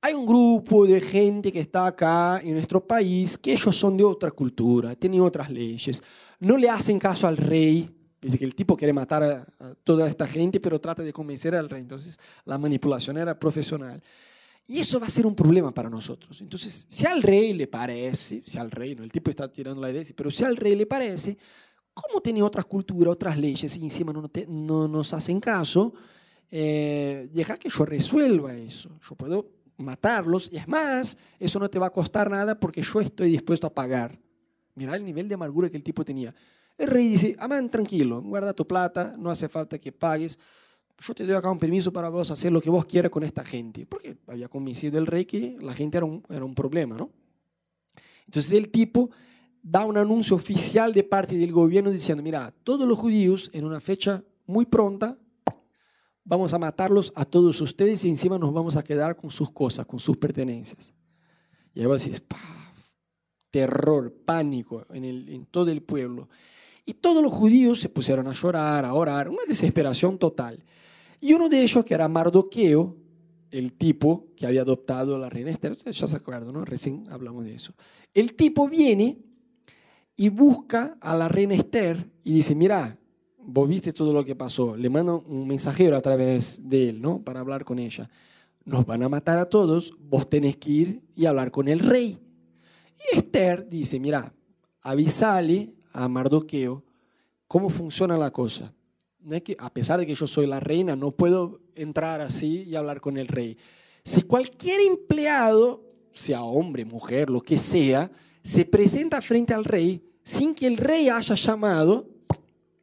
Hay 0.00 0.14
un 0.14 0.26
grupo 0.26 0.86
de 0.86 1.00
gente 1.00 1.52
que 1.52 1.60
está 1.60 1.86
acá 1.86 2.40
en 2.42 2.54
nuestro 2.54 2.84
país, 2.84 3.36
que 3.36 3.52
ellos 3.52 3.76
son 3.76 3.96
de 3.96 4.04
otra 4.04 4.30
cultura, 4.30 4.94
tienen 4.94 5.20
otras 5.20 5.50
leyes, 5.50 6.02
no 6.40 6.56
le 6.56 6.70
hacen 6.70 7.00
caso 7.00 7.26
al 7.26 7.36
rey, 7.36 7.90
dice 8.20 8.38
que 8.38 8.44
el 8.44 8.54
tipo 8.54 8.76
quiere 8.76 8.92
matar 8.92 9.22
a, 9.24 9.74
toda 9.82 10.08
esta 10.08 10.26
gente, 10.26 10.60
pero 10.60 10.80
trata 10.80 11.02
de 11.02 11.12
convencer 11.12 11.54
al 11.54 11.68
rey, 11.68 11.82
entonces 11.82 12.18
la 12.44 12.58
manipulación 12.58 13.18
era 13.18 13.38
profesional. 13.38 14.00
Y 14.68 14.80
eso 14.80 15.00
va 15.00 15.06
a 15.06 15.10
ser 15.10 15.26
un 15.26 15.34
problema 15.34 15.72
para 15.72 15.88
nosotros. 15.88 16.42
Entonces, 16.42 16.86
si 16.90 17.06
al 17.06 17.22
rey 17.22 17.54
le 17.54 17.66
parece, 17.66 18.42
si 18.44 18.58
al 18.58 18.70
rey, 18.70 18.94
no, 18.94 19.02
el 19.02 19.10
tipo 19.10 19.30
está 19.30 19.50
tirando 19.50 19.80
la 19.80 19.90
idea, 19.90 20.04
pero 20.14 20.30
si 20.30 20.44
al 20.44 20.56
rey 20.56 20.76
le 20.76 20.86
parece, 20.86 21.38
como 22.02 22.20
tiene 22.20 22.42
otras 22.42 22.64
culturas, 22.64 23.12
otras 23.12 23.36
leyes 23.36 23.76
y 23.76 23.82
encima 23.82 24.12
no, 24.12 24.30
no 24.48 24.88
nos 24.88 25.14
hacen 25.14 25.40
caso, 25.40 25.92
eh, 26.50 27.28
deja 27.32 27.56
que 27.56 27.68
yo 27.68 27.84
resuelva 27.84 28.54
eso. 28.54 28.90
Yo 29.08 29.14
puedo 29.14 29.50
matarlos. 29.78 30.50
Y 30.52 30.56
es 30.56 30.68
más, 30.68 31.16
eso 31.38 31.58
no 31.58 31.68
te 31.68 31.78
va 31.78 31.86
a 31.86 31.90
costar 31.90 32.30
nada 32.30 32.58
porque 32.58 32.82
yo 32.82 33.00
estoy 33.00 33.30
dispuesto 33.30 33.66
a 33.66 33.74
pagar. 33.74 34.18
Mira 34.74 34.94
el 34.94 35.04
nivel 35.04 35.28
de 35.28 35.34
amargura 35.34 35.68
que 35.70 35.76
el 35.76 35.82
tipo 35.82 36.04
tenía. 36.04 36.34
El 36.76 36.88
rey 36.88 37.08
dice, 37.08 37.36
Amán, 37.38 37.68
tranquilo, 37.68 38.22
guarda 38.22 38.52
tu 38.52 38.66
plata, 38.66 39.14
no 39.18 39.30
hace 39.30 39.48
falta 39.48 39.78
que 39.78 39.90
pagues. 39.90 40.38
Yo 41.00 41.14
te 41.14 41.24
doy 41.24 41.34
acá 41.34 41.50
un 41.50 41.58
permiso 41.58 41.92
para 41.92 42.08
vos 42.08 42.30
hacer 42.30 42.52
lo 42.52 42.60
que 42.60 42.70
vos 42.70 42.84
quieras 42.84 43.10
con 43.10 43.24
esta 43.24 43.44
gente. 43.44 43.86
Porque 43.86 44.16
había 44.26 44.48
convencido 44.48 44.98
el 44.98 45.06
rey 45.06 45.24
que 45.24 45.56
la 45.60 45.74
gente 45.74 45.96
era 45.96 46.06
un, 46.06 46.22
era 46.28 46.44
un 46.44 46.54
problema, 46.54 46.96
¿no? 46.96 47.10
Entonces 48.26 48.52
el 48.52 48.68
tipo 48.68 49.10
da 49.70 49.84
un 49.84 49.98
anuncio 49.98 50.34
oficial 50.34 50.94
de 50.94 51.04
parte 51.04 51.36
del 51.36 51.52
gobierno 51.52 51.90
diciendo, 51.90 52.22
mira, 52.22 52.54
todos 52.62 52.88
los 52.88 52.98
judíos 52.98 53.50
en 53.52 53.66
una 53.66 53.80
fecha 53.80 54.24
muy 54.46 54.64
pronta 54.64 55.18
vamos 56.24 56.54
a 56.54 56.58
matarlos 56.58 57.12
a 57.14 57.26
todos 57.26 57.60
ustedes 57.60 58.02
y 58.04 58.08
encima 58.08 58.38
nos 58.38 58.52
vamos 58.52 58.76
a 58.76 58.82
quedar 58.82 59.14
con 59.14 59.30
sus 59.30 59.50
cosas, 59.50 59.84
con 59.84 60.00
sus 60.00 60.16
pertenencias. 60.16 60.94
Y 61.74 61.80
ahí 61.80 61.86
vos 61.86 62.02
decís, 62.02 62.22
terror, 63.50 64.10
pánico 64.24 64.86
en, 64.90 65.04
el, 65.04 65.28
en 65.28 65.44
todo 65.44 65.70
el 65.70 65.82
pueblo. 65.82 66.30
Y 66.86 66.94
todos 66.94 67.22
los 67.22 67.32
judíos 67.32 67.78
se 67.78 67.90
pusieron 67.90 68.26
a 68.26 68.32
llorar, 68.32 68.86
a 68.86 68.94
orar, 68.94 69.28
una 69.28 69.42
desesperación 69.46 70.16
total. 70.16 70.64
Y 71.20 71.34
uno 71.34 71.50
de 71.50 71.62
ellos, 71.62 71.84
que 71.84 71.92
era 71.92 72.08
Mardoqueo, 72.08 72.96
el 73.50 73.74
tipo 73.74 74.28
que 74.34 74.46
había 74.46 74.62
adoptado 74.62 75.14
a 75.14 75.18
la 75.18 75.28
reina 75.28 75.50
Esther, 75.50 75.76
ya 75.76 76.06
se 76.06 76.16
acuerdan, 76.16 76.54
¿no? 76.54 76.64
Recién 76.64 77.04
hablamos 77.10 77.44
de 77.44 77.54
eso. 77.54 77.74
El 78.14 78.34
tipo 78.34 78.66
viene 78.66 79.27
y 80.20 80.30
busca 80.30 80.98
a 81.00 81.14
la 81.14 81.28
reina 81.28 81.54
Esther 81.54 82.10
y 82.24 82.34
dice, 82.34 82.56
mira, 82.56 82.98
vos 83.38 83.68
viste 83.68 83.92
todo 83.92 84.12
lo 84.12 84.24
que 84.24 84.34
pasó, 84.34 84.76
le 84.76 84.90
mando 84.90 85.24
un 85.28 85.46
mensajero 85.46 85.96
a 85.96 86.00
través 86.00 86.68
de 86.68 86.88
él, 86.90 87.00
¿no? 87.00 87.22
Para 87.22 87.38
hablar 87.38 87.64
con 87.64 87.78
ella. 87.78 88.10
Nos 88.64 88.84
van 88.84 89.04
a 89.04 89.08
matar 89.08 89.38
a 89.38 89.48
todos, 89.48 89.94
vos 90.00 90.28
tenés 90.28 90.56
que 90.56 90.70
ir 90.70 91.02
y 91.14 91.26
hablar 91.26 91.52
con 91.52 91.68
el 91.68 91.78
rey. 91.78 92.18
Y 92.98 93.16
Esther 93.16 93.68
dice, 93.68 94.00
mira, 94.00 94.34
avisale 94.82 95.72
a 95.92 96.08
Mardoqueo 96.08 96.82
cómo 97.46 97.70
funciona 97.70 98.18
la 98.18 98.32
cosa. 98.32 98.74
No 99.20 99.36
es 99.36 99.42
que, 99.42 99.56
a 99.56 99.72
pesar 99.72 100.00
de 100.00 100.06
que 100.06 100.16
yo 100.16 100.26
soy 100.26 100.48
la 100.48 100.58
reina, 100.58 100.96
no 100.96 101.12
puedo 101.12 101.60
entrar 101.76 102.20
así 102.22 102.64
y 102.64 102.74
hablar 102.74 103.00
con 103.00 103.18
el 103.18 103.28
rey. 103.28 103.56
Si 104.02 104.22
cualquier 104.22 104.80
empleado, 104.80 105.84
sea 106.12 106.42
hombre, 106.42 106.84
mujer, 106.84 107.30
lo 107.30 107.40
que 107.40 107.56
sea, 107.56 108.10
se 108.42 108.64
presenta 108.64 109.20
frente 109.20 109.54
al 109.54 109.64
rey 109.64 110.07
sin 110.28 110.54
que 110.54 110.66
el 110.66 110.76
rey 110.76 111.08
haya 111.08 111.34
llamado, 111.34 112.06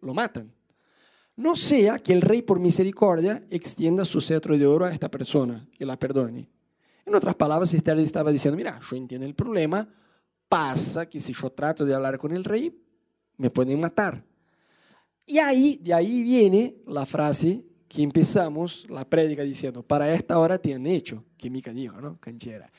lo 0.02 0.16
matan. 0.16 0.52
No 1.36 1.56
sea 1.56 2.00
que 2.00 2.12
el 2.12 2.22
rey 2.22 2.42
por 2.42 2.60
misericordia 2.60 3.46
extienda 3.52 4.04
su 4.04 4.20
cetro 4.20 4.58
de 4.58 4.66
oro 4.66 4.86
a 4.86 4.92
esta 4.92 5.12
persona 5.12 5.64
y 5.78 5.86
la 5.86 5.96
perdone. 5.96 6.50
En 7.06 7.14
otras 7.14 7.36
palabras, 7.36 7.72
Esther 7.72 8.00
estaba 8.00 8.32
diciendo, 8.32 8.58
mira, 8.58 8.80
yo 8.80 8.96
entiendo 8.96 9.28
el 9.28 9.36
problema, 9.36 9.88
pasa 10.50 11.08
que 11.08 11.20
si 11.20 11.34
yo 11.34 11.52
trato 11.52 11.86
de 11.86 11.94
hablar 11.94 12.18
con 12.18 12.32
el 12.32 12.44
rey, 12.44 12.76
me 13.38 13.52
pueden 13.52 13.80
matar. 13.80 14.26
Y 15.28 15.38
ahí, 15.38 15.80
de 15.84 15.94
ahí 15.94 16.24
viene 16.24 16.78
la 16.88 17.06
frase 17.06 17.64
que 17.88 18.02
empezamos 18.02 18.88
la 18.90 19.08
prédica 19.08 19.44
diciendo, 19.44 19.84
para 19.84 20.12
esta 20.12 20.40
hora 20.40 20.58
te 20.58 20.74
han 20.74 20.88
hecho, 20.88 21.24
que 21.38 21.52
Mica 21.52 21.72
dijo, 21.72 22.02
¿no? 22.02 22.20
Canchera. 22.20 22.72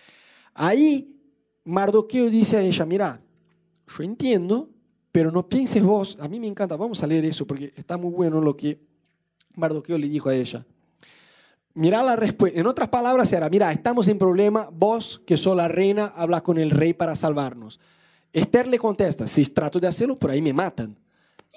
Ahí 0.54 1.16
Mardoqueo 1.62 2.28
dice 2.28 2.56
a 2.56 2.62
ella, 2.62 2.84
mira, 2.84 3.22
yo 3.86 4.02
entiendo, 4.02 4.70
pero 5.12 5.30
no 5.30 5.48
pienses 5.48 5.82
vos, 5.82 6.18
a 6.20 6.28
mí 6.28 6.38
me 6.40 6.46
encanta, 6.46 6.76
vamos 6.76 7.02
a 7.02 7.06
leer 7.06 7.24
eso 7.24 7.46
porque 7.46 7.72
está 7.76 7.96
muy 7.96 8.10
bueno 8.10 8.40
lo 8.40 8.56
que 8.56 8.80
Mardoqueo 9.54 9.96
le 9.98 10.08
dijo 10.08 10.28
a 10.28 10.34
ella. 10.34 10.66
Mira 11.74 12.02
la 12.02 12.16
respuesta, 12.16 12.58
en 12.58 12.66
otras 12.66 12.88
palabras 12.88 13.32
era, 13.32 13.48
mira, 13.50 13.70
estamos 13.72 14.08
en 14.08 14.18
problema, 14.18 14.68
vos 14.72 15.22
que 15.26 15.36
sos 15.36 15.56
la 15.56 15.68
reina, 15.68 16.06
habla 16.06 16.42
con 16.42 16.58
el 16.58 16.70
rey 16.70 16.94
para 16.94 17.16
salvarnos. 17.16 17.80
Esther 18.32 18.66
le 18.66 18.78
contesta, 18.78 19.26
si 19.26 19.44
trato 19.46 19.78
de 19.78 19.86
hacerlo, 19.86 20.18
por 20.18 20.30
ahí 20.30 20.42
me 20.42 20.52
matan. 20.52 20.98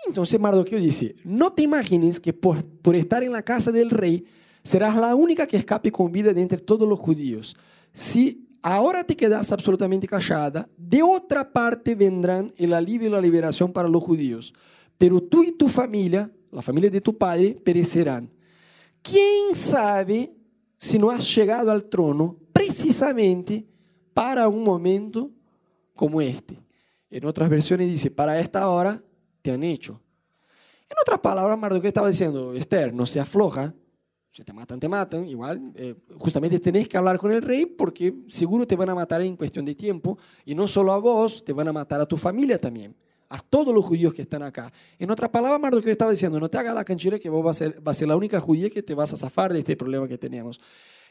Entonces 0.07 0.39
Mardoqueo 0.39 0.79
dice, 0.79 1.15
no 1.23 1.53
te 1.53 1.63
imagines 1.63 2.19
que 2.19 2.33
por, 2.33 2.63
por 2.63 2.95
estar 2.95 3.23
en 3.23 3.31
la 3.31 3.41
casa 3.41 3.71
del 3.71 3.89
rey 3.89 4.25
serás 4.63 4.95
la 4.95 5.15
única 5.15 5.47
que 5.47 5.57
escape 5.57 5.91
con 5.91 6.11
vida 6.11 6.33
de 6.33 6.41
entre 6.41 6.59
todos 6.59 6.87
los 6.87 6.99
judíos. 6.99 7.57
Si 7.93 8.48
ahora 8.61 9.03
te 9.03 9.15
quedas 9.15 9.51
absolutamente 9.51 10.07
callada, 10.07 10.67
de 10.77 11.01
otra 11.01 11.51
parte 11.51 11.95
vendrán 11.95 12.53
el 12.57 12.73
alivio 12.73 13.07
y 13.07 13.11
la 13.11 13.21
liberación 13.21 13.71
para 13.71 13.89
los 13.89 14.03
judíos, 14.03 14.53
pero 14.97 15.21
tú 15.21 15.43
y 15.43 15.51
tu 15.51 15.67
familia, 15.67 16.31
la 16.51 16.61
familia 16.61 16.89
de 16.89 17.01
tu 17.01 17.17
padre, 17.17 17.59
perecerán. 17.63 18.29
¿Quién 19.01 19.53
sabe 19.53 20.33
si 20.77 20.99
no 20.99 21.09
has 21.09 21.35
llegado 21.35 21.71
al 21.71 21.85
trono 21.85 22.37
precisamente 22.53 23.65
para 24.13 24.47
un 24.47 24.63
momento 24.63 25.31
como 25.95 26.21
este? 26.21 26.59
En 27.09 27.25
otras 27.25 27.49
versiones 27.49 27.89
dice, 27.89 28.11
para 28.11 28.39
esta 28.39 28.67
hora 28.69 29.01
te 29.41 29.51
han 29.51 29.63
hecho. 29.63 30.01
En 30.89 30.97
otras 31.01 31.19
palabras, 31.19 31.57
Mardoqueo 31.57 31.87
estaba 31.87 32.07
diciendo, 32.07 32.53
Esther, 32.53 32.93
no 32.93 33.05
se 33.05 33.19
afloja, 33.19 33.73
si 34.31 34.43
te 34.43 34.53
matan, 34.53 34.79
te 34.79 34.87
matan. 34.87 35.27
Igual, 35.27 35.71
eh, 35.75 35.95
justamente 36.17 36.59
tenés 36.59 36.87
que 36.87 36.97
hablar 36.97 37.17
con 37.17 37.31
el 37.31 37.41
rey 37.41 37.65
porque 37.65 38.13
seguro 38.27 38.65
te 38.67 38.75
van 38.75 38.89
a 38.89 38.95
matar 38.95 39.21
en 39.21 39.35
cuestión 39.35 39.65
de 39.65 39.75
tiempo. 39.75 40.17
Y 40.45 40.55
no 40.55 40.67
solo 40.67 40.91
a 40.93 40.99
vos, 40.99 41.43
te 41.43 41.53
van 41.53 41.67
a 41.67 41.73
matar 41.73 41.99
a 42.01 42.05
tu 42.05 42.17
familia 42.17 42.59
también. 42.59 42.95
A 43.29 43.39
todos 43.39 43.73
los 43.73 43.85
judíos 43.85 44.13
que 44.13 44.23
están 44.23 44.41
acá. 44.43 44.71
En 44.97 45.11
otras 45.11 45.29
palabras, 45.29 45.59
Mardoqueo 45.59 45.91
estaba 45.91 46.11
diciendo, 46.11 46.39
no 46.39 46.49
te 46.49 46.57
hagas 46.57 46.73
la 46.73 46.83
canchera 46.83 47.19
que 47.19 47.29
vos 47.29 47.43
vas 47.43 47.57
a, 47.57 47.59
ser, 47.59 47.81
vas 47.81 47.97
a 47.97 47.99
ser 47.99 48.07
la 48.07 48.15
única 48.15 48.39
judía 48.39 48.69
que 48.69 48.81
te 48.81 48.93
vas 48.93 49.13
a 49.13 49.17
zafar 49.17 49.53
de 49.53 49.59
este 49.59 49.75
problema 49.75 50.07
que 50.07 50.17
tenemos. 50.17 50.59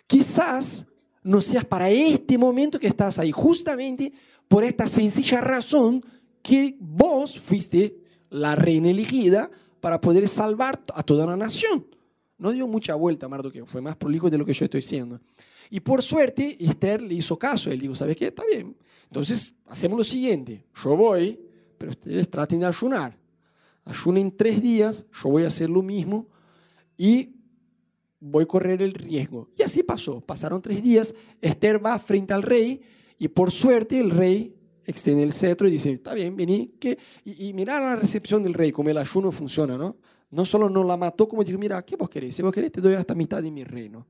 Quizás 0.07 0.87
no 1.23 1.41
seas 1.41 1.65
para 1.65 1.91
este 1.91 2.39
momento 2.39 2.79
que 2.79 2.89
estás 2.89 3.19
ahí, 3.19 3.31
justamente 3.31 4.13
por 4.49 4.65
esta 4.65 4.87
sencilla 4.87 5.41
razón 5.41 6.03
que 6.43 6.77
vos 6.81 7.39
fuiste 7.39 7.99
la 8.31 8.57
reina 8.57 8.91
elegida 8.91 9.51
para 9.81 10.01
poder 10.01 10.29
salvar 10.29 10.83
a 10.95 11.03
toda 11.03 11.25
una 11.25 11.37
nación. 11.37 11.87
No 12.39 12.53
dio 12.53 12.67
mucha 12.67 12.95
vuelta 12.95 13.29
Mardoqueo, 13.29 13.67
fue 13.67 13.81
más 13.81 13.97
prolijo 13.97 14.31
de 14.31 14.39
lo 14.39 14.45
que 14.45 14.55
yo 14.55 14.65
estoy 14.65 14.83
siendo. 14.83 15.21
Y 15.71 15.81
por 15.81 16.03
suerte, 16.03 16.57
Esther 16.61 17.03
le 17.03 17.15
hizo 17.15 17.39
caso. 17.39 17.71
Él 17.71 17.81
dijo, 17.81 17.95
¿sabes 17.95 18.17
qué? 18.17 18.29
Está 18.29 18.45
bien. 18.51 18.77
Entonces, 19.05 19.53
hacemos 19.67 19.99
lo 19.99 20.05
siguiente. 20.05 20.65
Yo 20.75 20.97
voy, 20.97 21.39
pero 21.77 21.91
ustedes 21.93 22.31
traten 22.31 22.61
de 22.61 22.67
ayunar. 22.67 23.19
Ayunen 23.85 24.35
tres 24.37 24.63
días, 24.63 25.07
yo 25.13 25.31
voy 25.31 25.45
a 25.45 25.49
hacer 25.49 25.69
lo 25.69 25.83
mismo 25.83 26.29
y 26.97 27.31
voy 28.21 28.45
a 28.45 28.47
correr 28.47 28.83
el 28.83 28.93
riesgo. 28.93 29.51
Y 29.57 29.63
así 29.63 29.83
pasó. 29.83 30.21
Pasaron 30.21 30.61
tres 30.61 30.83
días, 30.83 31.15
Esther 31.41 31.85
va 31.85 31.99
frente 31.99 32.35
al 32.35 32.43
rey 32.43 32.81
y 33.19 33.29
por 33.29 33.51
suerte 33.51 33.99
el 33.99 34.11
rey 34.11 34.55
extiende 34.85 35.23
el 35.23 35.33
cetro 35.33 35.69
y 35.69 35.71
dice, 35.71 35.91
está 35.93 36.15
bien, 36.15 36.37
vení. 36.37 36.75
Que... 36.79 36.99
Y, 37.25 37.47
y 37.47 37.65
la 37.65 37.97
recepción 37.97 38.43
del 38.43 38.55
rey, 38.55 38.73
como 38.73 38.91
el 38.91 38.99
ayuno 38.99 39.33
funciona, 39.33 39.77
¿no? 39.77 39.97
No 40.31 40.45
solo 40.45 40.69
no 40.69 40.85
la 40.85 40.97
mató, 40.97 41.29
como 41.29 41.43
dijo, 41.43 41.59
mira, 41.59 41.83
¿qué 41.85 41.97
vos 41.97 42.11
querés? 42.11 42.37
Si 42.37 42.43
vos 42.43 42.53
querés, 42.53 42.73
te 42.73 42.81
doy 42.81 42.95
hasta 42.95 43.15
mitad 43.15 43.43
de 43.43 43.51
mi 43.51 43.65
reino. 43.65 44.07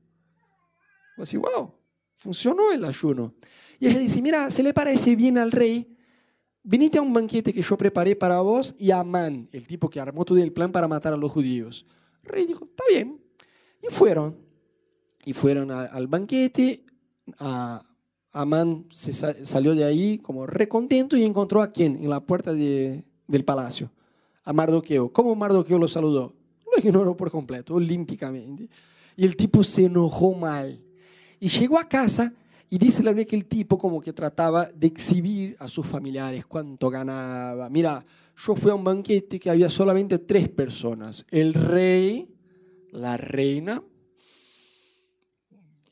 Decís, 1.15 1.39
wow, 1.39 1.73
funcionó 2.15 2.71
el 2.71 2.83
ayuno. 2.83 3.33
Y 3.79 3.87
ella 3.87 3.99
dice, 3.99 4.21
mira, 4.21 4.49
se 4.51 4.61
le 4.61 4.73
parece 4.73 5.15
bien 5.15 5.37
al 5.37 5.51
rey, 5.51 5.95
venite 6.63 6.97
a 6.97 7.01
un 7.01 7.13
banquete 7.13 7.53
que 7.53 7.61
yo 7.61 7.77
preparé 7.77 8.15
para 8.15 8.41
vos 8.41 8.75
y 8.77 8.91
a 8.91 8.99
Amán, 8.99 9.49
el 9.51 9.65
tipo 9.65 9.89
que 9.89 9.99
armó 9.99 10.25
todo 10.25 10.37
el 10.37 10.51
plan 10.51 10.71
para 10.71 10.87
matar 10.87 11.13
a 11.13 11.17
los 11.17 11.31
judíos. 11.31 11.85
El 12.23 12.29
rey 12.29 12.45
dijo, 12.45 12.65
está 12.65 12.83
bien. 12.89 13.21
Y 13.81 13.87
fueron. 13.91 14.37
Y 15.23 15.33
fueron 15.33 15.71
al 15.71 16.07
banquete. 16.07 16.85
A, 17.39 17.81
Amán 18.31 18.85
se 18.91 19.13
salió 19.13 19.73
de 19.73 19.85
ahí 19.85 20.19
como 20.19 20.45
recontento 20.45 21.17
y 21.17 21.23
encontró 21.23 21.61
a 21.61 21.71
quién 21.71 21.95
en 21.95 22.09
la 22.09 22.19
puerta 22.19 22.53
del 22.53 23.45
palacio 23.45 23.91
a 24.49 24.53
Mardoqueo. 24.53 25.13
¿Cómo 25.13 25.35
Mardoqueo 25.35 25.77
lo 25.77 25.87
saludó? 25.87 26.33
Lo 26.65 26.83
ignoró 26.83 27.15
por 27.15 27.29
completo, 27.29 27.75
olímpicamente. 27.75 28.67
Y 29.15 29.23
el 29.23 29.35
tipo 29.35 29.63
se 29.63 29.85
enojó 29.85 30.33
mal. 30.33 30.81
Y 31.39 31.49
llegó 31.49 31.77
a 31.77 31.87
casa 31.87 32.33
y 32.67 32.79
dice 32.79 33.03
la 33.03 33.11
Biblia 33.11 33.27
que 33.27 33.35
el 33.35 33.45
tipo 33.45 33.77
como 33.77 34.01
que 34.01 34.11
trataba 34.11 34.65
de 34.65 34.87
exhibir 34.87 35.55
a 35.59 35.67
sus 35.67 35.85
familiares 35.85 36.47
cuánto 36.47 36.89
ganaba. 36.89 37.69
Mira, 37.69 38.03
yo 38.35 38.55
fui 38.55 38.71
a 38.71 38.73
un 38.73 38.83
banquete 38.83 39.39
que 39.39 39.51
había 39.51 39.69
solamente 39.69 40.17
tres 40.17 40.49
personas, 40.49 41.23
el 41.29 41.53
rey, 41.53 42.27
la 42.91 43.17
reina 43.17 43.83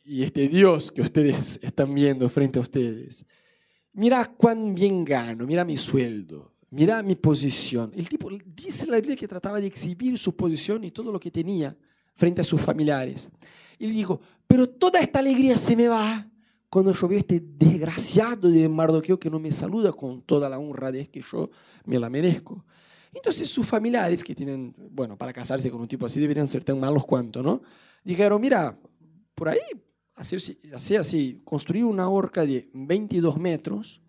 y 0.04 0.24
este 0.24 0.48
Dios 0.48 0.92
que 0.92 1.02
ustedes 1.02 1.60
están 1.62 1.94
viendo 1.94 2.28
frente 2.28 2.58
a 2.58 2.64
ustedes. 2.64 3.24
Mira 3.94 4.26
cuán 4.36 4.74
bien 4.74 5.06
gano, 5.06 5.46
mira 5.46 5.64
mi 5.64 5.78
sueldo, 5.78 6.57
mira 6.70 7.02
mi 7.04 7.16
posición. 7.16 7.92
El 7.96 8.08
tipo 8.10 8.30
dice 8.46 8.88
la 8.88 8.98
Biblia 8.98 9.16
que 9.16 9.28
trataba 9.28 9.60
de 9.60 9.68
exhibir 9.68 10.18
su 10.18 10.36
posición 10.36 10.84
y 10.84 10.92
todo 10.92 11.12
lo 11.12 11.20
que 11.20 11.32
tenía 11.32 11.76
frente 12.16 12.42
a 12.42 12.44
sus 12.44 12.62
familiares. 12.62 13.30
Y 13.78 13.88
le 13.88 13.94
digo, 13.94 14.20
pero 14.48 14.68
toda 14.68 15.00
esta 15.00 15.20
alegría 15.20 15.58
se 15.58 15.76
me 15.76 15.88
va 15.88 16.28
cuando 16.70 16.92
yo 16.92 17.08
veo 17.08 17.20
este 17.20 17.42
desgraciado 17.42 18.50
de 18.50 18.68
Mardoqueo 18.68 19.20
que 19.20 19.30
no 19.30 19.40
me 19.40 19.52
saluda 19.52 19.94
con 19.94 20.22
toda 20.22 20.50
la 20.50 20.60
honradez 20.60 21.10
que 21.10 21.22
yo 21.22 21.50
me 21.86 21.98
la 22.00 22.10
merezco. 22.10 22.66
Entonces 23.14 23.50
sus 23.50 23.66
familiares, 23.66 24.24
que 24.24 24.36
tienen, 24.36 24.76
bueno, 24.92 25.18
para 25.18 25.32
casarse 25.32 25.72
con 25.72 25.82
un 25.82 25.88
tipo 25.88 26.06
así 26.06 26.20
deberían 26.20 26.48
ser 26.48 26.64
tan 26.64 26.80
malos 26.80 27.06
cuanto, 27.06 27.42
¿no? 27.42 27.62
Dijeron, 28.04 28.40
mira, 28.42 28.78
por 29.34 29.50
ahí, 29.50 29.60
así, 30.16 30.36
así, 30.74 30.96
así, 30.96 31.42
construí 31.44 31.84
una 31.84 32.10
horca 32.10 32.46
de 32.46 32.70
22 32.74 33.38
metros 33.38 34.02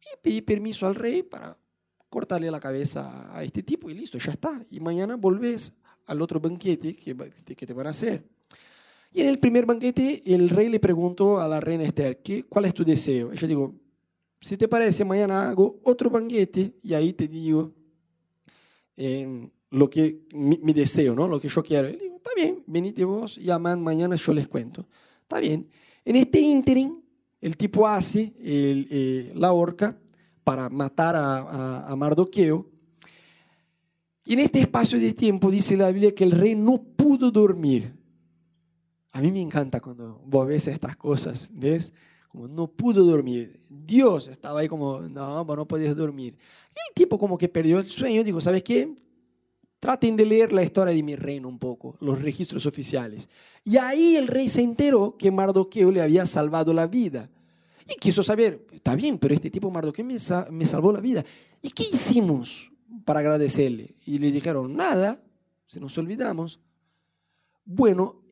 y 0.00 0.16
pedí 0.22 0.40
permiso 0.40 0.86
al 0.86 0.94
rey 0.94 1.22
para 1.22 1.56
cortarle 2.16 2.50
la 2.50 2.58
cabeza 2.58 3.28
a 3.30 3.44
este 3.44 3.62
tipo 3.62 3.90
y 3.90 3.94
listo, 3.94 4.16
ya 4.16 4.32
está. 4.32 4.64
Y 4.70 4.80
mañana 4.80 5.16
volvés 5.16 5.74
al 6.06 6.22
otro 6.22 6.40
banquete 6.40 6.96
que, 6.96 7.14
que 7.54 7.66
te 7.66 7.74
van 7.74 7.88
a 7.88 7.90
hacer. 7.90 8.24
Y 9.12 9.20
en 9.20 9.28
el 9.28 9.38
primer 9.38 9.66
banquete 9.66 10.22
el 10.24 10.48
rey 10.48 10.70
le 10.70 10.80
preguntó 10.80 11.38
a 11.38 11.46
la 11.46 11.60
reina 11.60 11.84
Esther, 11.84 12.22
¿qué, 12.22 12.44
¿cuál 12.44 12.64
es 12.64 12.72
tu 12.72 12.86
deseo? 12.86 13.32
Ella 13.32 13.46
dijo, 13.46 13.74
si 14.40 14.56
te 14.56 14.66
parece, 14.66 15.04
mañana 15.04 15.50
hago 15.50 15.78
otro 15.82 16.08
banquete 16.08 16.76
y 16.82 16.94
ahí 16.94 17.12
te 17.12 17.28
digo 17.28 17.74
eh, 18.96 19.50
lo 19.68 19.90
que, 19.90 20.22
mi, 20.32 20.72
deseo, 20.72 21.14
¿no? 21.14 21.28
lo 21.28 21.38
que 21.38 21.48
yo 21.50 21.62
quiero. 21.62 21.90
Y 21.90 21.96
digo, 21.96 22.16
está 22.16 22.30
bien, 22.34 22.64
venite 22.66 23.04
vos 23.04 23.36
y 23.36 23.50
Amán 23.50 23.82
mañana 23.82 24.16
yo 24.16 24.32
les 24.32 24.48
cuento. 24.48 24.86
Está 25.20 25.38
bien. 25.38 25.68
En 26.02 26.16
este 26.16 26.40
ínterin, 26.40 26.98
el 27.42 27.58
tipo 27.58 27.86
hace 27.86 28.32
eh, 28.38 29.32
la 29.34 29.52
horca 29.52 29.98
para 30.46 30.70
matar 30.70 31.16
a, 31.16 31.88
a 31.88 31.96
Mardoqueo. 31.96 32.70
Y 34.24 34.34
en 34.34 34.40
este 34.40 34.60
espacio 34.60 34.98
de 34.98 35.12
tiempo 35.12 35.50
dice 35.50 35.76
la 35.76 35.90
Biblia 35.90 36.14
que 36.14 36.24
el 36.24 36.30
rey 36.30 36.54
no 36.54 36.80
pudo 36.96 37.30
dormir 37.30 37.96
a 39.16 39.22
mí 39.22 39.32
me 39.32 39.40
encanta 39.40 39.80
cuando 39.80 40.20
vos 40.26 40.46
ves 40.46 40.68
estas 40.68 40.94
cosas, 40.94 41.48
¿ves? 41.50 41.90
Como 42.28 42.48
no 42.48 42.66
pudo 42.66 43.02
dormir. 43.02 43.58
Dios 43.66 44.28
estaba 44.28 44.60
ahí 44.60 44.68
como, 44.68 45.00
no, 45.00 45.42
vos 45.42 45.56
no 45.56 45.66
podías 45.66 45.96
dormir. 45.96 46.36
Y 46.68 46.78
el 46.90 46.94
tipo 46.94 47.18
como 47.18 47.38
que 47.38 47.48
perdió 47.48 47.78
el 47.78 47.86
sueño, 47.86 48.22
digo, 48.22 48.42
¿sabes 48.42 48.62
qué? 48.62 48.94
Traten 49.80 50.18
de 50.18 50.26
leer 50.26 50.52
la 50.52 50.62
historia 50.62 50.92
de 50.92 51.02
mi 51.02 51.16
reino 51.16 51.48
un 51.48 51.58
poco, 51.58 51.96
los 52.00 52.20
registros 52.20 52.66
oficiales. 52.66 53.30
Y 53.64 53.78
ahí 53.78 54.16
el 54.16 54.28
rey 54.28 54.50
se 54.50 54.60
enteró 54.60 55.16
que 55.16 55.30
Mardoqueo 55.30 55.90
le 55.90 56.02
había 56.02 56.26
salvado 56.26 56.74
la 56.74 56.86
vida. 56.86 57.30
Y 57.88 57.94
quiso 57.96 58.22
saber, 58.22 58.66
está 58.72 58.94
bien, 58.94 59.18
pero 59.18 59.34
este 59.34 59.50
tipo 59.50 59.70
Mardoqueo 59.70 60.04
me, 60.04 60.16
me 60.50 60.66
salvó 60.66 60.92
la 60.92 61.00
vida. 61.00 61.24
¿Y 61.62 61.70
qué 61.70 61.84
hicimos 61.84 62.70
para 63.04 63.20
agradecerle? 63.20 63.94
Y 64.04 64.18
le 64.18 64.32
dijeron, 64.32 64.74
nada, 64.74 65.22
se 65.66 65.78
nos 65.78 65.96
olvidamos. 65.98 66.60
Bueno, 67.64 68.22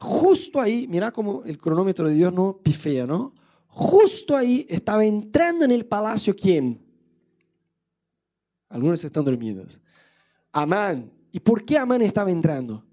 justo 0.00 0.60
ahí, 0.60 0.86
mira 0.88 1.12
cómo 1.12 1.42
el 1.44 1.58
cronómetro 1.58 2.08
de 2.08 2.14
Dios 2.14 2.32
no 2.32 2.58
pifea, 2.62 3.06
¿no? 3.06 3.34
Justo 3.68 4.36
ahí 4.36 4.66
estaba 4.68 5.04
entrando 5.04 5.64
en 5.64 5.70
el 5.70 5.84
palacio 5.86 6.34
quién? 6.34 6.82
Algunos 8.68 9.04
están 9.04 9.24
dormidos. 9.24 9.78
Amán. 10.52 11.12
¿Y 11.30 11.38
por 11.38 11.64
qué 11.64 11.78
Amán 11.78 12.02
estaba 12.02 12.30
entrando? 12.30 12.84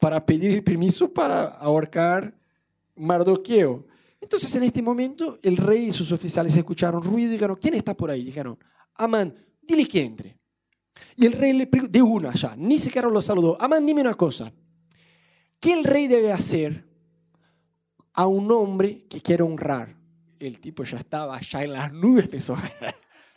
Para 0.00 0.24
pedir 0.24 0.52
el 0.52 0.64
permiso 0.64 1.12
para 1.12 1.44
ahorcar 1.44 2.34
Mardoqueo. 2.96 3.86
Entonces 4.24 4.54
en 4.54 4.62
este 4.62 4.80
momento 4.80 5.38
el 5.42 5.58
rey 5.58 5.88
y 5.88 5.92
sus 5.92 6.10
oficiales 6.10 6.56
escucharon 6.56 7.02
ruido 7.02 7.28
y 7.28 7.32
dijeron, 7.32 7.58
¿quién 7.60 7.74
está 7.74 7.94
por 7.94 8.10
ahí? 8.10 8.24
Dijeron, 8.24 8.58
Amán, 8.94 9.34
dile 9.60 9.86
que 9.86 10.02
entre. 10.02 10.38
Y 11.14 11.26
el 11.26 11.32
rey 11.34 11.52
le 11.52 11.66
preguntó, 11.66 11.92
de 11.92 12.02
una 12.02 12.32
ya, 12.32 12.56
ni 12.56 12.80
siquiera 12.80 13.10
lo 13.10 13.20
saludó. 13.20 13.60
Amán, 13.60 13.84
dime 13.84 14.00
una 14.00 14.14
cosa. 14.14 14.50
¿Qué 15.60 15.74
el 15.74 15.84
rey 15.84 16.06
debe 16.06 16.32
hacer 16.32 16.88
a 18.14 18.26
un 18.26 18.50
hombre 18.50 19.04
que 19.10 19.20
quiere 19.20 19.42
honrar? 19.42 19.94
El 20.38 20.58
tipo 20.58 20.84
ya 20.84 20.96
estaba 20.96 21.36
allá 21.36 21.62
en 21.62 21.72
las 21.74 21.92
nubes, 21.92 22.26
pensó, 22.26 22.56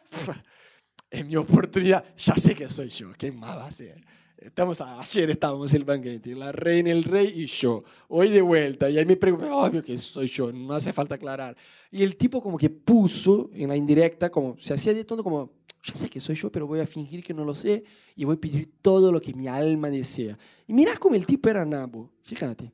es 1.09 1.25
mi 1.25 1.35
oportunidad, 1.35 2.15
ya 2.15 2.35
sé 2.35 2.55
que 2.55 2.69
soy 2.69 2.87
yo, 2.87 3.11
¿qué 3.17 3.33
más 3.33 3.57
va 3.57 3.67
a 3.67 3.71
ser? 3.71 4.01
Estamos, 4.39 4.79
ayer 4.81 5.31
estábamos 5.31 5.73
en 5.73 5.81
el 5.81 5.83
banquete, 5.83 6.35
la 6.35 6.51
reina, 6.51 6.91
el 6.91 7.03
rey 7.03 7.33
y 7.35 7.47
yo. 7.47 7.83
Hoy 8.07 8.29
de 8.29 8.41
vuelta. 8.41 8.87
Y 8.87 8.99
ahí 8.99 9.05
me 9.05 9.15
pregunto, 9.15 9.51
obvio 9.57 9.83
que 9.83 9.97
soy 9.97 10.27
yo, 10.27 10.51
no 10.51 10.73
hace 10.75 10.93
falta 10.93 11.15
aclarar. 11.15 11.57
Y 11.89 12.03
el 12.03 12.15
tipo 12.15 12.41
como 12.41 12.55
que 12.55 12.69
puso 12.69 13.49
en 13.53 13.69
la 13.69 13.75
indirecta, 13.75 14.29
como 14.29 14.55
se 14.59 14.75
hacía 14.75 14.93
de 14.93 15.03
todo 15.03 15.23
como, 15.23 15.49
ya 15.83 15.95
sé 15.95 16.07
que 16.07 16.19
soy 16.19 16.35
yo, 16.35 16.51
pero 16.51 16.67
voy 16.67 16.79
a 16.81 16.85
fingir 16.85 17.23
que 17.23 17.33
no 17.33 17.43
lo 17.43 17.55
sé 17.55 17.83
y 18.15 18.25
voy 18.25 18.35
a 18.35 18.39
pedir 18.39 18.73
todo 18.79 19.11
lo 19.11 19.19
que 19.19 19.33
mi 19.33 19.47
alma 19.47 19.89
desea. 19.89 20.37
Y 20.67 20.73
mirá 20.73 20.97
cómo 20.97 21.15
el 21.15 21.25
tipo 21.25 21.49
era 21.49 21.65
nabo, 21.65 22.11
fíjate. 22.21 22.71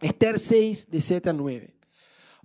Esther 0.00 0.38
6, 0.38 0.88
de 0.88 1.00
7 1.00 1.30
a 1.30 1.32
9. 1.32 1.74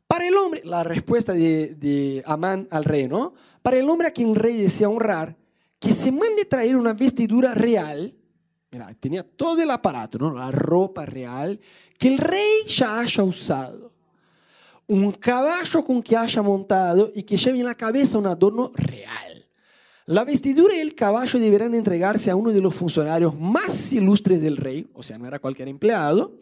Para 0.08 0.28
el 0.28 0.36
hombre, 0.36 0.62
la 0.66 0.82
respuesta 0.82 1.34
de, 1.34 1.76
de 1.76 2.24
Amán 2.26 2.68
al 2.72 2.86
rey, 2.86 3.08
¿no? 3.08 3.36
Para 3.62 3.78
el 3.78 3.88
hombre 3.88 4.08
a 4.08 4.12
quien 4.12 4.30
el 4.30 4.36
rey 4.36 4.58
desea 4.58 4.90
honrar, 4.90 5.38
que 5.80 5.94
se 5.94 6.12
mande 6.12 6.46
traer 6.46 6.76
una 6.76 6.94
vestidura 6.94 7.54
real, 7.54 8.16
mira, 8.72 8.94
tenía 9.00 9.24
todo 9.24 9.62
el 9.62 9.72
aparato, 9.72 10.18
¿no? 10.18 10.32
La 10.32 10.52
ropa 10.52 11.06
real, 11.06 11.60
que 11.98 12.08
el 12.08 12.18
rey 12.18 12.66
ya 12.68 13.00
haya 13.00 13.24
usado. 13.24 13.92
Un 14.88 15.12
caballo 15.12 15.84
con 15.84 16.02
que 16.02 16.18
haya 16.18 16.42
montado 16.42 17.12
y 17.14 17.24
que 17.24 17.38
lleve 17.38 17.60
en 17.60 17.66
la 17.66 17.76
cabeza 17.76 18.18
un 18.18 18.28
adorno 18.28 18.72
real 18.74 19.42
la 20.12 20.26
vestidura 20.26 20.76
y 20.76 20.80
el 20.80 20.94
caballo 20.94 21.40
deberán 21.40 21.74
entregarse 21.74 22.30
a 22.32 22.36
uno 22.36 22.52
de 22.52 22.60
los 22.60 22.76
funcionarios 22.76 23.34
más 23.40 23.94
ilustres 23.94 24.42
del 24.42 24.58
rey, 24.58 24.86
o 24.94 25.04
sea, 25.04 25.18
no 25.18 25.26
era 25.26 25.40
cualquier 25.40 25.70
empleado, 25.70 26.38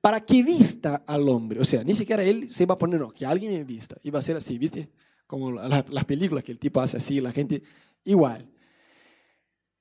para 0.00 0.20
que 0.20 0.42
vista 0.42 1.04
al 1.06 1.28
hombre. 1.28 1.60
O 1.60 1.64
sea, 1.64 1.84
ni 1.84 1.94
siquiera 1.94 2.24
él 2.24 2.52
se 2.52 2.64
iba 2.64 2.74
a 2.74 2.78
poner, 2.78 2.98
no, 2.98 3.12
que 3.12 3.24
alguien 3.24 3.52
me 3.52 3.62
vista. 3.62 3.96
Iba 4.02 4.18
a 4.18 4.22
ser 4.22 4.36
así, 4.36 4.58
¿viste? 4.58 4.88
Como 5.26 5.52
las 5.52 6.04
películas 6.04 6.42
que 6.42 6.50
el 6.50 6.58
tipo 6.58 6.80
hace 6.80 6.96
así, 6.96 7.20
la 7.20 7.30
gente 7.30 7.62
igual. 8.04 8.48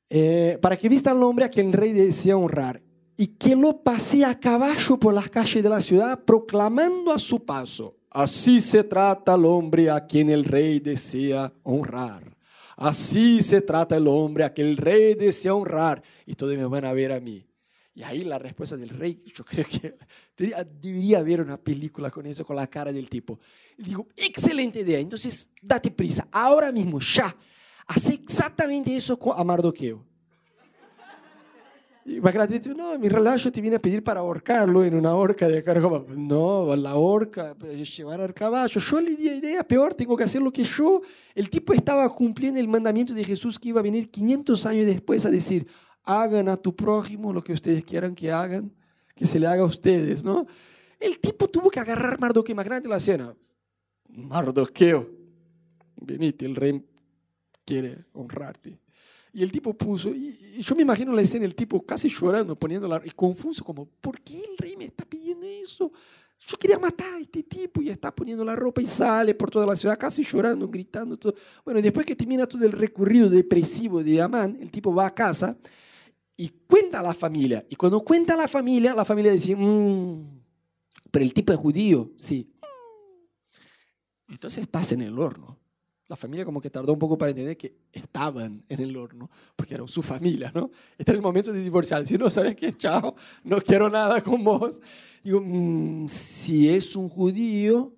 Eh, 0.09 0.57
para 0.61 0.77
que 0.77 0.89
vista 0.89 1.11
al 1.11 1.23
hombre 1.23 1.45
a 1.45 1.49
quien 1.49 1.67
el 1.67 1.73
rey 1.73 1.91
desea 1.91 2.37
honrar 2.37 2.81
y 3.17 3.27
que 3.27 3.55
lo 3.55 3.81
pase 3.81 4.23
a 4.23 4.39
caballo 4.39 4.99
por 4.99 5.13
las 5.13 5.29
calles 5.29 5.63
de 5.63 5.69
la 5.69 5.81
ciudad 5.81 6.23
proclamando 6.23 7.11
a 7.11 7.19
su 7.19 7.43
paso, 7.43 7.97
así 8.11 8.61
se 8.61 8.83
trata 8.83 9.33
al 9.33 9.45
hombre 9.45 9.89
a 9.89 10.05
quien 10.05 10.29
el 10.29 10.43
rey 10.43 10.79
desea 10.79 11.51
honrar. 11.63 12.35
Así 12.77 13.41
se 13.41 13.61
trata 13.61 13.95
el 13.95 14.07
hombre 14.07 14.43
a 14.43 14.53
que 14.53 14.61
el 14.61 14.75
rey 14.75 15.15
desea 15.15 15.53
honrar 15.53 16.03
y 16.25 16.35
todos 16.35 16.55
me 16.55 16.65
van 16.65 16.85
a 16.85 16.93
ver 16.93 17.11
a 17.13 17.19
mí. 17.19 17.45
Y 17.93 18.03
ahí 18.03 18.25
la 18.25 18.37
respuesta 18.37 18.75
del 18.75 18.89
rey, 18.89 19.23
yo 19.33 19.45
creo 19.45 19.65
que 19.65 19.95
debería, 20.37 21.19
haber 21.19 21.39
una 21.39 21.55
película 21.55 22.11
con 22.11 22.25
eso, 22.25 22.45
con 22.45 22.57
la 22.57 22.67
cara 22.67 22.91
del 22.91 23.09
tipo. 23.09 23.39
Y 23.77 23.83
digo, 23.83 24.07
excelente 24.17 24.81
idea, 24.81 24.99
entonces 24.99 25.49
date 25.61 25.89
prisa, 25.91 26.27
ahora 26.31 26.73
mismo, 26.73 26.99
ya. 26.99 27.33
Hace 27.87 28.13
exactamente 28.13 28.95
eso 28.95 29.17
a 29.35 29.43
Mardoqueo. 29.43 30.03
Y 32.07 32.21
Macrati 32.21 32.59
dice, 32.59 32.69
no, 32.75 32.99
mi 32.99 33.09
relajo 33.09 33.51
te 33.51 33.59
viene 33.61 33.77
a 33.77 33.79
pedir 33.79 34.03
para 34.03 34.19
ahorcarlo 34.19 34.83
en 34.83 34.93
una 34.93 35.15
horca 35.15 35.47
de 35.47 35.63
cargo. 35.63 36.05
No, 36.15 36.75
la 36.75 36.95
horca, 36.95 37.55
llevar 37.57 38.21
al 38.21 38.31
caballo. 38.31 38.79
Yo 38.79 39.01
le 39.01 39.15
di 39.15 39.27
idea, 39.27 39.67
peor, 39.67 39.95
tengo 39.95 40.15
que 40.15 40.23
hacer 40.23 40.39
lo 40.39 40.51
que 40.51 40.63
yo. 40.63 41.01
El 41.33 41.49
tipo 41.49 41.73
estaba 41.73 42.07
cumpliendo 42.09 42.59
el 42.59 42.67
mandamiento 42.67 43.11
de 43.15 43.23
Jesús 43.23 43.57
que 43.57 43.69
iba 43.69 43.79
a 43.79 43.83
venir 43.83 44.11
500 44.11 44.65
años 44.67 44.85
después 44.85 45.25
a 45.25 45.31
decir, 45.31 45.67
hagan 46.03 46.47
a 46.47 46.57
tu 46.57 46.75
prójimo 46.75 47.33
lo 47.33 47.43
que 47.43 47.53
ustedes 47.53 47.83
quieran 47.83 48.13
que 48.13 48.31
hagan, 48.31 48.71
que 49.15 49.25
se 49.25 49.39
le 49.39 49.47
haga 49.47 49.63
a 49.63 49.65
ustedes, 49.65 50.23
¿no? 50.23 50.45
El 50.99 51.17
tipo 51.19 51.47
tuvo 51.47 51.71
que 51.71 51.79
agarrar 51.79 52.19
Mardoqueo 52.19 52.55
grande 52.55 52.87
la 52.87 52.99
cena. 52.99 53.35
Mardoqueo, 54.09 55.09
venite, 55.95 56.45
el 56.45 56.55
rey 56.55 56.85
quiere 57.65 58.05
honrarte. 58.13 58.79
Y 59.33 59.43
el 59.43 59.51
tipo 59.51 59.73
puso, 59.73 60.15
y, 60.15 60.61
yo 60.61 60.75
me 60.75 60.83
imagino 60.83 61.11
la 61.11 61.21
escena, 61.21 61.43
el 61.43 61.55
tipo 61.55 61.85
casi 61.85 62.07
llorando, 62.07 62.55
poniéndola, 62.55 63.01
y 63.03 63.11
confuso, 63.11 63.65
como, 63.65 63.85
¿por 63.85 64.21
qué 64.21 64.37
el 64.37 64.57
rey 64.57 64.77
me 64.77 64.85
está 64.85 65.03
pidiendo 65.03 65.45
eso? 65.45 65.91
Yo 66.47 66.57
quería 66.57 66.79
matar 66.79 67.15
a 67.15 67.19
este 67.19 67.43
tipo 67.43 67.81
y 67.81 67.89
está 67.89 68.13
poniendo 68.13 68.45
la 68.45 68.55
ropa 68.55 68.81
y 68.81 68.85
sale 68.85 69.33
por 69.33 69.49
toda 69.49 69.65
la 69.65 69.75
ciudad, 69.75 69.97
casi 69.97 70.23
llorando, 70.23 70.69
gritando. 70.69 71.17
Todo. 71.17 71.33
Bueno, 71.65 71.81
después 71.81 72.05
que 72.05 72.15
termina 72.15 72.45
todo 72.45 72.63
el 72.63 72.71
recorrido 72.71 73.29
depresivo 73.29 74.03
de 74.03 74.21
Amán, 74.21 74.57
el 74.61 74.71
tipo 74.71 74.93
va 74.93 75.07
a 75.07 75.13
casa 75.13 75.57
y 76.37 76.49
cuenta 76.67 76.99
a 76.99 77.03
la 77.03 77.13
familia. 77.13 77.65
Y 77.67 77.75
cuando 77.75 77.99
cuenta 78.01 78.35
a 78.35 78.37
la 78.37 78.47
familia, 78.47 78.93
la 78.93 79.03
familia 79.05 79.31
dice, 79.31 79.55
mmm, 79.55 80.23
pero 81.09 81.25
el 81.25 81.33
tipo 81.33 81.51
es 81.51 81.59
judío, 81.59 82.11
sí. 82.15 82.51
Entonces 84.29 84.63
estás 84.63 84.91
en 84.91 85.01
el 85.01 85.17
horno. 85.17 85.57
La 86.07 86.15
familia 86.15 86.45
como 86.45 86.61
que 86.61 86.69
tardó 86.69 86.93
un 86.93 86.99
poco 86.99 87.17
para 87.17 87.31
entender 87.31 87.57
que 87.57 87.75
estaban 87.91 88.63
en 88.69 88.79
el 88.79 88.95
horno, 88.95 89.29
porque 89.55 89.73
eran 89.73 89.87
su 89.87 90.03
familia, 90.03 90.51
¿no? 90.53 90.69
Está 90.97 91.11
en 91.11 91.17
el 91.17 91.21
momento 91.21 91.51
de 91.51 91.63
divorciar. 91.63 92.05
Si 92.05 92.17
no, 92.17 92.29
¿sabes 92.29 92.55
qué? 92.55 92.73
Chao, 92.77 93.15
no 93.43 93.59
quiero 93.59 93.89
nada 93.89 94.21
con 94.21 94.43
vos. 94.43 94.79
Digo, 95.23 95.41
mm, 95.41 96.07
si 96.07 96.69
es 96.69 96.95
un 96.95 97.09
judío, 97.09 97.95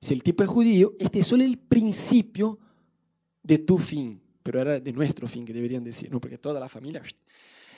si 0.00 0.14
el 0.14 0.22
tipo 0.22 0.42
es 0.42 0.48
judío, 0.48 0.94
este 0.98 1.20
es 1.20 1.26
solo 1.26 1.44
el 1.44 1.58
principio 1.58 2.58
de 3.42 3.58
tu 3.58 3.78
fin, 3.78 4.20
pero 4.42 4.60
era 4.60 4.80
de 4.80 4.92
nuestro 4.92 5.28
fin, 5.28 5.44
que 5.44 5.52
deberían 5.52 5.84
decir, 5.84 6.10
¿no? 6.10 6.20
Porque 6.20 6.38
toda 6.38 6.58
la 6.58 6.68
familia... 6.68 7.02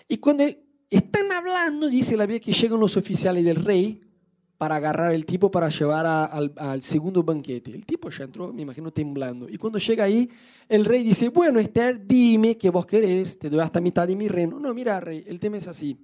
Y 0.08 0.18
cuando 0.18 0.44
están 0.88 1.30
hablando, 1.30 1.88
dice 1.88 2.16
la 2.16 2.26
Biblia 2.26 2.40
que 2.40 2.52
llegan 2.52 2.80
los 2.80 2.96
oficiales 2.96 3.44
del 3.44 3.56
rey 3.56 4.00
para 4.61 4.76
agarrar 4.76 5.14
el 5.14 5.24
tipo 5.24 5.50
para 5.50 5.70
llevar 5.70 6.04
al, 6.04 6.82
segundo 6.82 7.22
banquete. 7.22 7.70
El 7.70 7.86
tipo 7.86 8.11
ya 8.11 8.24
entró, 8.24 8.52
me 8.52 8.61
imagino, 8.61 8.92
temblando. 8.92 9.48
Y 9.48 9.56
cuando 9.56 9.78
llega 9.78 10.04
ahí, 10.04 10.28
el 10.68 10.84
rey 10.84 11.02
dice, 11.02 11.30
bueno, 11.30 11.58
Esther, 11.58 12.06
dime 12.06 12.58
qué 12.58 12.68
vos 12.68 12.84
querés, 12.84 13.38
te 13.38 13.48
doy 13.48 13.61
hasta 13.61 13.80
mitad 13.80 14.06
de 14.06 14.14
mi 14.14 14.28
reino. 14.28 14.61
No, 14.61 14.74
mira, 14.74 15.00
rey, 15.00 15.24
el 15.26 15.40
tema 15.40 15.56
es 15.56 15.66
así. 15.66 15.96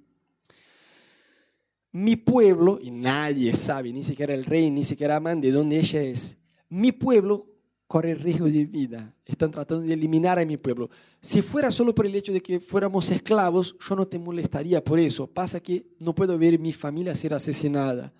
Mi 1.91 2.15
pueblo, 2.15 2.79
y 2.81 2.89
nadie 2.89 3.53
sabe, 3.53 3.93
ni 3.93 4.03
siquiera 4.03 4.33
el 4.33 4.43
rey, 4.43 4.71
ni 4.71 4.83
siquiera 4.83 5.17
Amán, 5.17 5.39
de 5.39 5.51
dónde 5.51 5.77
ella 5.77 6.01
es, 6.01 6.35
mi 6.67 6.91
pueblo 6.91 7.45
corre 7.85 8.15
riesgo 8.15 8.47
de 8.47 8.65
vida. 8.65 9.13
Están 9.23 9.51
tratando 9.51 9.85
de 9.85 9.93
eliminar 9.93 10.39
a 10.39 10.45
mi 10.45 10.57
pueblo. 10.57 10.89
Si 11.21 11.43
fuera 11.43 11.69
solo 11.69 11.93
por 11.93 12.07
el 12.07 12.15
hecho 12.15 12.33
de 12.33 12.41
que 12.41 12.59
fuéramos 12.59 13.11
esclavos, 13.11 13.75
yo 13.87 13.95
no 13.95 14.07
te 14.07 14.17
molestaría 14.17 14.83
por 14.83 14.97
eso. 14.97 15.27
Pasa 15.27 15.59
que 15.59 15.85
no 15.99 16.15
puedo 16.15 16.35
ver 16.39 16.57
mi 16.57 16.73
familia 16.73 17.13
ser 17.13 17.35
asesinada. 17.35 18.11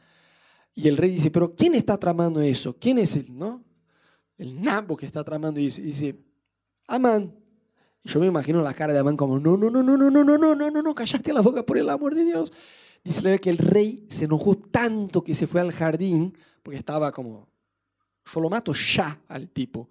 Y 0.77 0.87
el 0.87 0.95
rey 0.95 1.09
dice, 1.09 1.31
pero 1.31 1.55
¿quién 1.55 1.73
está 1.73 1.97
tramando 1.97 2.39
eso? 2.39 2.77
¿Quién 2.79 2.99
es 2.99 3.15
el, 3.15 3.35
no? 3.35 3.63
El 4.37 4.61
nabo 4.61 4.95
que 4.95 5.07
está 5.07 5.23
tramando 5.23 5.59
eso. 5.59 5.81
Y 5.81 5.85
dice, 5.85 6.15
Amán. 6.87 7.35
Y 8.03 8.09
yo 8.09 8.19
me 8.19 8.27
imagino 8.27 8.61
la 8.61 8.75
cara 8.75 8.93
de 8.93 8.99
Amán 8.99 9.17
como, 9.17 9.39
no, 9.39 9.57
no, 9.57 9.71
no, 9.71 9.81
no, 9.81 9.97
no, 9.97 10.11
no, 10.11 10.23
no, 10.23 10.37
no, 10.37 10.55
no, 10.55 10.69
no, 10.69 10.81
no, 10.83 10.93
callaste 10.93 11.33
la 11.33 11.41
boca 11.41 11.65
por 11.65 11.79
el 11.79 11.89
amor 11.89 12.13
de 12.13 12.25
Dios. 12.25 12.53
Dice 13.03 13.39
que 13.39 13.49
el 13.49 13.57
rey 13.57 14.05
se 14.07 14.25
enojó 14.25 14.53
tanto 14.55 15.23
que 15.23 15.33
se 15.33 15.47
fue 15.47 15.61
al 15.61 15.71
jardín, 15.71 16.37
porque 16.61 16.77
estaba 16.77 17.11
como, 17.11 17.49
yo 18.31 18.39
lo 18.39 18.47
mato 18.47 18.71
ya 18.73 19.19
al 19.29 19.49
tipo. 19.49 19.89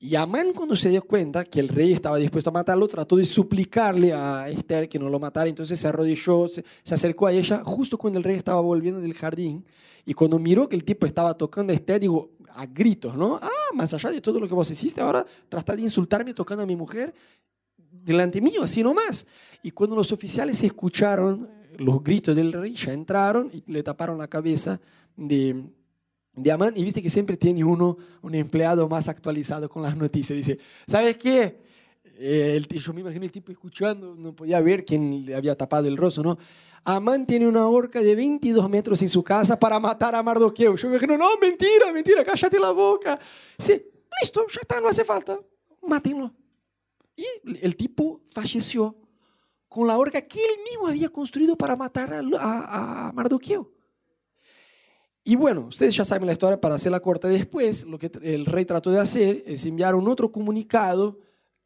Y 0.00 0.16
Amán 0.16 0.52
cuando 0.52 0.74
se 0.74 0.90
dio 0.90 1.02
cuenta 1.02 1.44
que 1.44 1.60
el 1.60 1.68
rey 1.68 1.92
estaba 1.92 2.16
dispuesto 2.16 2.50
a 2.50 2.54
matarlo, 2.54 2.88
trató 2.88 3.14
de 3.14 3.24
suplicarle 3.24 4.12
a 4.12 4.48
Esther 4.48 4.88
que 4.88 4.98
no 4.98 5.08
lo 5.08 5.20
matara, 5.20 5.48
entonces 5.48 5.78
se 5.78 5.86
arrodilló, 5.86 6.48
se, 6.48 6.64
se 6.82 6.94
acercó 6.94 7.28
a 7.28 7.32
ella 7.32 7.62
justo 7.64 7.96
cuando 7.96 8.18
el 8.18 8.24
rey 8.24 8.36
estaba 8.36 8.60
volviendo 8.60 9.00
del 9.00 9.14
jardín 9.14 9.64
y 10.08 10.14
cuando 10.14 10.38
miró 10.38 10.70
que 10.70 10.74
el 10.74 10.84
tipo 10.84 11.04
estaba 11.04 11.36
tocando 11.36 11.70
digo, 12.00 12.30
a 12.54 12.64
gritos, 12.64 13.14
¿no? 13.14 13.38
Ah, 13.42 13.50
más 13.74 13.92
allá 13.92 14.10
de 14.10 14.22
todo 14.22 14.40
lo 14.40 14.48
que 14.48 14.54
vos 14.54 14.70
hiciste, 14.70 15.02
ahora 15.02 15.22
trata 15.50 15.76
de 15.76 15.82
insultarme 15.82 16.32
tocando 16.32 16.62
a 16.62 16.66
mi 16.66 16.76
mujer 16.76 17.12
delante 17.76 18.40
mío, 18.40 18.62
así 18.62 18.82
nomás. 18.82 19.26
Y 19.62 19.70
cuando 19.70 19.94
los 19.94 20.10
oficiales 20.10 20.62
escucharon 20.62 21.50
los 21.76 22.02
gritos 22.02 22.34
del 22.34 22.54
rey, 22.54 22.72
ya 22.72 22.94
entraron 22.94 23.50
y 23.52 23.70
le 23.70 23.82
taparon 23.82 24.16
la 24.16 24.28
cabeza 24.28 24.80
de, 25.14 25.62
de 26.32 26.52
Amán. 26.52 26.72
Y 26.74 26.84
viste 26.84 27.02
que 27.02 27.10
siempre 27.10 27.36
tiene 27.36 27.62
uno, 27.62 27.98
un 28.22 28.34
empleado 28.34 28.88
más 28.88 29.08
actualizado 29.08 29.68
con 29.68 29.82
las 29.82 29.94
noticias. 29.94 30.38
Dice, 30.38 30.58
¿sabes 30.86 31.18
qué? 31.18 31.60
Eh, 32.20 32.56
el, 32.56 32.66
yo 32.66 32.92
me 32.92 33.00
imagino 33.00 33.24
el 33.24 33.30
tipo 33.30 33.52
escuchando, 33.52 34.16
no 34.16 34.34
podía 34.34 34.60
ver 34.60 34.84
quién 34.84 35.24
le 35.24 35.36
había 35.36 35.56
tapado 35.56 35.86
el 35.86 35.96
rostro, 35.96 36.24
¿no? 36.24 36.38
Amán 36.82 37.24
tiene 37.24 37.46
una 37.46 37.68
horca 37.68 38.00
de 38.00 38.16
22 38.16 38.68
metros 38.68 39.00
en 39.02 39.08
su 39.08 39.22
casa 39.22 39.56
para 39.58 39.78
matar 39.78 40.16
a 40.16 40.22
Mardoqueo. 40.22 40.74
Yo 40.74 40.88
me 40.88 40.96
imagino, 40.96 41.16
no, 41.16 41.36
mentira, 41.38 41.92
mentira, 41.92 42.24
cállate 42.24 42.58
la 42.58 42.72
boca. 42.72 43.20
Dice, 43.56 43.90
listo, 44.20 44.44
ya 44.48 44.60
está, 44.62 44.80
no 44.80 44.88
hace 44.88 45.04
falta, 45.04 45.38
mátenlo. 45.82 46.32
Y 47.14 47.24
el 47.62 47.76
tipo 47.76 48.22
falleció 48.32 48.96
con 49.68 49.86
la 49.86 49.96
horca 49.96 50.20
que 50.20 50.40
él 50.40 50.60
mismo 50.64 50.88
había 50.88 51.10
construido 51.10 51.56
para 51.56 51.76
matar 51.76 52.12
a, 52.14 53.08
a 53.08 53.12
Mardoqueo. 53.12 53.70
Y 55.22 55.36
bueno, 55.36 55.66
ustedes 55.68 55.94
ya 55.94 56.04
saben 56.04 56.26
la 56.26 56.32
historia, 56.32 56.60
para 56.60 56.74
hacerla 56.74 56.98
corta 56.98 57.28
después, 57.28 57.84
lo 57.84 57.98
que 57.98 58.10
el 58.22 58.46
rey 58.46 58.64
trató 58.64 58.90
de 58.90 58.98
hacer 58.98 59.44
es 59.46 59.64
enviar 59.66 59.94
un 59.94 60.08
otro 60.08 60.32
comunicado 60.32 61.18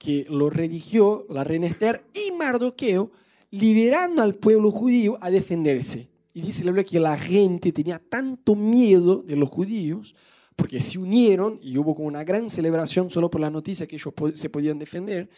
que 0.02 0.26
lo 0.28 0.50
redigió 0.50 1.26
la 1.28 1.44
reina 1.44 1.68
Esther 1.68 2.04
y 2.12 2.32
Mardoqueo, 2.32 3.12
liberando 3.52 4.20
al 4.20 4.34
pueblo 4.34 4.72
judío 4.72 5.16
a 5.20 5.30
defenderse. 5.30 6.08
Y 6.34 6.40
dice 6.40 6.64
la 6.64 6.72
Biblia 6.72 6.84
que 6.84 6.98
la 6.98 7.16
gente 7.16 7.70
tenía 7.70 8.00
tanto 8.00 8.56
miedo 8.56 9.22
de 9.22 9.36
los 9.36 9.48
judíos, 9.48 10.16
porque 10.56 10.80
se 10.80 10.98
unieron 10.98 11.60
y 11.62 11.78
hubo 11.78 11.94
como 11.94 12.08
una 12.08 12.24
gran 12.24 12.50
celebración 12.50 13.12
solo 13.12 13.30
por 13.30 13.40
la 13.40 13.50
noticia 13.50 13.86
que 13.86 13.94
ellos 13.94 14.12
se 14.34 14.50
podían 14.50 14.80
defender, 14.80 15.30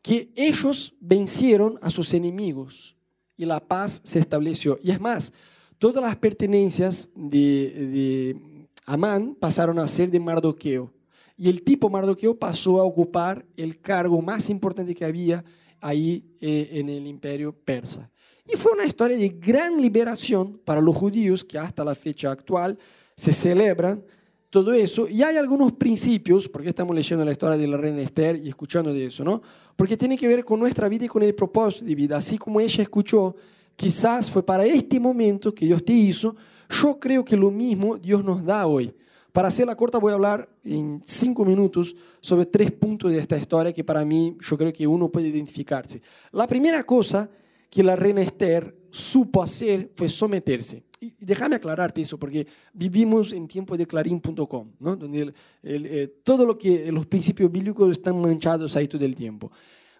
que 0.00 0.30
ellos 0.36 0.94
vencieron 1.00 1.76
a 1.82 1.90
sus 1.90 2.14
enemigos 2.14 2.94
y 3.36 3.46
la 3.46 3.58
paz 3.58 4.00
se 4.04 4.20
estableció. 4.20 4.78
Y 4.80 4.92
es 4.92 5.00
más, 5.00 5.32
todas 5.78 6.04
las 6.04 6.14
pertenencias 6.18 7.10
de, 7.16 7.38
de 7.38 8.68
Amán 8.86 9.34
pasaron 9.34 9.80
a 9.80 9.88
ser 9.88 10.12
de 10.12 10.20
Mardoqueo. 10.20 10.92
Y 11.36 11.48
el 11.48 11.62
tipo 11.62 11.90
Mardoqueo 11.90 12.38
pasó 12.38 12.80
a 12.80 12.84
ocupar 12.84 13.44
el 13.56 13.80
cargo 13.80 14.20
más 14.22 14.48
importante 14.50 14.94
que 14.94 15.04
había 15.04 15.44
ahí 15.80 16.24
eh, 16.40 16.70
en 16.72 16.88
el 16.88 17.06
imperio 17.06 17.52
persa. 17.52 18.10
Y 18.46 18.56
fue 18.56 18.72
una 18.72 18.84
historia 18.84 19.16
de 19.16 19.28
gran 19.30 19.80
liberación 19.80 20.60
para 20.64 20.80
los 20.80 20.94
judíos 20.94 21.44
que 21.44 21.58
hasta 21.58 21.84
la 21.84 21.94
fecha 21.94 22.30
actual 22.30 22.78
se 23.16 23.32
celebran 23.32 24.04
todo 24.50 24.72
eso. 24.72 25.08
Y 25.08 25.22
hay 25.22 25.36
algunos 25.36 25.72
principios, 25.72 26.48
porque 26.48 26.68
estamos 26.68 26.94
leyendo 26.94 27.24
la 27.24 27.32
historia 27.32 27.56
de 27.56 27.66
la 27.66 27.76
reina 27.76 28.02
Esther 28.02 28.36
y 28.36 28.48
escuchando 28.48 28.92
de 28.92 29.06
eso, 29.06 29.24
¿no? 29.24 29.42
Porque 29.74 29.96
tiene 29.96 30.16
que 30.16 30.28
ver 30.28 30.44
con 30.44 30.60
nuestra 30.60 30.88
vida 30.88 31.06
y 31.06 31.08
con 31.08 31.22
el 31.22 31.34
propósito 31.34 31.86
de 31.86 31.94
vida. 31.94 32.18
Así 32.18 32.38
como 32.38 32.60
ella 32.60 32.82
escuchó, 32.82 33.34
quizás 33.74 34.30
fue 34.30 34.44
para 34.44 34.64
este 34.64 35.00
momento 35.00 35.52
que 35.52 35.66
Dios 35.66 35.84
te 35.84 35.92
hizo, 35.92 36.36
yo 36.68 37.00
creo 37.00 37.24
que 37.24 37.36
lo 37.36 37.50
mismo 37.50 37.98
Dios 37.98 38.22
nos 38.24 38.44
da 38.44 38.66
hoy. 38.66 38.94
Para 39.34 39.48
hacerla 39.48 39.74
corta 39.74 39.98
voy 39.98 40.12
a 40.12 40.14
hablar 40.14 40.48
en 40.62 41.02
cinco 41.04 41.44
minutos 41.44 41.96
sobre 42.20 42.46
tres 42.46 42.70
puntos 42.70 43.10
de 43.10 43.18
esta 43.18 43.36
historia 43.36 43.72
que 43.72 43.82
para 43.82 44.04
mí 44.04 44.38
yo 44.40 44.56
creo 44.56 44.72
que 44.72 44.86
uno 44.86 45.10
puede 45.10 45.26
identificarse. 45.26 46.00
La 46.30 46.46
primera 46.46 46.84
cosa 46.84 47.28
que 47.68 47.82
la 47.82 47.96
reina 47.96 48.22
Esther 48.22 48.72
supo 48.90 49.42
hacer 49.42 49.90
fue 49.96 50.08
someterse. 50.08 50.84
Y 51.00 51.12
déjame 51.18 51.56
aclararte 51.56 52.00
eso, 52.00 52.16
porque 52.16 52.46
vivimos 52.72 53.32
en 53.32 53.48
tiempo 53.48 53.76
de 53.76 53.88
clarín.com, 53.88 54.70
¿no? 54.78 54.94
donde 54.94 55.34
eh, 55.64 56.20
todo 56.22 56.46
lo 56.46 56.56
que 56.56 56.92
los 56.92 57.04
principios 57.06 57.50
bíblicos 57.50 57.90
están 57.90 58.20
manchados 58.20 58.76
ahí 58.76 58.86
todo 58.86 59.04
el 59.04 59.16
tiempo. 59.16 59.50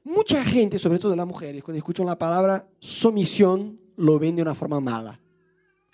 Mucha 0.04 0.44
gente, 0.44 0.78
sobre 0.78 1.00
todo 1.00 1.16
las 1.16 1.26
mujeres, 1.26 1.64
cuando 1.64 1.78
escuchan 1.78 2.06
la 2.06 2.16
palabra 2.16 2.68
sumisión, 2.78 3.80
lo 3.96 4.16
ven 4.16 4.36
de 4.36 4.42
una 4.42 4.54
forma 4.54 4.78
mala. 4.78 5.20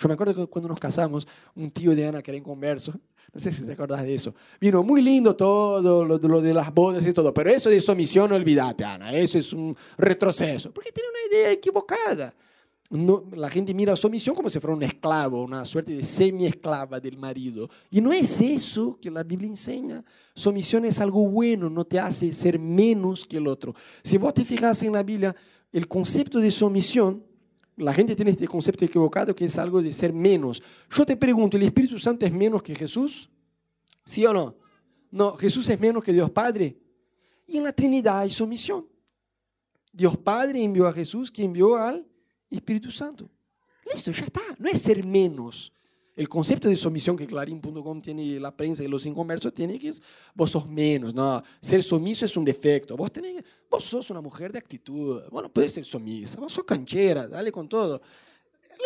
Yo 0.00 0.08
me 0.08 0.14
acuerdo 0.14 0.34
que 0.34 0.46
cuando 0.46 0.68
nos 0.68 0.80
casamos, 0.80 1.28
un 1.54 1.70
tío 1.70 1.94
de 1.94 2.06
Ana, 2.06 2.22
que 2.22 2.30
era 2.30 2.38
inconverso, 2.38 2.98
no 3.32 3.40
sé 3.40 3.52
si 3.52 3.62
te 3.62 3.72
acuerdas 3.72 4.02
de 4.02 4.14
eso, 4.14 4.34
vino 4.60 4.82
muy 4.82 5.02
lindo 5.02 5.36
todo, 5.36 6.04
lo, 6.04 6.18
lo, 6.18 6.40
de 6.40 6.54
las 6.54 6.72
bodas 6.72 7.06
y 7.06 7.12
todo, 7.12 7.32
pero 7.32 7.50
eso 7.50 7.70
de 7.70 7.80
sumisión, 7.80 8.32
olvídate, 8.32 8.84
Ana, 8.84 9.12
eso 9.12 9.38
es 9.38 9.52
un 9.52 9.76
retroceso, 9.96 10.72
porque 10.72 10.90
tiene 10.92 11.08
una 11.10 11.36
idea 11.36 11.52
equivocada. 11.52 12.34
No, 12.92 13.24
la 13.36 13.48
gente 13.48 13.72
mira 13.72 13.92
a 13.92 13.96
sumisión 13.96 14.34
como 14.34 14.48
si 14.48 14.58
fuera 14.58 14.74
un 14.74 14.82
esclavo, 14.82 15.44
una 15.44 15.64
suerte 15.64 15.94
de 15.94 16.02
semi-esclava 16.02 16.98
del 16.98 17.16
marido. 17.16 17.70
Y 17.88 18.00
no 18.00 18.12
es 18.12 18.40
eso 18.40 18.98
que 19.00 19.12
la 19.12 19.22
Biblia 19.22 19.48
enseña. 19.48 20.02
Sumisión 20.34 20.84
es 20.84 20.98
algo 20.98 21.24
bueno, 21.28 21.70
no 21.70 21.84
te 21.84 22.00
hace 22.00 22.32
ser 22.32 22.58
menos 22.58 23.24
que 23.24 23.36
el 23.36 23.46
otro. 23.46 23.76
Si 24.02 24.18
vos 24.18 24.34
te 24.34 24.44
fijas 24.44 24.82
en 24.82 24.92
la 24.92 25.04
Biblia, 25.04 25.36
el 25.72 25.86
concepto 25.86 26.40
de 26.40 26.50
sumisión 26.50 27.24
la 27.76 27.94
gente 27.94 28.14
tiene 28.14 28.30
este 28.32 28.46
concepto 28.46 28.84
equivocado 28.84 29.34
que 29.34 29.44
es 29.44 29.58
algo 29.58 29.82
de 29.82 29.92
ser 29.92 30.12
menos. 30.12 30.62
Yo 30.90 31.06
te 31.06 31.16
pregunto, 31.16 31.56
¿el 31.56 31.62
Espíritu 31.64 31.98
Santo 31.98 32.26
es 32.26 32.32
menos 32.32 32.62
que 32.62 32.74
Jesús? 32.74 33.30
¿Sí 34.04 34.24
o 34.26 34.32
no? 34.32 34.56
No, 35.10 35.36
Jesús 35.36 35.68
es 35.68 35.80
menos 35.80 36.02
que 36.02 36.12
Dios 36.12 36.30
Padre. 36.30 36.76
Y 37.46 37.58
en 37.58 37.64
la 37.64 37.72
Trinidad 37.72 38.20
hay 38.20 38.30
sumisión. 38.30 38.86
Dios 39.92 40.16
Padre 40.18 40.62
envió 40.62 40.86
a 40.86 40.92
Jesús 40.92 41.30
que 41.30 41.42
envió 41.42 41.76
al 41.76 42.06
Espíritu 42.48 42.90
Santo. 42.90 43.28
Listo, 43.92 44.10
ya 44.12 44.24
está. 44.24 44.40
No 44.58 44.68
es 44.68 44.80
ser 44.82 45.04
menos. 45.04 45.72
El 46.16 46.28
concepto 46.28 46.68
de 46.68 46.76
sumisión 46.76 47.16
que 47.16 47.26
Clarín.com 47.26 48.02
tiene 48.02 48.38
la 48.40 48.54
prensa 48.54 48.82
y 48.82 48.88
los 48.88 49.06
inconversos 49.06 49.54
tiene 49.54 49.78
que 49.78 49.88
es 49.88 50.02
vos 50.34 50.50
sos 50.50 50.68
menos, 50.68 51.14
no, 51.14 51.42
ser 51.60 51.82
sumiso 51.82 52.24
es 52.24 52.36
un 52.36 52.44
defecto, 52.44 52.96
vos, 52.96 53.12
tenés, 53.12 53.44
vos 53.70 53.84
sos 53.84 54.10
una 54.10 54.20
mujer 54.20 54.52
de 54.52 54.58
actitud, 54.58 55.22
bueno, 55.30 55.48
puedes 55.48 55.72
ser 55.72 55.84
sumisa, 55.84 56.38
vos 56.40 56.52
sos 56.52 56.64
canchera, 56.64 57.28
dale 57.28 57.52
con 57.52 57.68
todo. 57.68 58.02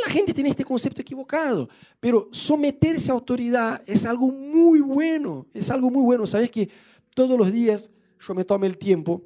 La 0.05 0.11
gente 0.11 0.35
tiene 0.35 0.51
este 0.51 0.65
concepto 0.65 1.01
equivocado, 1.01 1.69
pero 2.01 2.29
someterse 2.33 3.11
a 3.11 3.15
autoridad 3.15 3.83
es 3.87 4.05
algo 4.05 4.27
muy 4.29 4.81
bueno, 4.81 5.47
es 5.55 5.71
algo 5.71 5.91
muy 5.91 6.03
bueno. 6.03 6.27
Sabes 6.27 6.51
que 6.51 6.69
todos 7.15 7.39
los 7.39 7.53
días 7.53 7.91
yo 8.19 8.35
me 8.35 8.45
tomo 8.45 8.65
el 8.65 8.77
tiempo 8.77 9.23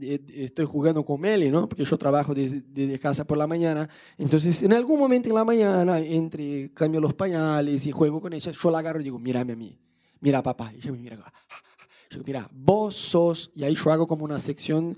estoy 0.00 0.64
jugando 0.64 1.04
con 1.04 1.20
Meli, 1.20 1.50
¿no? 1.50 1.68
Porque 1.68 1.84
yo 1.84 1.96
trabajo 1.96 2.34
desde, 2.34 2.98
casa 2.98 3.26
por 3.26 3.38
la 3.38 3.46
mañana. 3.46 3.88
Entonces, 4.16 4.62
en 4.62 4.72
algún 4.72 4.98
momento 4.98 5.28
en 5.28 5.34
la 5.34 5.44
mañana, 5.44 5.98
entre 5.98 6.70
cambio 6.72 7.00
los 7.00 7.14
pañales 7.14 7.86
y 7.86 7.92
juego 7.92 8.20
con 8.20 8.32
ella, 8.32 8.52
yo 8.52 8.70
la 8.70 8.78
agarro 8.78 9.00
y 9.00 9.04
digo, 9.04 9.18
mírame 9.18 9.52
a 9.52 9.56
mí, 9.56 9.78
mira 10.20 10.42
papá. 10.42 10.72
Y 10.74 10.78
ella 10.78 10.92
me 10.92 10.98
mira, 10.98 11.16
Yo 12.10 12.18
digo, 12.18 12.24
mira, 12.26 12.50
vos 12.52 12.96
sos, 12.96 13.50
y 13.54 13.64
ahí 13.64 13.74
yo 13.74 13.92
hago 13.92 14.06
como 14.06 14.24
una 14.24 14.38
sección, 14.38 14.96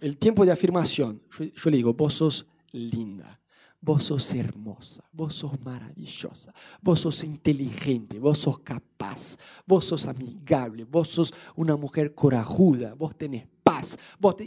el 0.00 0.16
tiempo 0.16 0.44
de 0.44 0.52
afirmación. 0.52 1.20
Yo, 1.36 1.44
yo 1.44 1.70
le 1.70 1.76
digo, 1.76 1.94
vos 1.94 2.14
sos 2.14 2.46
linda. 2.70 3.38
Vos 3.84 4.04
sos 4.04 4.32
hermosa, 4.32 5.02
vos 5.10 5.34
sos 5.34 5.60
maravillosa, 5.64 6.54
vos 6.80 7.00
sos 7.00 7.24
inteligente, 7.24 8.20
vos 8.20 8.38
sos 8.38 8.60
capaz, 8.60 9.36
vos 9.66 9.86
sos 9.86 10.06
amigable, 10.06 10.84
vos 10.84 11.08
sos 11.08 11.34
una 11.56 11.76
mujer 11.76 12.14
corajuda, 12.14 12.94
vos 12.94 13.16
tenés 13.16 13.48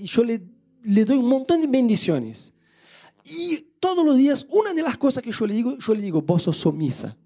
yo 0.04 0.24
le, 0.24 0.42
le 0.84 1.06
doy 1.06 1.18
un 1.18 1.30
montón 1.30 1.62
de 1.62 1.68
bendiciones. 1.68 2.54
Y 3.24 3.58
todos 3.80 4.06
los 4.06 4.18
días, 4.18 4.46
una 4.50 4.74
de 4.74 4.84
las 4.84 4.98
cosas 4.98 5.24
que 5.24 5.32
yo 5.32 5.48
le 5.48 5.56
digo, 5.56 5.78
yo 5.78 5.94
le 5.94 6.02
digo, 6.02 6.22
vos 6.22 6.44
sos 6.44 6.58
sumisa. 6.58 7.18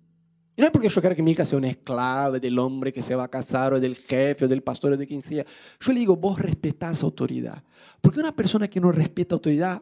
Y 0.55 0.61
no 0.61 0.67
es 0.67 0.71
porque 0.71 0.89
yo 0.89 0.99
quiero 0.99 1.15
que 1.15 1.23
mi 1.23 1.31
hija 1.31 1.45
sea 1.45 1.57
una 1.57 1.69
esclava 1.69 2.37
del 2.37 2.59
hombre 2.59 2.91
que 2.91 3.01
se 3.01 3.15
va 3.15 3.23
a 3.23 3.27
casar, 3.29 3.73
o 3.73 3.79
del 3.79 3.95
jefe, 3.95 4.43
o 4.43 4.47
del 4.47 4.61
pastor, 4.61 4.91
o 4.91 4.97
de 4.97 5.07
quien 5.07 5.21
sea. 5.21 5.45
Yo 5.79 5.93
le 5.93 5.99
digo, 6.01 6.17
vos 6.17 6.37
respetás 6.37 7.01
autoridad. 7.01 7.63
Porque 8.01 8.19
una 8.19 8.35
persona 8.35 8.69
que 8.69 8.81
no 8.81 8.91
respeta 8.91 9.35
autoridad, 9.35 9.81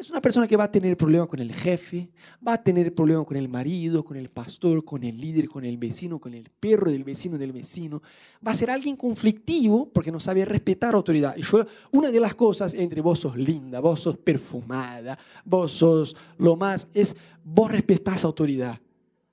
es 0.00 0.08
una 0.10 0.22
persona 0.22 0.48
que 0.48 0.56
va 0.56 0.64
a 0.64 0.72
tener 0.72 0.96
problemas 0.96 1.28
con 1.28 1.40
el 1.40 1.52
jefe, 1.52 2.08
va 2.46 2.54
a 2.54 2.62
tener 2.62 2.94
problemas 2.94 3.26
con 3.26 3.36
el 3.36 3.50
marido, 3.50 4.02
con 4.02 4.16
el 4.16 4.30
pastor, 4.30 4.82
con 4.82 5.04
el 5.04 5.20
líder, 5.20 5.46
con 5.46 5.62
el 5.64 5.76
vecino, 5.76 6.18
con 6.18 6.32
el 6.32 6.48
perro 6.58 6.90
del 6.90 7.04
vecino 7.04 7.36
del 7.36 7.52
vecino. 7.52 8.02
Va 8.44 8.52
a 8.52 8.54
ser 8.54 8.70
alguien 8.70 8.96
conflictivo 8.96 9.90
porque 9.92 10.10
no 10.10 10.18
sabe 10.18 10.46
respetar 10.46 10.94
autoridad. 10.94 11.36
Y 11.36 11.42
yo, 11.42 11.66
una 11.92 12.10
de 12.10 12.18
las 12.18 12.34
cosas 12.34 12.72
entre 12.72 13.02
vos 13.02 13.20
sos 13.20 13.36
linda, 13.36 13.80
vos 13.80 14.00
sos 14.00 14.16
perfumada, 14.16 15.18
vos 15.44 15.72
sos 15.72 16.16
lo 16.38 16.56
más, 16.56 16.88
es 16.94 17.14
vos 17.44 17.70
respetás 17.70 18.24
autoridad. 18.24 18.80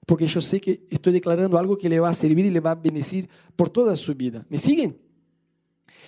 Porque 0.05 0.27
yo 0.27 0.41
sé 0.41 0.59
que 0.59 0.85
estoy 0.89 1.13
declarando 1.13 1.57
algo 1.57 1.77
que 1.77 1.87
le 1.87 2.01
va 2.01 2.09
a 2.09 2.13
servir 2.13 2.45
y 2.45 2.51
le 2.51 2.59
va 2.59 2.71
a 2.71 2.75
bendecir 2.75 3.29
por 3.55 3.69
toda 3.69 3.95
su 3.95 4.13
vida. 4.15 4.45
¿Me 4.49 4.57
siguen? 4.57 5.06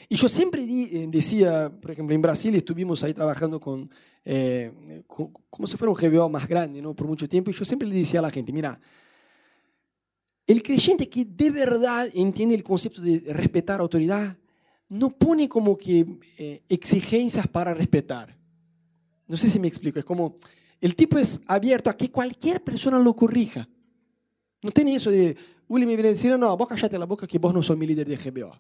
Y 0.07 0.15
yo 0.15 0.27
siempre 0.29 0.65
di- 0.65 0.89
eh, 0.91 1.05
decía, 1.09 1.69
por 1.81 1.91
ejemplo, 1.91 2.13
en 2.15 2.21
Brasil 2.21 2.53
estuvimos 2.55 3.03
ahí 3.03 3.13
trabajando 3.13 3.59
con, 3.59 3.89
eh, 4.25 5.03
con- 5.07 5.31
como 5.49 5.67
si 5.67 5.77
fuera 5.77 5.91
un 5.91 5.97
GBO 5.97 6.29
más 6.29 6.47
grande, 6.47 6.81
¿no? 6.81 6.93
Por 6.93 7.07
mucho 7.07 7.27
tiempo. 7.27 7.49
Y 7.51 7.53
yo 7.53 7.63
siempre 7.65 7.87
le 7.87 7.95
decía 7.95 8.19
a 8.19 8.23
la 8.23 8.31
gente, 8.31 8.51
mira, 8.51 8.79
el 10.47 10.63
creyente 10.63 11.07
que 11.09 11.25
de 11.25 11.51
verdad 11.51 12.09
entiende 12.13 12.55
el 12.55 12.63
concepto 12.63 13.01
de 13.01 13.23
respetar 13.33 13.79
autoridad, 13.79 14.35
no 14.89 15.09
pone 15.11 15.47
como 15.47 15.77
que 15.77 16.05
eh, 16.37 16.63
exigencias 16.67 17.47
para 17.47 17.73
respetar. 17.73 18.35
No 19.27 19.37
sé 19.37 19.47
si 19.49 19.59
me 19.59 19.67
explico. 19.67 19.99
Es 19.99 20.05
como, 20.05 20.37
el 20.81 20.95
tipo 20.95 21.19
es 21.19 21.39
abierto 21.45 21.89
a 21.91 21.93
que 21.95 22.09
cualquier 22.09 22.63
persona 22.63 22.97
lo 22.97 23.15
corrija. 23.15 23.69
No 24.63 24.71
tiene 24.71 24.95
eso 24.95 25.11
de, 25.11 25.37
Willy 25.67 25.85
me 25.85 25.93
viene 25.95 26.09
a 26.09 26.11
decir, 26.13 26.35
no, 26.39 26.57
vos 26.57 26.67
callate 26.67 26.97
la 26.97 27.05
boca 27.05 27.27
que 27.27 27.37
vos 27.37 27.53
no 27.53 27.61
sos 27.61 27.77
mi 27.77 27.85
líder 27.85 28.07
de 28.07 28.17
GBO. 28.17 28.59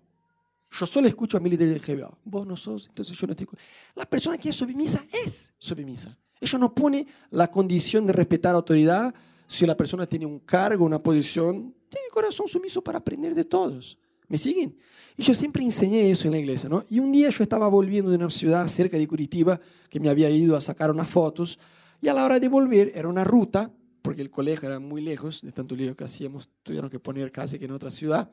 Yo 0.71 0.85
solo 0.85 1.07
escucho 1.07 1.37
a 1.37 1.39
mi 1.39 1.49
líder 1.49 1.79
de 1.79 1.95
GBO. 1.95 2.17
Vos 2.23 2.45
no 2.45 2.55
sos, 2.55 2.87
entonces 2.87 3.17
yo 3.17 3.27
no 3.27 3.35
te 3.35 3.43
escucho. 3.43 3.61
La 3.95 4.05
persona 4.05 4.37
que 4.37 4.49
es 4.49 4.55
submisa 4.55 5.05
es 5.25 5.53
submisa. 5.57 6.17
Ella 6.39 6.59
no 6.59 6.73
pone 6.73 7.05
la 7.31 7.49
condición 7.49 8.05
de 8.05 8.13
respetar 8.13 8.55
autoridad 8.55 9.13
si 9.47 9.65
la 9.65 9.75
persona 9.75 10.05
tiene 10.05 10.25
un 10.25 10.39
cargo, 10.39 10.85
una 10.85 11.01
posición. 11.01 11.73
Tiene 11.89 12.05
el 12.05 12.11
corazón 12.11 12.47
sumiso 12.47 12.83
para 12.83 12.99
aprender 12.99 13.33
de 13.33 13.43
todos. 13.43 13.97
¿Me 14.27 14.37
siguen? 14.37 14.77
Y 15.17 15.23
yo 15.23 15.33
siempre 15.33 15.63
enseñé 15.63 16.11
eso 16.11 16.27
en 16.27 16.33
la 16.33 16.37
iglesia, 16.37 16.69
¿no? 16.69 16.85
Y 16.87 16.99
un 16.99 17.11
día 17.11 17.29
yo 17.29 17.43
estaba 17.43 17.67
volviendo 17.67 18.11
de 18.11 18.17
una 18.17 18.29
ciudad 18.29 18.67
cerca 18.67 18.95
de 18.95 19.07
Curitiba, 19.07 19.59
que 19.89 19.99
me 19.99 20.07
había 20.07 20.29
ido 20.29 20.55
a 20.55 20.61
sacar 20.61 20.91
unas 20.91 21.09
fotos, 21.09 21.57
y 21.99 22.07
a 22.07 22.13
la 22.13 22.23
hora 22.23 22.39
de 22.39 22.47
volver 22.47 22.91
era 22.93 23.09
una 23.09 23.23
ruta, 23.23 23.71
porque 24.03 24.21
el 24.21 24.29
colegio 24.29 24.69
era 24.69 24.79
muy 24.79 25.01
lejos, 25.01 25.41
de 25.41 25.51
tanto 25.51 25.75
lío 25.75 25.95
que 25.97 26.03
hacíamos, 26.03 26.47
tuvieron 26.61 26.89
que 26.91 26.99
poner 26.99 27.31
casi 27.31 27.57
que 27.57 27.65
en 27.65 27.71
otra 27.71 27.89
ciudad. 27.89 28.29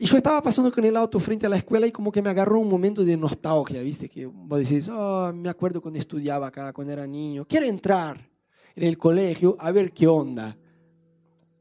Y 0.00 0.06
yo 0.06 0.16
estaba 0.16 0.40
pasando 0.40 0.70
con 0.70 0.84
el 0.84 0.96
auto 0.96 1.18
frente 1.18 1.46
a 1.46 1.48
la 1.48 1.56
escuela 1.56 1.84
y 1.84 1.90
como 1.90 2.12
que 2.12 2.22
me 2.22 2.30
agarró 2.30 2.60
un 2.60 2.68
momento 2.68 3.04
de 3.04 3.16
nostalgia, 3.16 3.82
¿viste? 3.82 4.08
Que 4.08 4.26
vos 4.26 4.60
decís, 4.60 4.88
oh, 4.88 5.32
me 5.34 5.48
acuerdo 5.48 5.82
cuando 5.82 5.98
estudiaba 5.98 6.46
acá, 6.46 6.72
cuando 6.72 6.92
era 6.92 7.04
niño. 7.04 7.44
Quiero 7.44 7.66
entrar 7.66 8.30
en 8.76 8.84
el 8.84 8.96
colegio 8.96 9.56
a 9.58 9.72
ver 9.72 9.92
qué 9.92 10.06
onda. 10.06 10.56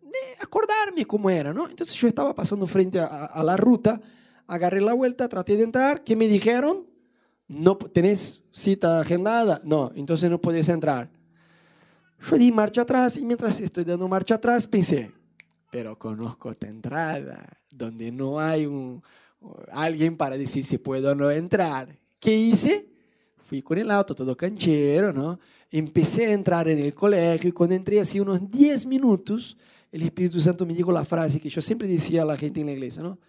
De 0.03 0.35
acordarme 0.39 1.03
cómo 1.07 1.31
era, 1.31 1.51
¿no? 1.51 1.67
Entonces 1.67 1.95
yo 1.95 2.07
estaba 2.07 2.35
pasando 2.35 2.67
frente 2.67 2.99
a, 2.99 3.07
a 3.07 3.43
la 3.43 3.57
ruta, 3.57 3.99
agarré 4.45 4.81
la 4.81 4.93
vuelta, 4.93 5.27
traté 5.27 5.57
de 5.57 5.63
entrar. 5.63 6.03
¿Qué 6.03 6.15
me 6.15 6.27
dijeron? 6.27 6.85
No 7.47 7.75
tenés 7.75 8.43
cita 8.51 8.99
agendada. 8.99 9.59
No, 9.63 9.91
entonces 9.95 10.29
no 10.29 10.39
podés 10.39 10.69
entrar. 10.69 11.09
Yo 12.21 12.37
di 12.37 12.51
marcha 12.51 12.81
atrás 12.81 13.17
y 13.17 13.25
mientras 13.25 13.59
estoy 13.59 13.83
dando 13.83 14.07
marcha 14.07 14.35
atrás 14.35 14.67
pensé, 14.67 15.11
pero 15.69 15.97
conozco 15.97 16.51
esta 16.51 16.67
entrada, 16.67 17.45
donde 17.69 18.11
no 18.11 18.39
hay 18.39 18.65
un, 18.65 19.01
alguien 19.71 20.17
para 20.17 20.37
decir 20.37 20.63
si 20.63 20.77
puedo 20.77 21.11
o 21.11 21.15
no 21.15 21.29
entrar. 21.29 21.87
¿Qué 22.19 22.35
hice? 22.35 22.89
Fui 23.37 23.61
con 23.61 23.77
el 23.77 23.91
auto 23.91 24.15
todo 24.15 24.35
canchero, 24.35 25.13
¿no? 25.13 25.39
Empecé 25.69 26.27
a 26.27 26.33
entrar 26.33 26.67
en 26.67 26.79
el 26.79 26.93
colegio 26.93 27.49
y 27.49 27.53
cuando 27.53 27.75
entré 27.75 27.99
así 27.99 28.19
unos 28.19 28.49
10 28.49 28.85
minutos, 28.85 29.57
el 29.91 30.03
Espíritu 30.03 30.39
Santo 30.39 30.65
me 30.65 30.73
dijo 30.73 30.91
la 30.91 31.05
frase 31.05 31.39
que 31.39 31.49
yo 31.49 31.61
siempre 31.61 31.87
decía 31.87 32.23
a 32.23 32.25
la 32.25 32.37
gente 32.37 32.59
en 32.61 32.67
la 32.67 32.73
iglesia, 32.73 33.03
¿no? 33.03 33.19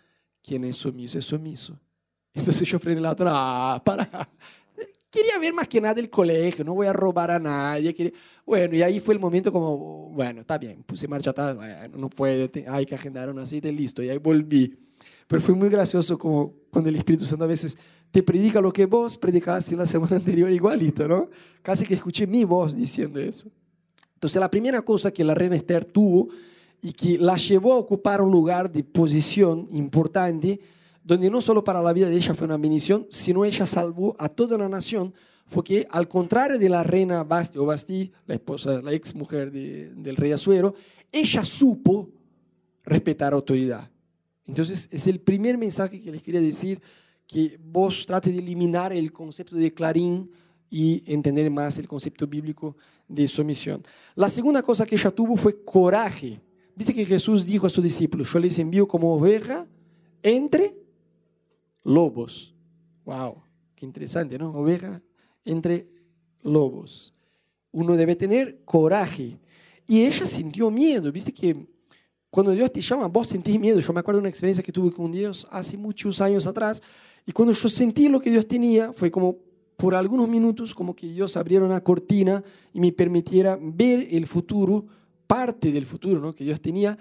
Quien 0.42 0.64
es 0.64 0.76
sumiso 0.76 1.18
es 1.18 1.26
sumiso. 1.26 1.78
Entonces 2.32 2.68
yo 2.68 2.78
frené 2.78 3.00
el 3.00 3.06
auto, 3.06 3.24
ah, 3.26 3.80
para. 3.84 4.28
Quería 5.18 5.38
ver 5.40 5.52
más 5.52 5.66
que 5.66 5.80
nada 5.80 6.00
el 6.00 6.08
colegio, 6.10 6.64
no 6.64 6.74
voy 6.74 6.86
a 6.86 6.92
robar 6.92 7.30
a 7.32 7.38
nadie. 7.40 7.92
quería- 7.92 8.12
Bueno, 8.46 8.76
y 8.76 8.82
ahí 8.82 9.00
fue 9.00 9.14
el 9.14 9.20
momento 9.20 9.50
como, 9.50 10.10
bueno, 10.10 10.42
está 10.42 10.58
bien, 10.58 10.82
puse 10.84 11.08
marcha 11.08 11.30
atrás, 11.30 11.56
bueno, 11.56 11.96
no 11.98 12.08
puede, 12.08 12.50
hay 12.68 12.86
que 12.86 12.94
agendar 12.94 13.28
una 13.28 13.44
cita 13.44 13.68
y 13.68 13.72
listo, 13.72 14.00
y 14.02 14.10
ahí 14.10 14.18
volví. 14.18 14.76
Pero 15.26 15.42
fue 15.42 15.54
muy 15.54 15.68
gracioso 15.68 16.16
como 16.18 16.54
cuando 16.70 16.88
el 16.88 16.96
Espíritu 16.96 17.26
Santo 17.26 17.44
a 17.44 17.48
veces 17.48 17.76
te 18.10 18.22
predica 18.22 18.60
lo 18.60 18.72
que 18.72 18.86
vos 18.86 19.18
predicaste 19.18 19.74
la 19.76 19.86
semana 19.86 20.16
anterior 20.16 20.50
igualito, 20.50 21.08
¿no? 21.08 21.28
Casi 21.62 21.84
que 21.84 21.94
escuché 21.94 22.26
mi 22.26 22.44
voz 22.44 22.76
diciendo 22.76 23.18
eso. 23.18 23.48
Entonces 24.14 24.38
la 24.40 24.50
primera 24.50 24.82
cosa 24.82 25.10
que 25.10 25.24
la 25.24 25.34
reina 25.34 25.56
Esther 25.56 25.84
tuvo 25.84 26.28
y 26.80 26.92
que 26.92 27.18
la 27.18 27.36
llevó 27.36 27.74
a 27.74 27.76
ocupar 27.78 28.22
un 28.22 28.30
lugar 28.30 28.70
de 28.70 28.84
posición 28.84 29.66
importante, 29.72 30.60
donde 31.08 31.30
no 31.30 31.40
solo 31.40 31.64
para 31.64 31.80
la 31.80 31.94
vida 31.94 32.06
de 32.10 32.16
ella 32.16 32.34
fue 32.34 32.44
una 32.44 32.58
bendición, 32.58 33.06
sino 33.08 33.46
ella 33.46 33.66
salvó 33.66 34.14
a 34.18 34.28
toda 34.28 34.56
una 34.56 34.68
nación, 34.68 35.14
fue 35.46 35.64
que 35.64 35.86
al 35.90 36.06
contrario 36.06 36.58
de 36.58 36.68
la 36.68 36.82
reina 36.82 37.24
Basti 37.24 37.56
o 37.56 37.64
Basti, 37.64 38.12
la 38.26 38.34
esposa, 38.34 38.82
la 38.82 38.92
ex 38.92 39.14
mujer 39.14 39.50
de- 39.50 39.90
del 39.96 40.16
rey 40.16 40.32
Azuero, 40.32 40.74
ella 41.10 41.42
supo 41.42 42.10
respetar 42.84 43.32
autoridad. 43.32 43.90
Entonces 44.46 44.86
es 44.92 45.06
el 45.06 45.18
primer 45.20 45.56
mensaje 45.56 45.98
que 45.98 46.12
les 46.12 46.22
quería 46.22 46.42
decir, 46.42 46.82
que 47.26 47.58
vos 47.58 48.04
trate 48.04 48.30
de 48.30 48.38
eliminar 48.38 48.92
el 48.92 49.10
concepto 49.10 49.56
de 49.56 49.72
clarín 49.72 50.30
y 50.70 51.02
entender 51.06 51.50
más 51.50 51.78
el 51.78 51.88
concepto 51.88 52.26
bíblico 52.26 52.76
de 53.08 53.26
sumisión. 53.28 53.82
La 54.14 54.28
segunda 54.28 54.62
cosa 54.62 54.84
que 54.84 54.96
ella 54.96 55.10
tuvo 55.10 55.38
fue 55.38 55.64
coraje. 55.64 56.38
Viste 56.76 56.92
que 56.92 57.06
Jesús 57.06 57.46
dijo 57.46 57.66
a 57.66 57.70
sus 57.70 57.82
discípulos, 57.82 58.30
yo 58.30 58.38
les 58.38 58.58
envío 58.58 58.86
como 58.86 59.14
oveja 59.14 59.66
entre 60.22 60.76
lobos. 61.84 62.54
Wow, 63.04 63.42
qué 63.74 63.84
interesante, 63.84 64.38
¿no? 64.38 64.50
Oveja 64.50 65.00
entre 65.44 65.88
lobos. 66.42 67.14
Uno 67.72 67.96
debe 67.96 68.16
tener 68.16 68.62
coraje. 68.64 69.38
Y 69.86 70.04
ella 70.04 70.26
sintió 70.26 70.70
miedo, 70.70 71.10
viste 71.10 71.32
que 71.32 71.66
cuando 72.30 72.52
Dios 72.52 72.70
te 72.70 72.80
llama, 72.80 73.06
vos 73.06 73.28
sentís 73.28 73.58
miedo. 73.58 73.80
Yo 73.80 73.92
me 73.92 74.00
acuerdo 74.00 74.18
de 74.18 74.22
una 74.22 74.28
experiencia 74.28 74.62
que 74.62 74.72
tuve 74.72 74.92
con 74.92 75.10
Dios 75.10 75.46
hace 75.50 75.76
muchos 75.76 76.20
años 76.20 76.46
atrás. 76.46 76.82
Y 77.24 77.32
cuando 77.32 77.52
yo 77.52 77.68
sentí 77.68 78.08
lo 78.08 78.20
que 78.20 78.30
Dios 78.30 78.46
tenía, 78.46 78.92
fue 78.92 79.10
como 79.10 79.36
por 79.76 79.94
algunos 79.94 80.28
minutos, 80.28 80.74
como 80.74 80.94
que 80.94 81.06
Dios 81.08 81.36
abriera 81.36 81.64
una 81.64 81.80
cortina 81.80 82.42
y 82.74 82.80
me 82.80 82.92
permitiera 82.92 83.58
ver 83.60 84.08
el 84.10 84.26
futuro, 84.26 84.84
parte 85.26 85.70
del 85.72 85.86
futuro 85.86 86.20
¿no? 86.20 86.34
que 86.34 86.44
Dios 86.44 86.60
tenía. 86.60 86.98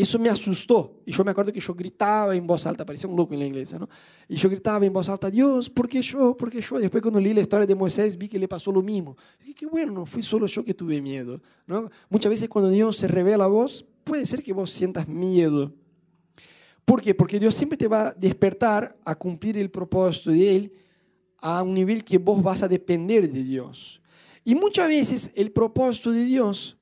Eso 0.00 0.16
me 0.16 0.28
asustó. 0.28 1.02
Y 1.04 1.10
yo 1.10 1.24
me 1.24 1.32
acuerdo 1.32 1.52
que 1.52 1.58
yo 1.58 1.74
gritaba 1.74 2.32
en 2.36 2.46
voz 2.46 2.64
alta, 2.66 2.86
parecía 2.86 3.10
un 3.10 3.16
loco 3.16 3.34
en 3.34 3.40
la 3.40 3.46
iglesia, 3.46 3.80
¿no? 3.80 3.88
Y 4.28 4.36
yo 4.36 4.48
gritaba 4.48 4.86
en 4.86 4.92
voz 4.92 5.08
alta, 5.08 5.28
Dios, 5.28 5.68
¿por 5.68 5.88
qué 5.88 6.00
yo? 6.02 6.36
¿Por 6.36 6.52
qué 6.52 6.60
yo? 6.60 6.78
Y 6.78 6.82
después 6.82 7.02
cuando 7.02 7.18
leí 7.18 7.34
la 7.34 7.40
historia 7.40 7.66
de 7.66 7.74
Moisés 7.74 8.16
vi 8.16 8.28
que 8.28 8.38
le 8.38 8.46
pasó 8.46 8.70
lo 8.70 8.80
mismo. 8.80 9.16
Y 9.40 9.46
dije, 9.46 9.54
qué 9.56 9.66
bueno, 9.66 9.92
no 9.92 10.06
fui 10.06 10.22
solo 10.22 10.46
yo 10.46 10.62
que 10.62 10.72
tuve 10.72 11.02
miedo, 11.02 11.42
¿no? 11.66 11.90
Muchas 12.08 12.30
veces 12.30 12.48
cuando 12.48 12.70
Dios 12.70 12.96
se 12.96 13.08
revela 13.08 13.42
a 13.42 13.48
vos, 13.48 13.84
puede 14.04 14.24
ser 14.24 14.40
que 14.40 14.52
vos 14.52 14.70
sientas 14.70 15.08
miedo. 15.08 15.72
¿Por 16.84 17.02
qué? 17.02 17.12
Porque 17.12 17.40
Dios 17.40 17.56
siempre 17.56 17.76
te 17.76 17.88
va 17.88 18.06
a 18.06 18.14
despertar 18.14 18.96
a 19.04 19.16
cumplir 19.16 19.58
el 19.58 19.68
propósito 19.68 20.30
de 20.30 20.54
Él 20.54 20.72
a 21.38 21.60
un 21.64 21.74
nivel 21.74 22.04
que 22.04 22.18
vos 22.18 22.40
vas 22.40 22.62
a 22.62 22.68
depender 22.68 23.28
de 23.28 23.42
Dios. 23.42 24.00
Y 24.44 24.54
muchas 24.54 24.86
veces 24.86 25.32
el 25.34 25.50
propósito 25.50 26.12
de 26.12 26.24
Dios, 26.24 26.78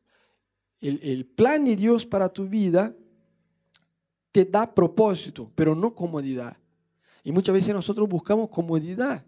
el, 0.83 1.01
el 1.03 1.25
plan 1.25 1.65
de 1.65 1.77
Dios 1.77 2.05
para 2.05 2.29
tu 2.29 2.47
vida, 2.47 2.95
te 4.45 4.51
da 4.51 4.75
propósito, 4.75 5.51
pero 5.55 5.75
no 5.75 5.95
comodidad. 5.95 6.57
Y 7.25 7.33
muchas 7.33 7.55
veces 7.55 7.75
nosotros 7.75 8.07
buscamos 8.07 8.51
comodidad. 8.51 9.25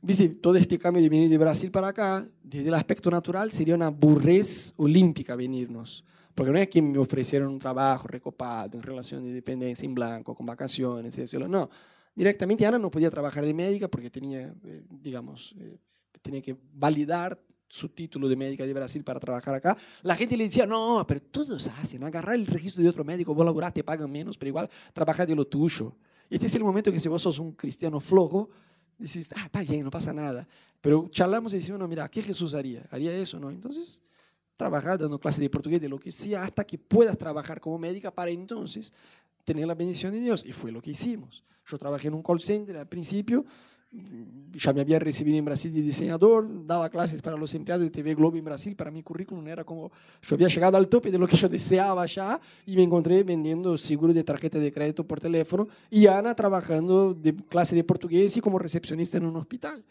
Viste, 0.00 0.30
todo 0.30 0.56
este 0.56 0.78
cambio 0.78 1.02
de 1.02 1.10
venir 1.10 1.28
de 1.28 1.36
Brasil 1.36 1.70
para 1.70 1.88
acá, 1.88 2.26
desde 2.42 2.68
el 2.68 2.74
aspecto 2.74 3.10
natural, 3.10 3.52
sería 3.52 3.74
una 3.74 3.90
burrez 3.90 4.72
olímpica 4.78 5.36
venirnos. 5.36 6.04
Porque 6.34 6.52
no 6.52 6.58
es 6.58 6.70
que 6.70 6.80
me 6.80 6.96
ofrecieron 6.96 7.52
un 7.52 7.58
trabajo 7.58 8.08
recopado 8.08 8.78
en 8.78 8.82
relación 8.82 9.22
de 9.22 9.32
dependencia 9.32 9.84
en 9.84 9.94
blanco, 9.94 10.34
con 10.34 10.46
vacaciones, 10.46 11.18
eso, 11.18 11.38
no. 11.46 11.68
Directamente 12.14 12.64
Ana 12.64 12.78
no 12.78 12.90
podía 12.90 13.10
trabajar 13.10 13.44
de 13.44 13.52
médica 13.52 13.88
porque 13.88 14.10
tenía, 14.10 14.54
eh, 14.64 14.82
digamos, 14.88 15.54
eh, 15.58 15.76
tenía 16.22 16.40
que 16.40 16.56
validar 16.72 17.38
su 17.70 17.88
título 17.88 18.28
de 18.28 18.36
médica 18.36 18.66
de 18.66 18.74
Brasil 18.74 19.02
para 19.04 19.20
trabajar 19.20 19.54
acá. 19.54 19.76
La 20.02 20.16
gente 20.16 20.36
le 20.36 20.44
decía, 20.44 20.66
no, 20.66 21.04
pero 21.06 21.22
todos 21.22 21.68
hacen, 21.68 22.02
agarrar 22.02 22.34
el 22.34 22.46
registro 22.46 22.82
de 22.82 22.88
otro 22.88 23.04
médico, 23.04 23.32
vos 23.32 23.44
laburás, 23.46 23.72
te 23.72 23.84
pagan 23.84 24.10
menos, 24.10 24.36
pero 24.36 24.48
igual 24.48 24.68
trabajar 24.92 25.26
de 25.26 25.36
lo 25.36 25.46
tuyo. 25.46 25.96
Y 26.28 26.34
este 26.34 26.46
es 26.46 26.54
el 26.56 26.64
momento 26.64 26.90
que 26.92 26.98
si 26.98 27.08
vos 27.08 27.22
sos 27.22 27.38
un 27.38 27.52
cristiano 27.52 28.00
flojo, 28.00 28.50
dices, 28.98 29.30
ah, 29.36 29.44
está 29.46 29.62
bien, 29.62 29.84
no 29.84 29.90
pasa 29.90 30.12
nada. 30.12 30.46
Pero 30.80 31.08
charlamos 31.10 31.54
y 31.54 31.58
decimos, 31.58 31.78
no, 31.78 31.86
mira, 31.86 32.08
¿qué 32.08 32.22
Jesús 32.22 32.54
haría? 32.54 32.86
¿Haría 32.90 33.16
eso? 33.16 33.38
¿No? 33.38 33.50
Entonces, 33.50 34.02
trabajar 34.56 34.98
dando 34.98 35.18
clases 35.18 35.40
de 35.40 35.48
portugués, 35.48 35.80
de 35.80 35.88
lo 35.88 35.98
que 35.98 36.10
sea, 36.10 36.42
hasta 36.42 36.64
que 36.64 36.76
puedas 36.76 37.16
trabajar 37.16 37.60
como 37.60 37.78
médica 37.78 38.12
para 38.12 38.30
entonces 38.30 38.92
tener 39.44 39.66
la 39.66 39.74
bendición 39.74 40.12
de 40.12 40.20
Dios. 40.20 40.44
Y 40.44 40.52
fue 40.52 40.72
lo 40.72 40.82
que 40.82 40.90
hicimos. 40.90 41.44
Yo 41.66 41.78
trabajé 41.78 42.08
en 42.08 42.14
un 42.14 42.22
call 42.22 42.40
center 42.40 42.76
al 42.76 42.88
principio, 42.88 43.44
ya 43.92 44.72
me 44.72 44.80
había 44.80 44.98
recibido 44.98 45.36
en 45.36 45.44
Brasil 45.44 45.72
de 45.72 45.82
diseñador, 45.82 46.46
daba 46.64 46.88
clases 46.88 47.20
para 47.22 47.36
los 47.36 47.52
empleados 47.54 47.84
de 47.84 47.90
TV 47.90 48.14
Globo 48.14 48.36
en 48.36 48.44
Brasil, 48.44 48.76
para 48.76 48.90
mi 48.90 49.02
currículum 49.02 49.46
era 49.48 49.64
como, 49.64 49.90
yo 50.22 50.34
había 50.34 50.48
llegado 50.48 50.76
al 50.76 50.88
tope 50.88 51.10
de 51.10 51.18
lo 51.18 51.26
que 51.26 51.36
yo 51.36 51.48
deseaba 51.48 52.06
ya 52.06 52.40
y 52.66 52.76
me 52.76 52.82
encontré 52.82 53.22
vendiendo 53.24 53.76
seguro 53.76 54.12
de 54.12 54.22
tarjeta 54.22 54.58
de 54.58 54.72
crédito 54.72 55.04
por 55.04 55.20
teléfono 55.20 55.66
y 55.90 56.06
Ana 56.06 56.34
trabajando 56.34 57.14
de 57.14 57.34
clase 57.34 57.74
de 57.74 57.82
portugués 57.82 58.36
y 58.36 58.40
como 58.40 58.58
recepcionista 58.58 59.18
en 59.18 59.26
un 59.26 59.36
hospital. 59.36 59.84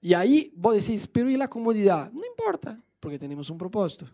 Y 0.00 0.14
ahí 0.14 0.52
vos 0.56 0.74
decís, 0.74 1.06
pero 1.06 1.30
¿y 1.30 1.36
la 1.36 1.48
comodidad? 1.48 2.10
No 2.12 2.22
importa, 2.24 2.78
porque 3.00 3.18
tenemos 3.18 3.50
un 3.50 3.58
propósito. 3.58 4.06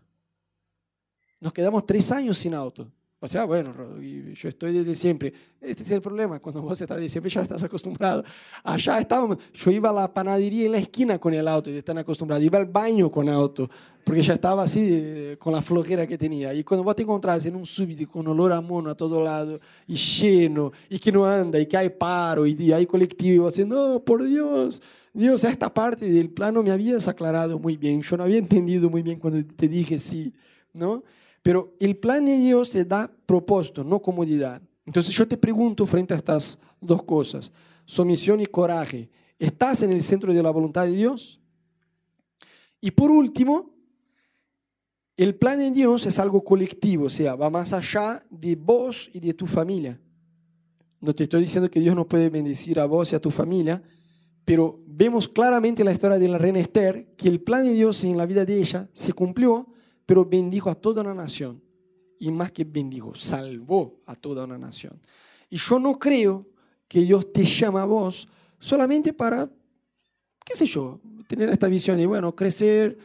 Nos 1.40 1.52
quedamos 1.52 1.86
tres 1.86 2.10
años 2.12 2.36
sin 2.36 2.54
auto. 2.54 2.90
O 3.22 3.28
sea, 3.28 3.44
bueno, 3.44 3.74
yo 4.00 4.48
estoy 4.48 4.72
desde 4.72 4.94
siempre. 4.94 5.30
Este 5.60 5.82
es 5.82 5.90
el 5.90 6.00
problema, 6.00 6.40
cuando 6.40 6.62
vos 6.62 6.80
estás 6.80 6.96
desde 6.96 7.10
siempre 7.10 7.30
ya 7.30 7.42
estás 7.42 7.62
acostumbrado. 7.62 8.24
Allá 8.64 8.98
estábamos, 8.98 9.36
yo 9.52 9.70
iba 9.70 9.90
a 9.90 9.92
la 9.92 10.14
panadería 10.14 10.64
en 10.64 10.72
la 10.72 10.78
esquina 10.78 11.18
con 11.18 11.34
el 11.34 11.46
auto 11.46 11.68
y 11.68 11.76
están 11.76 11.98
acostumbrados. 11.98 12.42
Iba 12.42 12.58
al 12.58 12.64
baño 12.64 13.10
con 13.10 13.28
auto, 13.28 13.68
porque 14.04 14.22
ya 14.22 14.32
estaba 14.32 14.62
así 14.62 15.36
con 15.38 15.52
la 15.52 15.60
flojera 15.60 16.06
que 16.06 16.16
tenía. 16.16 16.54
Y 16.54 16.64
cuando 16.64 16.82
vos 16.82 16.96
te 16.96 17.02
encontrás 17.02 17.44
en 17.44 17.56
un 17.56 17.66
súbito 17.66 18.10
con 18.10 18.26
olor 18.26 18.52
a 18.52 18.62
mono 18.62 18.88
a 18.88 18.94
todo 18.94 19.22
lado, 19.22 19.60
y 19.86 19.96
lleno, 19.96 20.72
y 20.88 20.98
que 20.98 21.12
no 21.12 21.26
anda, 21.26 21.58
y 21.58 21.66
que 21.66 21.76
hay 21.76 21.90
paro, 21.90 22.46
y 22.46 22.72
hay 22.72 22.86
colectivo, 22.86 23.34
y 23.34 23.38
vos 23.38 23.54
decís, 23.54 23.68
no, 23.68 24.02
por 24.02 24.24
Dios, 24.24 24.80
Dios, 25.12 25.44
esta 25.44 25.72
parte 25.74 26.10
del 26.10 26.30
plano 26.30 26.62
me 26.62 26.70
habías 26.70 27.06
aclarado 27.06 27.58
muy 27.58 27.76
bien. 27.76 28.00
Yo 28.00 28.16
no 28.16 28.24
había 28.24 28.38
entendido 28.38 28.88
muy 28.88 29.02
bien 29.02 29.18
cuando 29.18 29.44
te 29.54 29.68
dije 29.68 29.98
sí, 29.98 30.32
¿no? 30.72 31.02
Pero 31.42 31.74
el 31.80 31.96
plan 31.96 32.24
de 32.26 32.36
Dios 32.36 32.70
te 32.70 32.84
da 32.84 33.10
propósito, 33.26 33.82
no 33.82 34.00
comodidad. 34.00 34.62
Entonces 34.84 35.14
yo 35.14 35.26
te 35.26 35.36
pregunto 35.36 35.86
frente 35.86 36.14
a 36.14 36.16
estas 36.16 36.58
dos 36.80 37.02
cosas, 37.04 37.52
sumisión 37.84 38.40
y 38.40 38.46
coraje, 38.46 39.08
¿estás 39.38 39.82
en 39.82 39.92
el 39.92 40.02
centro 40.02 40.32
de 40.32 40.42
la 40.42 40.50
voluntad 40.50 40.84
de 40.84 40.92
Dios? 40.92 41.40
Y 42.80 42.90
por 42.90 43.10
último, 43.10 43.74
el 45.16 45.34
plan 45.34 45.58
de 45.58 45.70
Dios 45.70 46.06
es 46.06 46.18
algo 46.18 46.42
colectivo, 46.42 47.04
o 47.04 47.10
sea, 47.10 47.34
va 47.34 47.50
más 47.50 47.72
allá 47.72 48.24
de 48.30 48.56
vos 48.56 49.10
y 49.12 49.20
de 49.20 49.34
tu 49.34 49.46
familia. 49.46 50.00
No 51.00 51.14
te 51.14 51.24
estoy 51.24 51.42
diciendo 51.42 51.70
que 51.70 51.80
Dios 51.80 51.94
no 51.94 52.08
puede 52.08 52.30
bendecir 52.30 52.80
a 52.80 52.86
vos 52.86 53.12
y 53.12 53.16
a 53.16 53.20
tu 53.20 53.30
familia, 53.30 53.82
pero 54.44 54.80
vemos 54.86 55.28
claramente 55.28 55.82
en 55.82 55.86
la 55.86 55.92
historia 55.92 56.18
de 56.18 56.28
la 56.28 56.38
reina 56.38 56.58
Esther 56.58 57.14
que 57.16 57.28
el 57.28 57.40
plan 57.40 57.64
de 57.64 57.72
Dios 57.72 58.02
en 58.04 58.16
la 58.16 58.26
vida 58.26 58.44
de 58.44 58.58
ella 58.58 58.88
se 58.92 59.12
cumplió 59.12 59.69
pero 60.10 60.24
bendijo 60.24 60.68
a 60.68 60.74
toda 60.74 61.02
una 61.02 61.14
nación. 61.14 61.62
Y 62.18 62.32
más 62.32 62.50
que 62.50 62.64
bendijo, 62.64 63.14
salvó 63.14 64.00
a 64.06 64.16
toda 64.16 64.42
una 64.42 64.58
nación. 64.58 65.00
Y 65.48 65.56
yo 65.56 65.78
no 65.78 66.00
creo 66.00 66.48
que 66.88 67.02
Dios 67.02 67.32
te 67.32 67.44
llama 67.44 67.82
a 67.82 67.84
vos 67.84 68.26
solamente 68.58 69.12
para, 69.12 69.48
qué 70.44 70.56
sé 70.56 70.66
yo, 70.66 71.00
tener 71.28 71.48
esta 71.50 71.68
visión 71.68 71.96
de, 71.96 72.06
bueno, 72.06 72.34
crecer, 72.34 72.98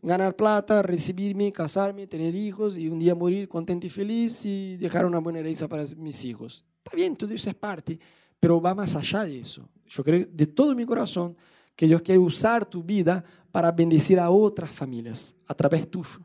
ganar 0.00 0.34
plata, 0.34 0.80
recibirme, 0.80 1.52
casarme, 1.52 2.06
tener 2.06 2.34
hijos 2.34 2.78
y 2.78 2.88
un 2.88 3.00
día 3.00 3.14
morir 3.14 3.50
contento 3.50 3.86
y 3.86 3.90
feliz 3.90 4.46
y 4.46 4.78
dejar 4.78 5.04
una 5.04 5.18
buena 5.18 5.40
herencia 5.40 5.68
para 5.68 5.84
mis 5.98 6.24
hijos. 6.24 6.64
Está 6.82 6.96
bien, 6.96 7.16
todo 7.16 7.34
eso 7.34 7.50
es 7.50 7.54
parte, 7.54 8.00
pero 8.40 8.62
va 8.62 8.74
más 8.74 8.96
allá 8.96 9.24
de 9.24 9.40
eso. 9.40 9.68
Yo 9.86 10.02
creo 10.02 10.24
de 10.32 10.46
todo 10.46 10.74
mi 10.74 10.86
corazón 10.86 11.36
que 11.76 11.86
Dios 11.86 12.00
quiere 12.00 12.18
usar 12.18 12.64
tu 12.64 12.82
vida 12.82 13.22
para 13.52 13.70
bendecir 13.72 14.18
a 14.18 14.30
otras 14.30 14.70
familias 14.70 15.34
a 15.46 15.52
través 15.52 15.90
tuyo 15.90 16.20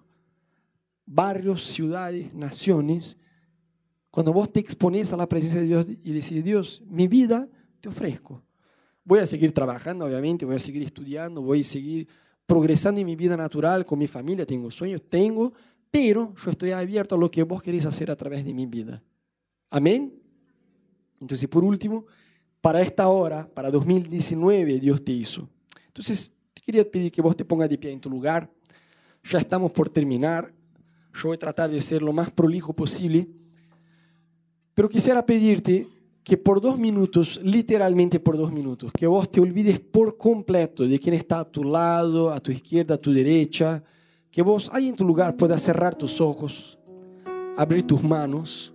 barrios, 1.06 1.66
ciudades, 1.66 2.34
naciones, 2.34 3.18
cuando 4.10 4.34
vos 4.34 4.52
te 4.52 4.60
expones 4.60 5.14
a 5.14 5.18
la 5.18 5.28
presencia 5.28 5.62
de 5.62 5.68
Dios 5.68 5.88
y 5.88 6.12
decís, 6.12 6.44
Dios, 6.44 6.84
mi 6.86 7.08
vida 7.08 7.48
te 7.80 7.90
ofrezco. 7.90 8.44
Voy 9.04 9.20
a 9.20 9.26
seguir 9.26 9.54
trabajando, 9.54 10.06
obviamente, 10.06 10.46
voy 10.46 10.56
a 10.56 10.60
seguir 10.60 10.84
estudiando, 10.84 11.42
voy 11.42 11.62
a 11.62 11.64
seguir 11.64 12.08
progresando 12.46 13.00
en 13.00 13.08
mi 13.08 13.16
vida 13.16 13.38
natural, 13.38 13.86
con 13.86 13.98
mi 13.98 14.08
familia, 14.08 14.46
tengo 14.46 14.70
sueños, 14.70 15.02
tengo, 15.10 15.54
pero 15.90 16.34
yo 16.36 16.52
estoy 16.52 16.72
abierto 16.72 17.16
a 17.16 17.18
lo 17.18 17.32
que 17.32 17.44
vos 17.44 17.62
querés 17.64 17.86
hacer 17.86 18.12
a 18.12 18.16
través 18.16 18.46
de 18.46 18.54
mi 18.54 18.66
vida. 18.66 19.02
Amén. 19.70 20.14
Entonces, 21.20 21.48
por 21.48 21.64
último, 21.64 22.06
para 22.60 22.82
esta 22.82 23.08
hora, 23.08 23.50
para 23.54 23.72
2019, 23.72 24.80
Dios 24.80 25.04
te 25.04 25.12
hizo. 25.12 25.50
Entonces, 25.88 26.34
te 26.54 26.62
quería 26.62 26.90
pedir 26.90 27.12
que 27.12 27.22
vos 27.22 27.36
te 27.36 27.46
pongas 27.46 27.70
de 27.70 27.78
pie 27.78 27.92
en 27.92 28.00
tu 28.00 28.10
lugar. 28.10 28.52
Ya 29.24 29.40
estamos 29.40 29.72
por 29.72 29.90
terminar. 29.90 30.54
Yo 31.14 31.30
voy 31.30 31.36
a 31.36 31.40
tratar 31.40 31.70
de 31.70 31.82
ser 31.82 32.02
lo 32.02 32.14
más 32.14 32.32
prolijo 32.32 32.74
posible. 32.74 33.28
Pero 34.74 34.90
quisiera 34.90 35.26
pedirte 35.26 35.88
que 36.24 36.38
por 36.38 36.62
dos 36.62 36.78
minutos, 36.78 37.40
literalmente 37.44 38.20
por 38.20 38.38
dos 38.38 38.52
minutos, 38.52 38.92
que 38.94 39.08
vos 39.08 39.30
te 39.30 39.42
olvides 39.42 39.80
por 39.80 40.18
completo 40.18 40.88
de 40.88 41.00
quién 41.00 41.16
está 41.16 41.40
a 41.40 41.46
tu 41.46 41.64
lado, 41.64 42.32
a 42.32 42.40
tu 42.40 42.52
izquierda, 42.52 42.96
a 42.96 42.98
tu 42.98 43.12
derecha, 43.12 43.84
que 44.30 44.42
vos 44.42 44.70
ahí 44.72 44.88
en 44.88 44.96
tu 44.96 45.04
lugar 45.04 45.36
puedas 45.36 45.62
cerrar 45.62 45.96
tus 45.96 46.22
ojos, 46.22 46.80
abrir 47.58 47.86
tus 47.86 48.02
manos. 48.02 48.74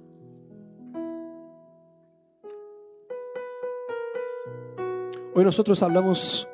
Hoy 5.35 5.45
nosotros 5.45 5.83
hablamos 5.83 6.49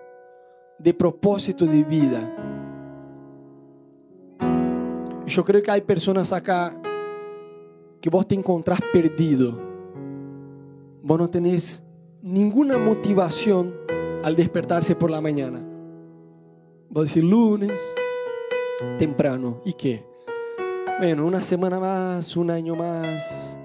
de 0.78 0.92
propósito 0.92 1.64
de 1.64 1.84
vida. 1.84 2.41
Yo 5.26 5.44
creo 5.44 5.62
que 5.62 5.70
hay 5.70 5.80
personas 5.82 6.32
acá 6.32 6.76
que 8.00 8.10
vos 8.10 8.26
te 8.26 8.34
encontrás 8.34 8.80
perdido. 8.92 9.58
Vos 11.02 11.18
no 11.18 11.30
tenés 11.30 11.84
ninguna 12.20 12.78
motivación 12.78 13.74
al 14.22 14.34
despertarse 14.34 14.96
por 14.96 15.10
la 15.10 15.20
mañana. 15.20 15.60
Vos 16.88 17.08
decís 17.08 17.28
lunes, 17.28 17.94
temprano. 18.98 19.60
¿Y 19.64 19.72
qué? 19.74 20.04
Bueno, 20.98 21.26
una 21.26 21.40
semana 21.40 21.78
más, 21.78 22.36
un 22.36 22.50
año 22.50 22.74
más. 22.74 23.58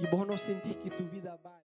Y 0.00 0.06
vos 0.14 0.26
no 0.26 0.36
sentís 0.36 0.76
que 0.76 0.90
tu 0.90 1.04
vida 1.08 1.38
va. 1.44 1.63